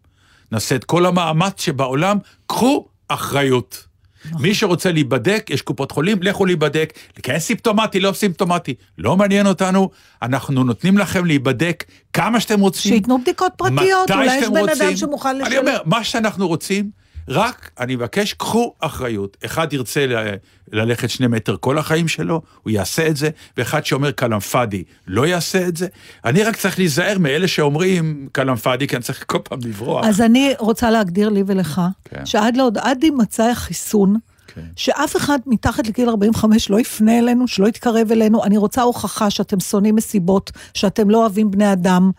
נעשה 0.52 0.74
את 0.76 0.84
כל 0.84 1.06
המאמץ 1.06 1.60
שבעולם, 1.60 2.18
קחו 2.46 2.86
אחריות. 3.08 3.87
נכון. 4.30 4.42
מי 4.42 4.54
שרוצה 4.54 4.92
להיבדק, 4.92 5.46
יש 5.50 5.62
קופות 5.62 5.90
חולים, 5.90 6.18
לכו 6.22 6.46
להיבדק. 6.46 6.92
כן 7.22 7.38
סימפטומטי, 7.38 8.00
לא 8.00 8.12
סימפטומטי, 8.12 8.74
לא 8.98 9.16
מעניין 9.16 9.46
אותנו, 9.46 9.90
אנחנו 10.22 10.64
נותנים 10.64 10.98
לכם 10.98 11.24
להיבדק 11.24 11.84
כמה 12.12 12.40
שאתם 12.40 12.60
רוצים. 12.60 12.92
שייתנו 12.92 13.18
בדיקות 13.18 13.52
פרטיות, 13.56 14.10
אולי 14.10 14.36
יש 14.36 14.48
בן 14.48 14.56
אדם 14.56 14.68
רוצים. 14.68 14.96
שמוכן 14.96 15.36
לשלם. 15.36 15.46
אני 15.46 15.58
אומר, 15.58 15.78
מה 15.84 16.04
שאנחנו 16.04 16.48
רוצים, 16.48 16.90
רק, 17.28 17.70
אני 17.80 17.96
מבקש, 17.96 18.32
קחו 18.32 18.74
אחריות. 18.80 19.36
אחד 19.44 19.72
ירצה 19.72 20.06
ל- 20.06 20.34
ללכת 20.72 21.10
שני 21.10 21.26
מטר 21.26 21.56
כל 21.60 21.78
החיים 21.78 22.08
שלו, 22.08 22.42
הוא 22.62 22.70
יעשה 22.70 23.06
את 23.06 23.16
זה, 23.16 23.30
ואחד 23.56 23.86
שאומר 23.86 24.12
כלאם 24.12 24.40
פאדי 24.40 24.82
לא 25.06 25.26
יעשה 25.26 25.68
את 25.68 25.76
זה. 25.76 25.86
אני 26.24 26.42
רק 26.42 26.56
צריך 26.56 26.78
להיזהר 26.78 27.18
מאלה 27.18 27.48
שאומרים 27.48 28.28
כלאם 28.34 28.56
פאדי, 28.56 28.86
כי 28.86 28.96
אני 28.96 29.02
צריך 29.02 29.24
כל 29.26 29.38
פעם 29.44 29.58
לברוח. 29.64 30.04
אז 30.06 30.20
אני 30.20 30.54
רוצה 30.58 30.90
להגדיר 30.90 31.28
לי 31.28 31.42
ולך, 31.46 31.80
כן. 32.04 32.26
שעד 32.26 32.56
לעוד, 32.56 32.78
עד 32.78 33.04
יימצא 33.04 33.42
החיסון, 33.42 34.16
כן. 34.54 34.60
שאף 34.76 35.16
אחד 35.16 35.38
מתחת 35.46 35.86
לגיל 35.86 36.08
45 36.08 36.70
לא 36.70 36.80
יפנה 36.80 37.18
אלינו, 37.18 37.48
שלא 37.48 37.66
יתקרב 37.66 38.12
אלינו. 38.12 38.44
אני 38.44 38.56
רוצה 38.56 38.82
הוכחה 38.82 39.30
שאתם 39.30 39.60
שונאים 39.60 39.94
מסיבות, 39.96 40.50
שאתם 40.74 41.10
לא 41.10 41.18
אוהבים 41.18 41.50
בני 41.50 41.72
אדם. 41.72 42.10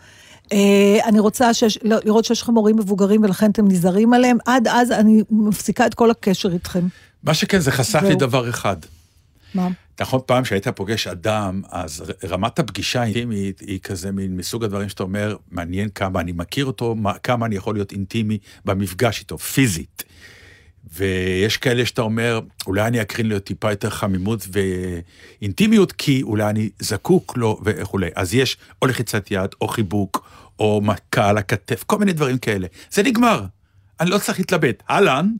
אה, 0.51 0.99
אני 1.05 1.19
רוצה 1.19 1.53
שיש, 1.53 1.79
לא- 1.83 1.97
לראות 2.05 2.25
שיש 2.25 2.41
לכם 2.41 2.53
הורים 2.55 2.75
מבוגרים 2.77 3.23
ולכן 3.23 3.51
אתם 3.51 3.67
נזהרים 3.67 4.13
עליהם. 4.13 4.37
עד 4.45 4.67
אז 4.67 4.91
אני 4.91 5.23
מפסיקה 5.29 5.85
את 5.85 5.93
כל 5.93 6.11
הקשר 6.11 6.53
איתכם. 6.53 6.87
מה 7.23 7.33
שכן, 7.33 7.59
זה 7.59 7.71
חסך 7.71 8.01
לי 8.03 8.09
זהו. 8.09 8.17
דבר 8.19 8.49
אחד. 8.49 8.77
מה? 9.53 9.67
נכון, 9.99 10.19
פעם 10.25 10.45
שהיית 10.45 10.67
פוגש 10.67 11.07
אדם, 11.07 11.61
אז 11.69 12.03
רמת 12.29 12.59
הפגישה 12.59 13.01
האינטימית 13.01 13.59
היא 13.59 13.79
כזה 13.79 14.11
מין 14.11 14.37
מסוג 14.37 14.63
הדברים 14.63 14.89
שאתה 14.89 15.03
אומר, 15.03 15.35
מעניין 15.51 15.89
כמה 15.89 16.19
אני 16.19 16.31
מכיר 16.31 16.65
אותו, 16.65 16.95
מה, 16.95 17.13
כמה 17.13 17.45
אני 17.45 17.55
יכול 17.55 17.75
להיות 17.75 17.91
אינטימי 17.91 18.37
במפגש 18.65 19.19
איתו, 19.19 19.37
פיזית. 19.37 20.03
ויש 20.93 21.57
כאלה 21.57 21.85
שאתה 21.85 22.01
אומר, 22.01 22.39
אולי 22.67 22.87
אני 22.87 23.01
אקרין 23.01 23.29
לו 23.29 23.39
טיפה 23.39 23.71
יותר 23.71 23.89
חמימות 23.89 24.47
ואינטימיות, 25.41 25.91
כי 25.91 26.21
אולי 26.23 26.49
אני 26.49 26.69
זקוק 26.79 27.37
לו 27.37 27.59
וכולי. 27.63 28.09
אז 28.15 28.33
יש 28.33 28.57
או 28.81 28.87
לחיצת 28.87 29.31
יד, 29.31 29.49
או 29.61 29.67
חיבוק, 29.67 30.29
או 30.59 30.81
מכה 30.83 31.29
על 31.29 31.37
הכתף, 31.37 31.83
כל 31.83 31.97
מיני 31.97 32.13
דברים 32.13 32.37
כאלה. 32.37 32.67
זה 32.91 33.03
נגמר. 33.03 33.45
אני 33.99 34.09
לא 34.09 34.17
צריך 34.17 34.39
להתלבט. 34.39 34.83
אהלן, 34.89 35.31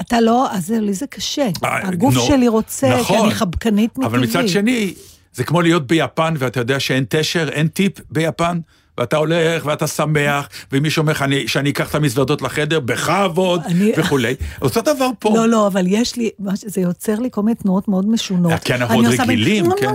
אתה 0.00 0.20
לא, 0.20 0.52
אז 0.52 0.70
לי 0.70 0.94
זה 0.94 1.06
קשה. 1.06 1.48
אה, 1.64 1.88
הגוף 1.88 2.14
נו, 2.14 2.26
שלי 2.26 2.48
רוצה, 2.48 2.94
כי 2.94 3.00
נכון. 3.00 3.26
אני 3.26 3.34
חבקנית 3.34 3.90
מטבעי. 3.90 4.06
אבל 4.06 4.18
מצד 4.20 4.48
שני, 4.48 4.94
זה 5.32 5.44
כמו 5.44 5.62
להיות 5.62 5.86
ביפן, 5.86 6.34
ואתה 6.38 6.60
יודע 6.60 6.80
שאין 6.80 7.04
תשר, 7.08 7.48
אין 7.48 7.68
טיפ 7.68 7.92
ביפן, 8.10 8.60
ואתה 9.02 9.16
הולך 9.16 9.66
ואתה 9.66 9.86
שמח, 9.86 10.48
ואם 10.72 10.82
מישהו 10.82 11.00
אומר 11.00 11.12
לך 11.12 11.22
"אני- 11.22 11.48
שאני 11.48 11.70
אקח 11.70 11.90
את 11.90 11.94
המזוודות 11.94 12.42
לחדר, 12.42 12.80
בכבוד, 12.80 13.60
אני- 13.64 13.92
וכולי. 13.96 14.34
אותו 14.62 14.80
דבר 14.80 15.08
פה. 15.18 15.34
לא, 15.36 15.48
לא, 15.48 15.66
אבל 15.66 15.84
יש 15.88 16.16
לי, 16.16 16.30
זה 16.54 16.80
יוצר 16.80 17.18
לי 17.18 17.28
כל 17.32 17.42
מיני 17.42 17.54
תנועות 17.54 17.88
מאוד 17.88 18.08
משונות. 18.08 18.52
כי 18.64 18.74
אנחנו 18.74 18.94
עוד 18.94 19.04
רגילים, 19.06 19.64
כן. 19.80 19.86
כן, 19.86 19.94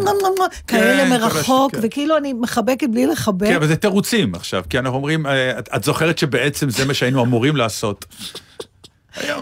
כאלה 0.68 1.04
כל 1.04 1.10
מרחוק, 1.10 1.76
כן. 1.76 1.80
וכאילו 1.84 2.18
אני 2.18 2.34
מחבקת 2.34 2.88
בלי 2.92 3.06
לחבק. 3.06 3.48
כן, 3.48 3.56
אבל 3.56 3.68
זה 3.68 3.76
תירוצים 3.76 4.36
עכשיו, 4.36 4.64
כי 4.70 4.80
אנחנו 4.80 4.98
אומרים, 4.98 5.26
אה, 5.26 5.60
את 5.76 5.84
זוכרת 5.84 6.18
שבעצם 6.18 6.70
זה 6.70 6.86
מה 6.86 6.94
שהיינו 6.94 7.24
אמורים 7.24 7.56
לעשות. 7.56 8.06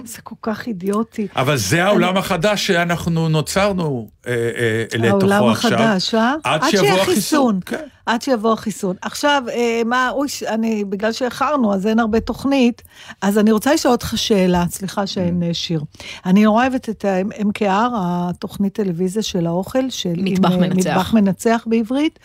זה 0.05 0.21
כל 0.23 0.35
כך 0.41 0.67
אידיוטי. 0.67 1.27
אבל 1.35 1.57
זה 1.57 1.85
העולם 1.85 2.17
החדש 2.17 2.67
שאנחנו 2.67 3.29
נוצרנו 3.29 4.07
אה, 4.27 4.33
אה, 4.33 4.97
לתוכו 4.97 5.33
העולם 5.33 5.49
עכשיו. 5.51 5.73
החדש, 5.73 6.15
אה? 6.15 6.35
עד 6.43 6.63
עד 6.63 6.69
שיבוא 6.69 6.87
החיסון. 6.87 7.05
חיסון. 7.15 7.59
כן. 7.65 7.85
עד 8.05 8.21
שיבוא 8.21 8.53
החיסון. 8.53 8.95
עכשיו, 9.01 9.43
אה, 9.49 9.81
מה, 9.85 10.09
אוי, 10.09 10.27
אני, 10.47 10.83
בגלל 10.85 11.11
שאיחרנו, 11.11 11.73
אז 11.73 11.87
אין 11.87 11.99
הרבה 11.99 12.19
תוכנית, 12.19 12.81
אז 13.21 13.37
אני 13.37 13.51
רוצה 13.51 13.73
לשאול 13.73 13.91
אותך 13.91 14.13
שאלה, 14.15 14.65
סליחה 14.69 15.07
שאין 15.07 15.43
Mm. 15.43 15.53
שיר. 15.53 15.81
אני 16.25 16.43
נורא 16.43 16.61
אוהבת 16.61 16.89
את 16.89 17.05
ה-MKR, 17.05 17.91
התוכנית 17.93 18.73
טלוויזיה 18.73 19.23
של 19.23 19.47
האוכל, 19.47 19.89
של... 19.89 20.13
מטבח 20.17 20.51
מנצח. 20.51 20.89
מטבח 20.89 21.13
מנצח 21.13 21.63
בעברית. 21.67 22.19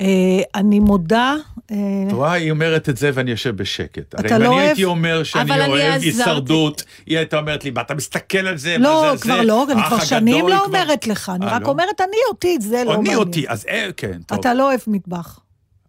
אה, 0.00 0.06
אני 0.54 0.80
מודה... 0.80 1.34
אה, 1.70 1.76
את 2.08 2.12
רואה, 2.12 2.32
היא 2.32 2.50
אומרת 2.50 2.88
את 2.88 2.96
זה 2.96 3.10
ואני 3.14 3.30
יושב 3.30 3.56
בשקט. 3.56 4.14
הרי 4.14 4.26
אתה 4.26 4.36
אם 4.36 4.42
לא 4.42 4.46
אני 4.46 4.54
אוהב- 4.54 4.66
הייתי 4.66 4.84
אומר 4.84 5.22
שאני 5.22 5.52
אני 5.52 5.66
אוהב. 5.66 6.02
הישרדות, 6.02 6.82
היא 7.06 7.18
הייתה 7.18 7.38
אומרת 7.38 7.64
לי, 7.64 7.72
אתה 7.80 7.94
מסתכל 7.94 8.38
על 8.38 8.56
זה? 8.58 8.76
לא, 8.78 9.14
כבר 9.20 9.36
זה, 9.36 9.42
לא, 9.42 9.66
אני 9.72 9.82
כבר 9.86 10.00
שנים 10.04 10.48
לא 10.48 10.54
כבר- 10.56 10.64
אומרת 10.64 11.06
לך, 11.06 11.32
אני 11.34 11.46
אה, 11.46 11.56
רק 11.56 11.62
לא? 11.62 11.68
אומרת, 11.68 12.00
אני 12.00 12.16
אותי, 12.30 12.56
את 12.56 12.62
זה 12.62 12.82
לא 12.86 12.90
אני 12.90 12.96
מעניין. 12.98 13.18
אותי, 13.18 13.44
אז 13.48 13.66
אה, 13.68 13.88
כן, 13.96 14.18
טוב. 14.26 14.38
אתה 14.38 14.54
לא 14.54 14.68
אוהב 14.68 14.80
מטבח. 14.86 15.38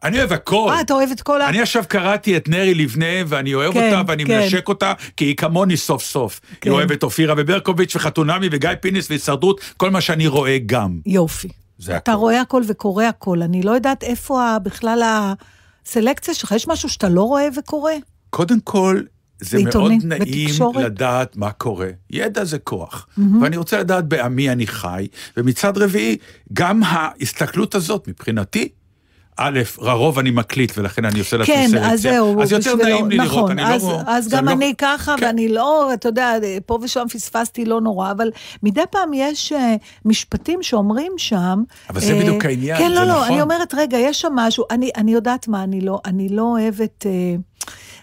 אני 0.03 0.19
אוהב 0.19 0.33
הכל. 0.33 0.69
אה, 0.75 0.81
אתה 0.81 0.93
אוהב 0.93 1.09
את 1.11 1.21
כל 1.21 1.41
ה... 1.41 1.49
אני 1.49 1.61
עכשיו 1.61 1.83
קראתי 1.87 2.37
את 2.37 2.49
נרי 2.49 2.73
לבנה, 2.73 3.05
ואני 3.27 3.53
אוהב 3.53 3.73
כן, 3.73 3.93
אותה, 3.93 4.11
ואני 4.11 4.25
כן. 4.25 4.39
מנשק 4.39 4.67
אותה, 4.69 4.93
כי 5.17 5.25
היא 5.25 5.35
כמוני 5.35 5.77
סוף 5.77 6.03
סוף. 6.03 6.39
כן. 6.61 6.69
היא 6.69 6.75
אוהבת 6.77 7.03
אופירה 7.03 7.33
וברקוביץ' 7.37 7.95
וחתונמי 7.95 8.47
וגיא 8.51 8.69
פינס 8.81 9.09
והישרדות, 9.09 9.61
כל 9.77 9.91
מה 9.91 10.01
שאני 10.01 10.27
רואה 10.27 10.57
גם. 10.65 10.99
יופי. 11.05 11.47
זה 11.77 11.97
אתה 11.97 12.11
הכל. 12.11 12.19
רואה 12.19 12.41
הכל 12.41 12.61
וקורא 12.67 13.03
הכל. 13.03 13.41
אני 13.41 13.63
לא 13.63 13.71
יודעת 13.71 14.03
איפה 14.03 14.57
בכלל 14.63 15.03
הסלקציה 15.85 16.33
שלך. 16.33 16.51
יש 16.51 16.67
משהו 16.67 16.89
שאתה 16.89 17.09
לא 17.09 17.21
רואה 17.21 17.47
וקורא? 17.57 17.91
קודם 18.29 18.59
כל, 18.59 19.01
זה 19.39 19.57
מאוד 19.63 19.91
נעים 20.03 20.19
בתקשורת. 20.45 20.83
לדעת 20.83 21.37
מה 21.37 21.51
קורה. 21.51 21.89
ידע 22.09 22.43
זה 22.43 22.59
כוח. 22.59 23.07
ואני 23.41 23.57
רוצה 23.57 23.79
לדעת 23.79 24.07
בעמי 24.07 24.49
אני 24.49 24.67
חי, 24.67 25.07
ומצד 25.37 25.77
רביעי, 25.77 26.17
גם 26.53 26.83
ההסתכלות 26.83 27.75
הזאת, 27.75 28.07
מבחינתי, 28.07 28.69
א', 29.37 29.59
לרוב 29.81 30.19
אני 30.19 30.31
מקליט 30.31 30.77
ולכן 30.77 31.05
אני 31.05 31.19
עושה 31.19 31.37
לעצמי 31.37 31.55
כן, 31.55 31.67
סלקציה. 31.67 31.91
אז 31.91 32.01
זהו. 32.01 32.41
אז 32.43 32.51
יותר 32.51 32.75
בשבילו- 32.75 32.83
נעים 32.89 33.09
לי 33.09 33.17
לראות, 33.17 33.29
נכון, 33.31 33.51
אני 33.59 33.75
אז, 33.75 33.83
לא... 33.83 33.99
אז 34.07 34.27
גם 34.29 34.45
לא- 34.45 34.51
אני 34.51 34.73
ככה, 34.77 35.15
כן. 35.17 35.25
ואני 35.25 35.49
לא, 35.49 35.93
אתה 35.93 36.09
יודע, 36.09 36.33
פה 36.65 36.79
ושם 36.81 37.05
פספסתי 37.13 37.65
לא 37.65 37.81
נורא, 37.81 38.11
אבל 38.11 38.31
מדי 38.63 38.81
פעם 38.89 39.11
יש 39.13 39.51
אה, 39.51 39.75
משפטים 40.05 40.63
שאומרים 40.63 41.11
שם... 41.17 41.63
אבל 41.89 41.99
זה 42.01 42.13
אה, 42.13 42.19
בדיוק 42.19 42.45
העניין, 42.45 42.77
כן, 42.77 42.89
זה 42.89 42.95
לא, 42.95 43.03
לא, 43.03 43.13
נכון. 43.13 43.27
אני 43.33 43.41
אומרת, 43.41 43.73
רגע, 43.77 43.97
יש 43.97 44.21
שם 44.21 44.31
משהו, 44.35 44.63
אני, 44.71 44.89
אני 44.97 45.13
יודעת 45.13 45.47
מה, 45.47 45.63
אני 45.63 45.81
לא, 45.81 45.99
אני 46.05 46.29
לא 46.29 46.41
אוהבת... 46.41 47.05
אה, 47.05 47.11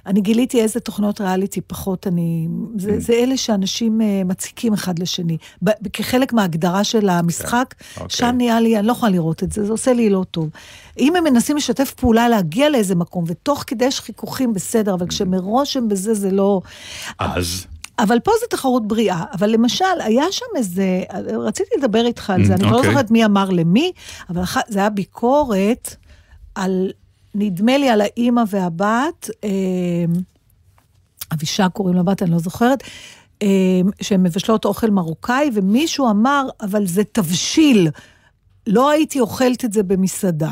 אני 0.06 0.20
גיליתי 0.20 0.60
איזה 0.60 0.80
תוכנות 0.80 1.20
ריאליטי 1.20 1.60
פחות 1.60 2.06
אני... 2.06 2.48
Mm. 2.48 2.80
זה, 2.80 3.00
זה 3.00 3.12
אלה 3.12 3.36
שאנשים 3.36 4.00
אה, 4.00 4.22
מציקים 4.24 4.72
אחד 4.72 4.98
לשני. 4.98 5.36
ב, 5.62 5.70
כחלק 5.92 6.32
מההגדרה 6.32 6.84
של 6.84 7.08
המשחק, 7.08 7.74
אוקיי. 7.96 8.06
שם 8.10 8.34
נהיה 8.36 8.60
לי, 8.60 8.78
אני 8.78 8.86
לא 8.86 8.92
יכולה 8.92 9.12
לראות 9.12 9.42
את 9.42 9.52
זה, 9.52 9.64
זה 9.64 9.72
עושה 9.72 9.92
לי 9.92 10.10
לא 10.10 10.24
טוב. 10.30 10.48
אם 10.98 11.16
הם 11.16 11.24
מנסים 11.24 11.56
לשתף 11.56 11.90
פעולה, 11.90 12.28
להגיע 12.28 12.70
לאיזה 12.70 12.94
מקום, 12.94 13.24
ותוך 13.26 13.64
כדי 13.66 13.84
יש 13.84 14.00
חיכוכים, 14.00 14.52
בסדר, 14.54 14.94
אבל 14.94 15.06
כשמראש 15.06 15.76
הם 15.76 15.88
בזה, 15.88 16.14
זה 16.14 16.30
לא... 16.30 16.60
אז... 17.18 17.66
אבל 17.98 18.20
פה 18.20 18.32
זה 18.40 18.46
תחרות 18.50 18.88
בריאה. 18.88 19.24
אבל 19.32 19.50
למשל, 19.50 19.84
היה 19.98 20.24
שם 20.30 20.46
איזה, 20.56 21.02
רציתי 21.46 21.70
לדבר 21.78 22.06
איתך 22.06 22.30
על 22.30 22.44
זה, 22.44 22.52
Mm, 22.52 22.56
אני 22.56 22.64
כבר 22.64 22.72
לא 22.72 22.76
אוקיי. 22.76 22.90
זוכרת 22.90 23.10
מי 23.10 23.24
אמר 23.24 23.50
למי, 23.50 23.92
אבל 24.30 24.42
זה 24.68 24.78
היה 24.78 24.90
ביקורת 24.90 25.96
על, 26.54 26.90
נדמה 27.34 27.78
לי 27.78 27.88
על 27.88 28.00
האימא 28.00 28.42
והבת, 28.50 29.30
אה, 29.44 29.50
אבישע 31.32 31.68
קוראים 31.68 31.96
לבת, 31.96 32.22
אני 32.22 32.30
לא 32.30 32.38
זוכרת, 32.38 32.82
אה, 33.42 33.48
שהן 34.02 34.22
מבשלות 34.22 34.64
אוכל 34.64 34.90
מרוקאי, 34.90 35.50
ומישהו 35.54 36.10
אמר, 36.10 36.48
אבל 36.60 36.86
זה 36.86 37.04
תבשיל, 37.04 37.88
לא 38.66 38.90
הייתי 38.90 39.20
אוכלת 39.20 39.64
את 39.64 39.72
זה 39.72 39.82
במסעדה. 39.82 40.50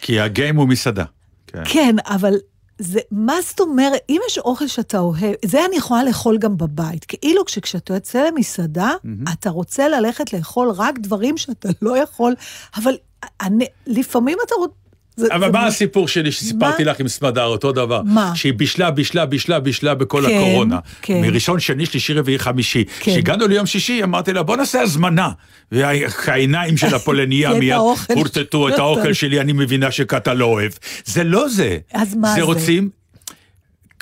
כי 0.00 0.20
הגיים 0.20 0.56
הוא 0.56 0.68
מסעדה. 0.68 1.04
כן. 1.46 1.62
כן, 1.64 1.96
אבל 2.06 2.34
זה, 2.78 3.00
מה 3.10 3.34
זאת 3.48 3.60
אומרת, 3.60 4.00
אם 4.08 4.20
יש 4.28 4.38
אוכל 4.38 4.66
שאתה 4.66 4.98
אוהב, 4.98 5.34
זה 5.44 5.64
אני 5.64 5.76
יכולה 5.76 6.04
לאכול 6.04 6.38
גם 6.38 6.56
בבית. 6.56 7.04
כאילו 7.04 7.44
כשאתה 7.44 7.94
יוצא 7.94 8.28
למסעדה, 8.28 8.90
אתה 9.32 9.50
רוצה 9.50 9.88
ללכת 9.88 10.32
לאכול 10.32 10.70
רק 10.70 10.98
דברים 10.98 11.38
שאתה 11.38 11.68
לא 11.82 11.98
יכול, 11.98 12.34
אבל 12.76 12.94
אני, 13.40 13.66
לפעמים 13.86 14.38
אתה 14.46 14.54
רוצה... 14.58 14.81
זה- 15.16 15.26
אבל 15.34 15.46
זה 15.46 15.52
מה 15.52 15.64
מ- 15.64 15.66
הסיפור 15.66 16.08
שלי 16.08 16.32
שסיפרתי 16.32 16.84
מה? 16.84 16.90
לך 16.90 17.00
עם 17.00 17.08
סמדר, 17.08 17.44
אותו 17.44 17.72
דבר? 17.72 18.02
מה? 18.04 18.32
שהיא 18.34 18.52
בישלה, 18.54 18.90
בישלה, 18.90 19.26
בישלה, 19.26 19.60
בישלה 19.60 19.94
בכל 19.94 20.22
כן, 20.26 20.36
הקורונה. 20.36 20.78
כן. 21.02 21.20
מראשון, 21.20 21.60
שני, 21.60 21.86
שלישי, 21.86 22.12
רביעי, 22.14 22.38
חמישי. 22.38 22.84
כן. 22.84 23.12
כשהגענו 23.12 23.46
ליום 23.48 23.66
שישי, 23.66 24.02
אמרתי 24.02 24.32
לה, 24.32 24.42
בוא 24.42 24.56
נעשה 24.56 24.80
הזמנה. 24.80 25.28
והעיניים 25.72 26.76
של 26.76 26.94
הפולניה 26.94 27.54
מיד 27.58 27.72
האוכל 27.72 28.14
פורטטו 28.14 28.68
את 28.68 28.78
האוכל 28.78 29.12
שלי, 29.12 29.40
אני 29.40 29.52
מבינה 29.52 29.90
שקאטה 29.90 30.34
לא 30.34 30.44
אוהב. 30.44 30.72
זה 31.04 31.24
לא 31.24 31.48
זה. 31.48 31.78
אז 31.94 32.14
מה 32.14 32.28
זה? 32.28 32.34
זה 32.34 32.42
רוצים... 32.42 32.90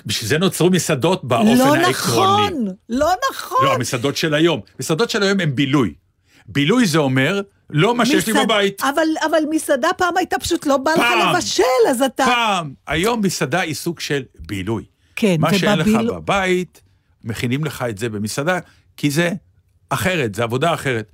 בשביל 0.06 0.28
זה 0.28 0.38
נוצרו 0.38 0.70
מסעדות 0.70 1.24
באופן 1.24 1.46
לא 1.58 1.74
העקרוני. 1.74 1.90
נכון, 1.90 2.66
לא 2.88 3.10
נכון. 3.32 3.58
לא, 3.64 3.74
המסעדות 3.74 4.16
של 4.16 4.34
היום. 4.34 4.60
מסעדות 4.80 5.10
של 5.10 5.22
היום 5.22 5.40
הם 5.40 5.54
בילוי. 5.54 5.92
בילוי 6.52 6.86
זה 6.86 6.98
אומר, 6.98 7.40
לא 7.70 7.94
מה 7.94 8.06
שיש 8.06 8.26
לי 8.26 8.32
בבית. 8.44 8.82
אבל, 8.82 9.06
אבל 9.30 9.38
מסעדה 9.50 9.88
פעם 9.96 10.16
הייתה 10.16 10.38
פשוט 10.38 10.66
לא 10.66 10.76
בא 10.76 10.90
לך. 10.92 11.04
לבשל, 11.34 11.62
אז 11.90 12.02
אתה... 12.02 12.24
פעם, 12.24 12.72
היום 12.86 13.20
מסעדה 13.20 13.60
היא 13.60 13.74
סוג 13.74 14.00
של 14.00 14.22
בילוי. 14.46 14.84
כן, 15.16 15.36
מה 15.38 15.54
שאין 15.58 15.78
לך 15.78 15.86
ובביל- 15.86 16.10
בבית, 16.10 16.80
מכינים 17.24 17.64
לך 17.64 17.84
את 17.88 17.98
זה 17.98 18.08
במסעדה, 18.08 18.58
כי 18.96 19.10
זה 19.10 19.30
אחרת, 19.90 20.34
זה 20.34 20.42
עבודה 20.42 20.74
אחרת. 20.74 21.12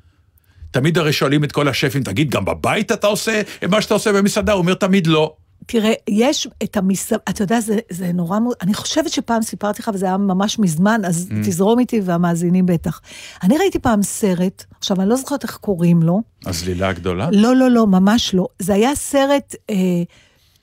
תמיד 0.70 0.98
הרי 0.98 1.12
שואלים 1.12 1.44
את 1.44 1.52
כל 1.52 1.68
השפים, 1.68 2.02
תגיד, 2.02 2.30
גם 2.30 2.44
בבית 2.44 2.92
אתה 2.92 3.06
עושה 3.06 3.42
מה 3.68 3.82
שאתה 3.82 3.94
עושה 3.94 4.12
במסעדה? 4.12 4.52
הוא 4.52 4.58
אומר 4.58 4.74
תמיד 4.74 5.06
לא. 5.06 5.36
תראה, 5.66 5.92
יש 6.08 6.48
את 6.62 6.76
המסעדה, 6.76 7.22
אתה 7.28 7.42
יודע, 7.42 7.60
זה, 7.60 7.78
זה 7.90 8.12
נורא, 8.12 8.38
אני 8.62 8.74
חושבת 8.74 9.10
שפעם 9.10 9.42
סיפרתי 9.42 9.82
לך, 9.82 9.90
וזה 9.94 10.06
היה 10.06 10.16
ממש 10.16 10.58
מזמן, 10.58 11.00
אז 11.04 11.28
Mm. 11.30 11.34
תזרום 11.46 11.78
איתי 11.78 12.00
והמאזינים 12.04 12.66
בטח. 12.66 13.00
אני 13.42 13.58
ראיתי 13.58 13.78
פעם 13.78 14.02
סרט, 14.02 14.64
עכשיו, 14.78 15.00
אני 15.00 15.08
לא 15.08 15.16
זוכרת 15.16 15.42
איך 15.42 15.56
קוראים 15.56 16.02
לו, 16.02 16.20
הזלילה 16.46 16.88
הגדולה? 16.88 17.28
לא, 17.32 17.56
לא, 17.56 17.70
לא, 17.70 17.86
ממש 17.86 18.34
לא. 18.34 18.46
זה 18.58 18.74
היה 18.74 18.94
סרט 18.94 19.54
אה, 19.70 19.74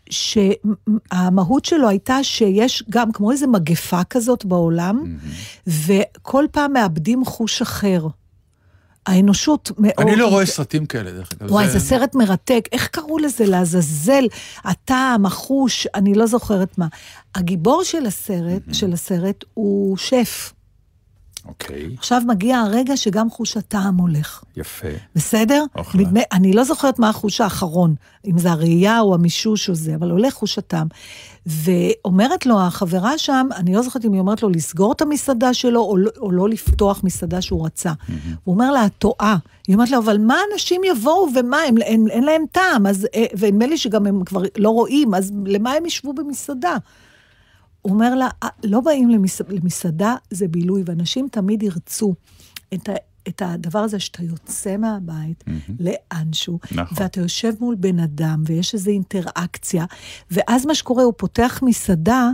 שהמהות 0.10 1.66
שלו 1.66 1.90
הייתה 1.90 2.24
שיש 2.24 2.84
גם 2.90 3.12
כמו 3.12 3.32
איזה 3.32 3.48
מגפה 3.48 4.04
כזאת 4.04 4.46
בעולם, 4.46 5.18
וכל 5.68 6.46
פעם 6.52 6.74
מאבדים 6.74 7.26
חוש 7.26 7.62
אחר. 7.62 8.08
האנושות 9.06 9.72
מאוד... 9.78 9.94
אני 10.08 10.16
לא 10.16 10.28
רואה 10.28 10.46
סרטים 10.46 10.86
כאלה, 10.86 11.12
דרך 11.12 11.30
אגב. 11.42 11.52
וואי, 11.52 11.70
זה 11.70 11.80
סרט 11.80 12.16
מרתק. 12.16 12.70
איך 12.72 12.88
קראו 12.88 13.18
לזה? 13.18 13.46
לעזאזל, 13.46 14.26
הטעם, 14.64 15.26
החוש, 15.26 15.88
אני 15.96 16.14
לא 16.14 16.26
זוכרת 16.26 16.78
מה. 16.78 16.88
הגיבור 17.36 17.84
של 17.84 18.06
הסרט, 18.06 18.62
של 18.72 18.94
הסרט 18.94 19.44
הוא 19.54 19.98
שף. 19.98 20.54
אוקיי, 21.46 21.96
עכשיו 21.98 22.22
מגיע 22.28 22.58
הרגע 22.58 22.98
שגם 22.98 23.30
חוש 23.30 23.58
הטעם 23.58 23.98
הולך. 23.98 24.44
יפה. 24.58 24.88
בסדר? 25.16 25.64
אוכל. 25.78 25.98
נדמה, 25.98 26.20
אני 26.32 26.54
לא 26.54 26.64
זוכרת 26.64 27.00
מה 27.00 27.10
החוש 27.10 27.42
האחרון, 27.42 27.96
אם 28.26 28.38
זה 28.38 28.52
הראייה 28.52 29.00
או 29.00 29.14
המישוש 29.14 29.70
או 29.70 29.76
זה, 29.76 29.96
אבל 29.96 30.12
הולך 30.12 30.34
חוש 30.34 30.58
הטעם. 30.58 30.88
ואומרת 31.46 32.46
לו 32.46 32.60
החברה 32.60 33.18
שם, 33.18 33.48
אני 33.56 33.74
לא 33.74 33.82
זוכרת 33.82 34.06
אם 34.06 34.14
היא 34.14 34.20
אומרת 34.20 34.44
לו 34.44 34.50
לסגור 34.50 34.92
את 34.92 35.02
המסעדה 35.02 35.54
שלו 35.54 35.82
או 35.82 35.98
לא, 35.98 36.12
או 36.18 36.32
לא 36.32 36.50
לפתוח 36.50 37.04
מסעדה 37.04 37.42
שהוא 37.42 37.66
רצה. 37.66 37.94
הוא 38.44 38.54
אומר 38.54 38.72
לה, 38.72 38.86
את 38.86 38.92
טועה. 39.00 39.38
היא 39.68 39.76
אומרת 39.76 39.92
לו, 39.92 39.98
אבל 39.98 40.18
מה 40.18 40.38
אנשים 40.54 40.82
יבואו 40.84 41.28
ומה, 41.36 41.58
הם, 41.68 41.78
אין, 41.78 42.08
אין 42.10 42.24
להם 42.24 42.44
טעם, 42.52 42.88
אז, 42.88 43.08
אה, 43.16 43.26
ונדמה 43.40 43.68
לי 43.68 43.78
שגם 43.78 44.06
הם 44.08 44.24
כבר 44.24 44.42
לא 44.58 44.70
רואים, 44.70 45.14
אז 45.16 45.32
למה 45.46 45.72
הם 45.72 45.86
ישבו 45.86 46.14
במסעדה? 46.14 46.78
הוא 47.82 47.94
אומר 47.94 48.16
לה, 48.16 48.30
"אה, 48.44 48.50
לא 48.64 48.82
באים 48.82 49.10
למס... 49.10 49.42
למסעדה, 49.50 50.16
זה 50.32 50.48
בילוי, 50.48 50.84
ואנשים 50.86 51.28
תמיד 51.32 51.64
ירצו 51.64 52.14
את, 52.74 52.90
ה... 52.90 52.94
את 53.28 53.42
הדבר 53.46 53.80
הזה 53.80 54.00
שאתה 54.00 54.24
יוצא 54.24 54.78
מהבית 54.78 55.44
לאנשהו, 55.80 56.60
נכון. 56.72 56.98
ואתה 57.04 57.20
יושב 57.20 57.54
מול 57.60 57.76
בן 57.76 58.00
אדם, 58.00 58.44
ויש 58.46 58.74
איזו 58.74 58.92
אינטראקציה, 58.92 59.86
ואז 60.32 60.66
מה 60.66 60.76
שקורה, 60.76 61.04
הוא 61.04 61.14
פותח 61.18 61.60
מסעדה 61.64 62.30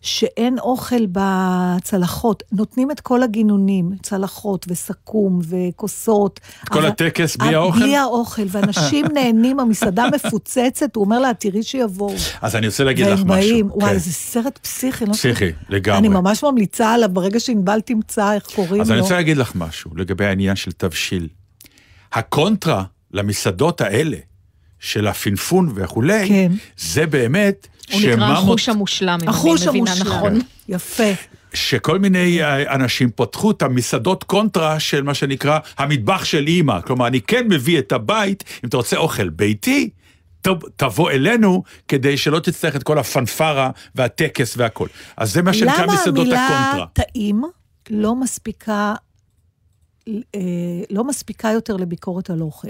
שאין 0.00 0.58
אוכל 0.58 1.06
בצלחות, 1.12 2.42
נותנים 2.52 2.90
את 2.90 3.00
כל 3.00 3.22
הגינונים, 3.22 3.90
צלחות 4.02 4.66
וסכו"ם 4.68 5.40
וכוסות. 5.48 6.40
את 6.64 6.68
כל 6.68 6.86
הטקס 6.86 7.36
בלי 7.36 7.48
אה, 7.48 7.54
האוכל? 7.56 7.78
בלי 7.80 7.96
האוכל, 7.96 8.42
ואנשים 8.48 9.06
נהנים, 9.14 9.60
המסעדה 9.60 10.04
מפוצצת, 10.14 10.96
הוא 10.96 11.04
אומר 11.04 11.18
לה, 11.18 11.34
תראי 11.34 11.62
שיבואו. 11.62 12.14
אז 12.42 12.56
אני 12.56 12.66
רוצה 12.66 12.84
להגיד 12.84 13.06
לך 13.06 13.18
והם 13.18 13.28
משהו. 13.28 13.50
באים, 13.50 13.70
וואי, 13.70 13.92
כן. 13.92 13.98
זה 13.98 14.12
סרט 14.12 14.58
פסיכי. 14.58 15.06
לא 15.06 15.12
פסיכי, 15.12 15.50
לגמרי. 15.68 15.98
אני 15.98 16.08
ממש 16.08 16.44
ממליצה 16.44 16.92
עליו, 16.92 17.10
ברגע 17.12 17.40
שענבל 17.40 17.80
תמצא 17.80 18.32
איך 18.32 18.46
קוראים 18.54 18.80
אז 18.80 18.88
לו. 18.88 18.94
אני 18.94 19.02
רוצה 19.02 19.14
להגיד 19.14 19.36
לך 19.36 19.52
משהו 19.54 19.90
לגבי 19.96 20.26
העניין 20.26 20.56
של 20.56 20.72
תבשיל. 20.72 21.28
הקונטרה 22.12 22.84
למסעדות 23.12 23.80
האלה, 23.80 24.16
של 24.80 25.06
הפינפון 25.06 25.72
וכולי, 25.74 26.28
כן. 26.28 26.52
זה 26.76 27.06
באמת 27.06 27.66
הוא 27.92 28.00
נקרא 28.00 28.32
החוש 28.32 28.68
המושלם, 28.68 29.18
אם 29.22 29.28
אני 29.28 29.68
מבינה 29.68 29.92
המושלם. 29.92 30.06
נכון. 30.06 30.38
יפה. 30.68 31.12
שכל 31.54 31.98
מיני 31.98 32.42
אה, 32.42 32.74
אנשים 32.74 33.10
פתחו 33.16 33.50
את 33.50 33.62
המסעדות 33.62 34.24
קונטרה 34.24 34.80
של 34.80 35.02
מה 35.02 35.14
שנקרא 35.14 35.58
המטבח 35.78 36.24
של 36.24 36.46
אימא. 36.46 36.80
כלומר, 36.80 37.06
אני 37.06 37.20
כן 37.20 37.48
מביא 37.48 37.78
את 37.78 37.92
הבית, 37.92 38.44
אם 38.64 38.68
אתה 38.68 38.76
רוצה 38.76 38.96
אוכל 38.96 39.28
ביתי, 39.28 39.90
תבוא 40.76 41.10
אלינו 41.10 41.62
כדי 41.88 42.16
שלא 42.16 42.38
תצטרך 42.38 42.76
את 42.76 42.82
כל 42.82 42.98
הפנפרה 42.98 43.70
והטקס 43.94 44.54
והכל. 44.56 44.86
אז 45.16 45.32
זה 45.32 45.42
מה 45.42 45.52
שנקרא 45.54 45.82
למה 45.82 45.94
מסעדות 45.94 46.26
המילה 46.26 46.46
הקונטרה. 46.46 46.86
טעים 46.92 47.42
לא 47.90 48.14
מספיקה, 48.14 48.94
אה, 50.08 50.14
לא 50.90 51.04
מספיקה 51.04 51.48
יותר 51.48 51.76
לביקורת 51.76 52.30
על 52.30 52.40
אוכל? 52.40 52.68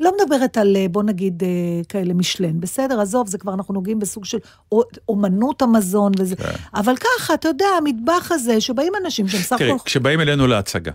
לא 0.00 0.12
מדברת 0.20 0.56
על, 0.56 0.76
אה, 0.76 0.86
בוא 0.90 1.02
נגיד, 1.02 1.42
אה, 1.42 1.48
כאלה 1.88 2.14
משלן. 2.14 2.60
בסדר, 2.60 3.00
עזוב, 3.00 3.28
זה 3.28 3.38
כבר 3.38 3.54
אנחנו 3.54 3.74
נוגעים 3.74 3.98
בסוג 3.98 4.24
של 4.24 4.38
אומנות 5.08 5.62
המזון 5.62 6.12
וזה. 6.18 6.36
כן. 6.36 6.50
אבל 6.74 6.94
ככה, 6.96 7.34
אתה 7.34 7.48
יודע, 7.48 7.66
המטבח 7.78 8.28
הזה, 8.32 8.60
שבאים 8.60 8.92
אנשים 9.04 9.28
שהם 9.28 9.40
סך 9.40 9.56
תראי, 9.58 9.70
הכל... 9.70 9.78
כשבאים 9.84 10.20
אלינו 10.20 10.46
להצגה, 10.46 10.92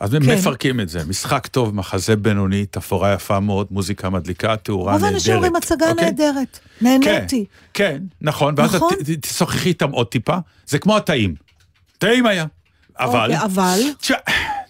אז 0.00 0.10
כן. 0.10 0.18
מפרקים 0.18 0.80
את 0.80 0.88
זה. 0.88 1.00
משחק 1.08 1.46
טוב, 1.46 1.74
מחזה 1.74 2.16
בינוני, 2.16 2.66
תפאורה 2.66 3.12
יפה 3.12 3.40
מאוד, 3.40 3.66
מוזיקה 3.70 4.10
מדליקה, 4.10 4.56
תאורה 4.56 4.92
רוב 4.92 5.02
נהדרת. 5.02 5.12
האנשים 5.14 5.34
אומרים 5.34 5.56
הצגה 5.56 5.90
אוקיי? 5.90 6.04
נהדרת. 6.04 6.58
כן, 6.80 6.84
נהניתי. 6.86 7.44
כן, 7.74 8.02
נכון, 8.20 8.54
ואז 8.56 8.74
נכון. 8.74 8.92
את- 9.00 9.18
תשוחחי 9.22 9.68
איתם 9.68 9.90
עוד 9.90 10.06
טיפה, 10.06 10.36
זה 10.66 10.78
כמו 10.78 10.96
הטעים. 10.96 11.34
טעים 11.98 12.26
היה, 12.26 12.44
אבל... 12.98 13.32
אוקיי, 13.32 13.44
אבל... 13.44 13.80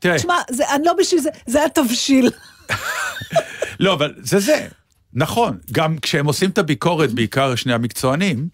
תשמע, 0.01 0.35
זה- 0.51 0.75
אני 0.75 0.85
לא 0.85 0.93
בשביל 0.99 1.21
זה, 1.21 1.29
זה 1.47 1.65
התבשיל. 1.65 2.31
לא, 3.81 3.93
אבל 3.93 4.13
זה 4.23 4.39
זה. 4.41 4.67
נכון, 5.15 5.59
גם 5.73 5.97
כשהם 6.03 6.27
עושים 6.27 6.51
את 6.51 6.59
הביקורת, 6.59 7.13
בעיקר 7.13 7.55
שני 7.55 7.73
המקצוענים, 7.73 8.49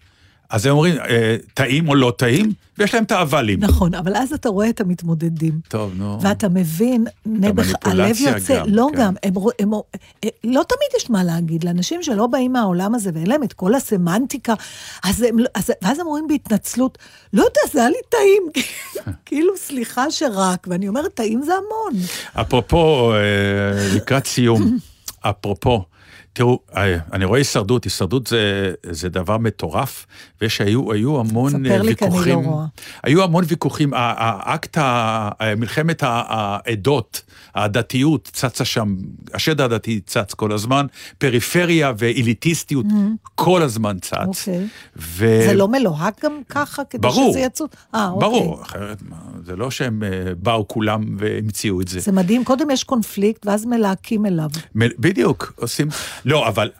אז 0.49 0.65
הם 0.65 0.71
אומרים, 0.71 0.95
אה, 0.97 1.35
טעים 1.53 1.89
או 1.89 1.95
לא 1.95 2.13
טעים, 2.17 2.51
ויש 2.77 2.93
להם 2.93 3.03
את 3.03 3.11
האבלים. 3.11 3.59
נכון, 3.59 3.93
אבל 3.93 4.15
אז 4.15 4.33
אתה 4.33 4.49
רואה 4.49 4.69
את 4.69 4.81
המתמודדים. 4.81 5.59
טוב, 5.67 5.91
נו. 5.95 6.19
ואתה 6.21 6.49
מבין, 6.49 7.05
נעבך, 7.25 7.73
הלב 7.83 8.15
יוצא, 8.19 8.59
גם, 8.59 8.65
לא 8.67 8.87
כן. 8.93 8.97
גם, 8.99 9.13
הם, 9.23 9.33
רוא- 9.33 9.51
הם, 9.59 9.73
אה, 9.73 9.79
לא 10.43 10.63
תמיד 10.69 10.89
יש 10.97 11.09
מה 11.09 11.23
להגיד, 11.23 11.63
לאנשים 11.63 12.03
שלא 12.03 12.27
באים 12.27 12.53
מהעולם 12.53 12.95
הזה 12.95 13.09
ואין 13.13 13.27
להם 13.27 13.43
את 13.43 13.53
כל 13.53 13.75
הסמנטיקה, 13.75 14.53
אז 15.03 15.21
הם, 15.21 15.39
לא- 15.39 15.49
אז, 15.55 15.71
ואז 15.81 15.99
הם 15.99 16.05
אומרים 16.07 16.27
בהתנצלות, 16.27 16.97
לא 17.33 17.41
יודע, 17.41 17.61
זה 17.73 17.79
היה 17.79 17.89
לי 17.89 17.97
טעים, 18.09 18.43
כאילו, 19.25 19.53
סליחה 19.57 20.11
שרק, 20.11 20.67
ואני 20.69 20.87
אומרת, 20.87 21.13
טעים 21.13 21.41
זה 21.43 21.51
המון. 21.53 22.03
אפרופו, 22.33 23.13
אה, 23.13 23.17
לקראת 23.95 24.25
סיום, 24.27 24.77
אפרופו, 25.21 25.83
תראו, 26.33 26.59
אה, 26.75 26.97
אני 27.13 27.25
רואה 27.25 27.39
הישרדות, 27.39 27.83
הישרדות 27.83 28.27
זה, 28.27 28.73
זה 28.91 29.09
דבר 29.09 29.37
מטורף, 29.37 30.05
ושהיו 30.41 30.91
היו 30.93 31.19
המון 31.19 31.51
ספר 31.51 31.71
אה, 31.71 31.77
לי, 31.77 31.95
כי 31.95 32.05
אני 32.05 32.13
לא 32.13 32.17
ויכוחים. 32.17 32.39
רואה. 32.39 32.65
היו 33.03 33.23
המון 33.23 33.43
ויכוחים, 33.47 33.91
האקט, 33.95 34.77
מלחמת 35.57 36.03
העדות, 36.05 37.21
הדתיות 37.55 38.29
צצה 38.33 38.65
שם, 38.65 38.95
השד 39.33 39.61
הדתי 39.61 39.99
צץ 40.05 40.33
כל 40.33 40.51
הזמן, 40.51 40.85
פריפריה 41.17 41.93
ואליטיסטיות 41.97 42.85
כל 43.35 43.61
הזמן 43.61 43.99
צץ. 43.99 44.13
אוקיי. 44.25 44.67
ו... 44.97 45.41
זה 45.47 45.53
לא 45.53 45.67
מלוהק 45.67 46.25
גם 46.25 46.41
ככה, 46.49 46.83
כדי 46.89 47.01
ברור, 47.01 47.31
שזה 47.31 47.39
יצוץ? 47.39 47.71
אה, 47.95 48.07
אוקיי. 48.09 48.29
ברור, 48.29 48.61
אחרת 48.61 49.01
זה 49.45 49.55
לא 49.55 49.71
שהם 49.71 50.03
אה, 50.03 50.09
באו 50.37 50.67
כולם 50.67 51.03
והמציאו 51.19 51.81
את 51.81 51.87
זה. 51.87 51.99
זה 51.99 52.11
מדהים, 52.11 52.43
קודם 52.43 52.69
יש 52.71 52.83
קונפליקט, 52.83 53.45
ואז 53.45 53.65
מלהקים 53.65 54.25
אליו. 54.25 54.49
מ- 54.75 55.01
בדיוק, 55.01 55.53
עושים... 55.55 55.87
לא, 56.25 56.47
אבל 56.47 56.71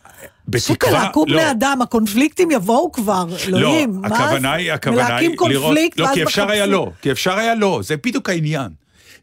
סופר, 0.57 0.91
להקו 0.91 1.25
לא. 1.27 1.33
בני 1.33 1.51
אדם, 1.51 1.79
הקונפליקטים 1.81 2.51
יבואו 2.51 2.91
כבר, 2.91 3.25
אלוהים. 3.47 4.01
לא, 4.03 4.07
הכוונה? 4.07 4.53
היא, 4.53 4.71
הכוונה 4.71 5.17
היא 5.17 5.35
קונפליקט, 5.35 5.99
לא, 5.99 6.07
כי 6.13 6.23
אפשר 6.23 6.51
היה. 6.51 6.65
לא, 6.65 6.91
כי 7.01 7.11
אפשר 7.11 7.37
היה 7.37 7.55
לא, 7.55 7.79
זה 7.83 7.97
בדיוק 7.97 8.29
העניין. 8.29 8.71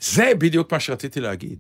זה 0.01 0.33
בדיוק 0.39 0.73
מה 0.73 0.81
שרציתי 0.81 1.21
להגיד. 1.21 1.59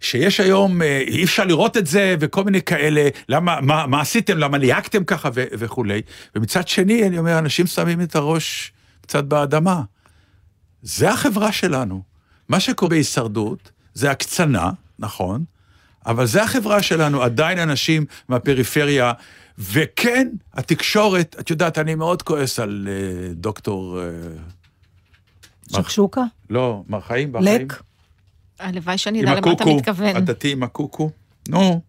שיש 0.00 0.40
היום, 0.40 0.82
אה, 0.82 1.02
אי 1.08 1.24
אפשר 1.24 1.44
לראות 1.44 1.76
את 1.76 1.86
זה, 1.86 2.16
וכל 2.20 2.44
מיני 2.44 2.62
כאלה, 2.62 3.08
למה, 3.28 3.60
מה, 3.60 3.86
מה 3.86 4.00
עשיתם, 4.00 4.38
למה 4.38 4.58
ליהקתם 4.58 5.04
ככה 5.04 5.28
ו- 5.34 5.44
וכולי. 5.52 6.02
ומצד 6.36 6.68
שני, 6.68 7.06
אני 7.06 7.18
אומר, 7.18 7.38
אנשים 7.38 7.66
שמים 7.66 8.00
את 8.00 8.16
הראש 8.16 8.72
קצת 9.00 9.24
באדמה. 9.24 9.82
זה 10.82 11.10
החברה 11.10 11.52
שלנו. 11.52 12.02
מה 12.48 12.60
שקורה 12.60 12.90
בהישרדות 12.90 13.70
זה 13.94 14.10
הקצנה, 14.10 14.70
נכון, 14.98 15.44
אבל 16.06 16.26
זה 16.26 16.42
החברה 16.42 16.82
שלנו, 16.82 17.22
עדיין 17.22 17.58
אנשים 17.58 18.04
מהפריפריה, 18.28 19.12
וכן, 19.58 20.28
התקשורת, 20.54 21.36
את 21.40 21.50
יודעת, 21.50 21.78
אני 21.78 21.94
מאוד 21.94 22.22
כועס 22.22 22.58
על 22.58 22.88
אה, 22.90 23.32
דוקטור... 23.34 24.00
אה, 24.00 24.06
שקשוקה? 25.72 26.22
לא, 26.50 26.82
מר 26.88 27.00
חיים, 27.00 27.32
בר 27.32 27.42
חיים. 27.42 27.62
לק? 27.62 27.82
הלוואי 28.60 28.98
שאני 28.98 29.22
אדע 29.22 29.30
למה 29.30 29.38
אתה 29.38 29.50
הקוקו, 29.50 29.76
מתכוון. 29.76 30.16
הדתי 30.16 30.52
עם 30.52 30.62
הקוקו. 30.62 31.10
נו, 31.48 31.80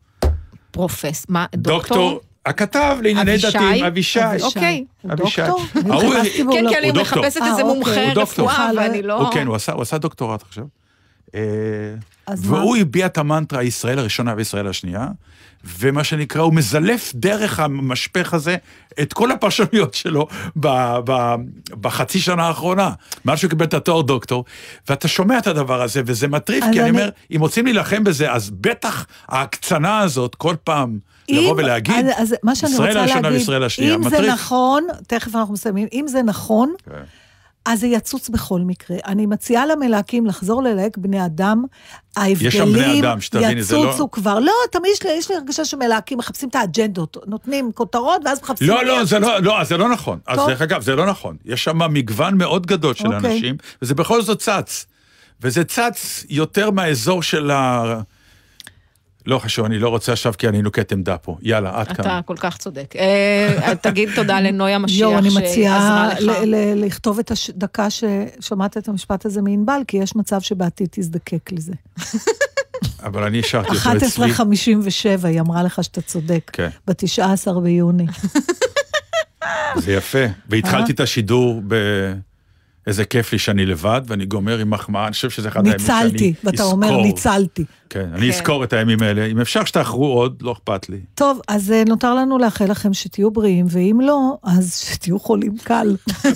פרופס, 0.72 1.26
מה, 1.30 1.45
דוקטור, 1.55 1.78
דוקטור? 1.78 2.22
הכתב 2.45 2.97
לענייני? 3.03 3.38
דתיים, 3.49 3.86
אבישי. 3.86 4.20
אוקיי. 4.41 4.86
הוא 5.01 5.13
אבישי. 5.13 5.41
דוקטור? 5.41 5.61
התחפשתי 5.76 6.43
והוא 6.43 6.53
כן, 6.53 6.63
לא- 6.63 6.70
כי 6.70 6.78
אני 6.78 6.89
הוא 6.89 6.95
דוקטור. 6.97 7.22
מחפשת 7.24 7.41
אה, 7.41 7.47
איזה 7.47 7.61
אוקיי. 7.61 7.76
מומחה 7.76 8.03
הוא 8.05 8.13
דוקטור. 8.13 8.49
רפואה, 8.49 8.70
ואני 8.78 9.01
לא... 9.01 9.13
הוא 9.13 9.34
כן, 9.34 9.47
הוא 9.47 9.55
עשה, 9.55 9.72
הוא 9.72 9.82
עשה 9.82 9.97
דוקטורט 9.97 10.41
עכשיו. 10.41 10.65
אז 12.28 12.45
מה? 12.49 12.57
והוא 12.57 12.78
הביע 12.78 13.05
את 13.05 13.17
המנטרה 13.17 13.63
ישראל 13.63 13.99
הראשונה 13.99 14.34
וישראל 14.38 14.67
השנייה, 14.67 15.07
ומה 15.80 16.03
שנקרא, 16.03 16.41
הוא 16.41 16.53
מזלף 16.53 17.11
דרך 17.15 17.59
המשפך 17.59 18.34
הזה 18.34 18.55
את 19.01 19.13
כל 19.13 19.32
הפרשנויות 19.32 19.93
שלו 19.93 20.28
ב, 20.59 20.67
ב, 21.05 21.36
בחצי 21.82 22.19
שנה 22.19 22.43
האחרונה, 22.47 22.91
מאז 23.25 23.39
שהוא 23.39 23.49
קיבל 23.49 23.65
את 23.65 23.73
התואר 23.73 24.01
דוקטור, 24.01 24.45
ואתה 24.89 25.07
שומע 25.07 25.38
את 25.38 25.47
הדבר 25.47 25.82
הזה, 25.82 26.01
וזה 26.05 26.28
מטריף, 26.28 26.63
כי 26.63 26.69
אני 26.69 26.82
אני- 26.82 26.89
אומר, 26.89 27.09
אם 27.36 27.39
רוצים 27.41 27.65
להילחם 27.65 28.03
בזה, 28.03 28.32
אז 28.32 28.49
בטח 28.49 29.05
ההקצנה 29.28 29.99
הזאת, 29.99 30.36
כל 30.36 30.55
פעם 30.63 30.99
לבוא 31.30 31.51
אם- 31.51 31.57
ולהגיד, 31.57 32.05
אז, 32.17 32.36
אז 32.53 32.63
ישראל 32.63 32.97
הראשונה 32.97 33.28
וישראל 33.28 33.63
השנייה, 33.63 33.95
אם 33.95 34.03
זה 34.03 34.09
מטריף. 34.09 34.34
נכון, 34.34 34.84
תכף 35.07 35.36
אנחנו 35.36 35.53
מסיימים, 35.53 35.88
אם 35.93 36.05
זה 36.07 36.23
נכון, 36.23 36.73
כן. 36.86 36.91
אז 37.68 37.80
זה 37.80 37.88
יצוץ 37.88 38.30
בכל 38.30 38.61
מקרה. 38.61 38.97
אני 39.05 39.26
מציעה 39.26 39.65
למלהקים 39.65 40.26
לחזור 40.26 40.63
ללהק 40.63 40.97
בני 40.97 41.26
אדם, 41.26 41.63
ההבדלים 42.18 43.05
אדם, 43.05 43.22
שתביני, 43.22 43.55
לא- 43.55 43.59
יצוצו 43.61 44.11
כבר. 44.11 44.39
לא, 44.39 44.53
תמיד 44.72 44.91
יש 44.93 45.03
לי, 45.03 45.11
יש 45.11 45.32
לי 45.32 45.38
הרגשה 45.38 45.65
שמלהקים 45.65 46.18
מחפשים 46.18 46.49
את 46.49 46.55
האג'נדות, 46.55 47.18
נותנים 47.28 47.72
כותרות 47.72 48.22
ואז 48.26 48.41
מחפשים... 48.41 48.68
לא, 48.68 48.86
לא. 48.86 49.05
זה 49.05 49.20
לא, 49.20 49.39
לא, 49.39 49.61
אז 49.61 49.68
זה 49.68 49.78
לא 49.78 49.89
נכון. 49.89 50.20
אז 50.28 50.38
טוב. 50.38 50.49
דרך 50.49 50.61
אגב, 50.61 50.82
זה 50.82 50.95
לא 50.95 51.05
נכון. 51.05 51.36
יש 51.45 51.63
שם 51.63 51.93
מגוון 51.93 52.38
מאוד 52.38 52.65
גדול 52.65 52.93
של 52.93 53.13
אוקיי. 53.13 53.36
אנשים, 53.36 53.57
וזה 53.82 53.95
בכל 53.95 54.22
זאת 54.22 54.39
צץ. 54.39 54.86
וזה 55.41 55.63
צץ 55.63 56.26
יותר 56.30 56.72
מהאזור 56.72 57.24
של 57.24 57.51
ה... 57.51 57.84
לא 59.28 59.39
חשוב, 59.39 59.65
אני 59.65 59.80
לא 59.80 59.89
רוצה 59.89 60.11
עכשיו 60.11 60.34
כי 60.38 60.47
אני 60.49 60.61
נוקט 60.61 60.91
עמדה 60.91 61.17
פה. 61.17 61.38
יאללה, 61.41 61.71
עד 61.80 61.88
כאן. 61.88 61.95
אתה 61.99 62.19
כל 62.25 62.36
כך 62.38 62.57
צודק. 62.57 62.93
אה, 62.95 63.73
תגיד 63.82 64.09
תודה 64.15 64.39
לנויה 64.41 64.80
משיח 64.80 64.99
יואו, 64.99 65.17
אני 65.17 65.30
שעזרה 65.30 65.43
מציעה 65.49 66.09
לך. 66.13 66.19
ל- 66.21 66.45
ל- 66.55 66.86
לכתוב 66.86 67.19
את 67.19 67.32
הדקה 67.49 67.88
ששמעת 67.89 68.78
את 68.78 68.88
המשפט 68.88 69.25
הזה 69.25 69.41
מענבל, 69.41 69.80
כי 69.88 69.97
יש 69.97 70.15
מצב 70.15 70.41
שבעתיד 70.41 70.88
תזדקק 70.91 71.51
לזה. 71.51 71.73
אבל 73.03 73.23
אני 73.23 73.39
השארתי 73.39 73.69
אותו 73.69 74.05
אצלי. 74.05 74.32
11.57, 75.23 75.28
היא 75.28 75.39
אמרה 75.41 75.63
לך 75.63 75.84
שאתה 75.84 76.01
צודק. 76.01 76.51
כן. 76.53 76.69
ב-19 76.88 77.59
ביוני. 77.63 78.05
זה 79.75 79.93
יפה. 79.93 80.25
והתחלתי 80.49 80.91
את 80.91 80.99
השידור 80.99 81.61
ב... 81.67 81.75
איזה 82.88 83.05
כיף 83.05 83.31
לי 83.31 83.39
שאני 83.39 83.65
לבד, 83.65 84.01
ואני 84.07 84.25
גומר 84.25 84.57
עם 84.57 84.69
מחמאה, 84.69 85.05
אני 85.05 85.11
חושב 85.11 85.29
שזה 85.29 85.47
אחד 85.47 85.65
הימים 85.65 85.79
שאני 85.79 85.93
אזכור. 85.93 86.11
ניצלתי, 86.11 86.33
ואתה 86.43 86.63
אומר 86.63 87.01
ניצלתי. 87.01 87.65
כן, 87.89 88.09
אני 88.13 88.29
אזכור 88.29 88.63
את 88.63 88.73
הימים 88.73 89.01
האלה. 89.01 89.25
אם 89.25 89.39
אפשר 89.39 89.65
שתאחרו 89.65 90.13
עוד, 90.13 90.41
לא 90.41 90.51
אכפת 90.51 90.89
לי. 90.89 90.99
טוב, 91.15 91.41
אז 91.47 91.71
אה, 91.71 91.83
נותר 91.88 92.15
לנו 92.15 92.38
לאחל 92.38 92.65
לכם 92.71 92.93
שתהיו 92.93 93.31
בריאים, 93.31 93.65
ואם 93.69 93.99
לא, 94.01 94.38
אז 94.43 94.75
שתהיו 94.93 95.19
חולים 95.19 95.57
קל. 95.63 95.95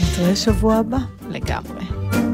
נתראה 0.00 0.36
שבוע 0.36 0.76
הבא. 0.76 0.98
לגמרי. 1.30 2.27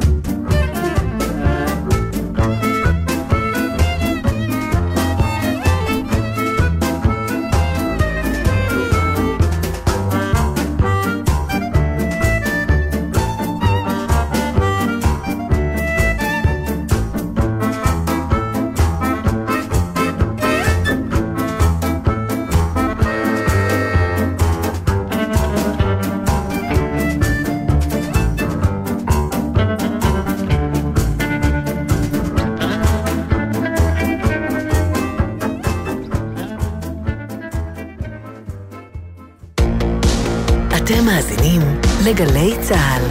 לגלי 42.04 42.54
צה"ל. 42.60 43.02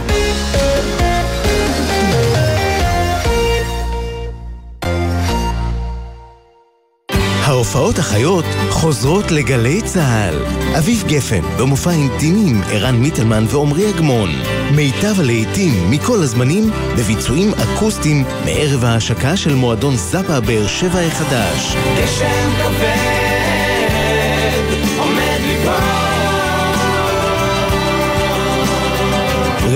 ההופעות 7.42 7.98
החיות 7.98 8.44
חוזרות 8.70 9.30
לגלי 9.30 9.82
צה"ל. 9.82 10.34
אביב 10.78 11.04
גפן, 11.06 11.40
במופע 11.58 11.90
אינטימי 11.90 12.50
עם 12.50 12.60
ערן 12.70 12.96
מיטלמן 12.96 13.44
ועמרי 13.48 13.90
אגמון. 13.90 14.30
מיטב 14.76 15.20
הלהיטים 15.20 15.90
מכל 15.90 16.22
הזמנים, 16.22 16.70
בביצועים 16.98 17.54
אקוסטיים 17.54 18.24
מערב 18.44 18.84
ההשקה 18.84 19.36
של 19.36 19.54
מועדון 19.54 19.96
זאפה 19.96 20.40
באר 20.40 20.66
שבע 20.66 21.00
החדש. 21.00 21.76
גשם 21.96 22.50
כבד 22.62 23.13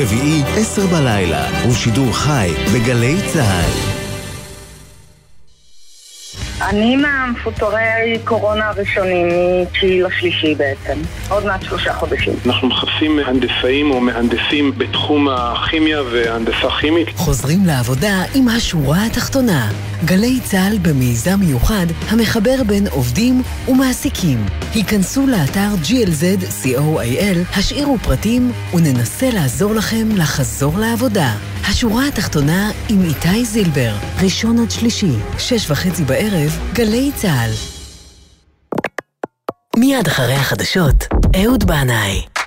רביעי, 0.09 0.43
עשר 0.57 0.87
בלילה, 0.87 1.69
ושידור 1.69 2.13
חי 2.13 2.55
בגלי 2.75 3.17
צה"ל. 3.33 3.98
אני 6.69 6.97
מהמפוטרי 6.97 8.19
קורונה 8.25 8.69
הראשונים, 8.69 9.29
מ-9 9.29 10.07
לשלישי 10.07 10.55
בעצם. 10.55 10.99
עוד 11.29 11.45
מעט 11.45 11.63
שלושה 11.63 11.93
חודשים. 11.93 12.33
אנחנו 12.47 12.69
מחפשים 12.69 13.17
מהנדסאים 13.17 13.91
או 13.91 14.01
מהנדסים 14.01 14.73
בתחום 14.79 15.29
הכימיה 15.29 16.03
והנדסה 16.03 16.71
כימית. 16.81 17.09
חוזרים 17.17 17.59
לעבודה 17.67 18.23
עם 18.35 18.49
השורה 18.49 19.07
התחתונה. 19.07 19.71
גלי 20.05 20.41
צה"ל 20.45 20.79
במיזם 20.79 21.41
מיוחד 21.41 21.87
המחבר 22.09 22.63
בין 22.67 22.87
עובדים 22.91 23.43
ומעסיקים. 23.69 24.47
היכנסו 24.75 25.27
לאתר 25.27 25.69
glz.co.il, 25.83 27.59
השאירו 27.59 27.99
פרטים 27.99 28.53
וננסה 28.75 29.31
לעזור 29.31 29.75
לכם 29.75 30.09
לחזור 30.17 30.79
לעבודה. 30.79 31.48
השורה 31.65 32.09
התחתונה 32.09 32.71
עם 32.89 33.05
איתי 33.05 33.45
זילבר, 33.45 33.93
ראשון 34.23 34.59
עד 34.59 34.71
שלישי, 34.71 35.13
שש 35.39 35.71
וחצי 35.71 36.05
בערב, 36.05 36.59
גלי 36.73 37.11
צה"ל. 37.17 37.51
מיד 39.77 40.07
אחרי 40.07 40.35
החדשות, 40.35 41.05
אהוד 41.37 41.65
בנאי. 41.65 42.38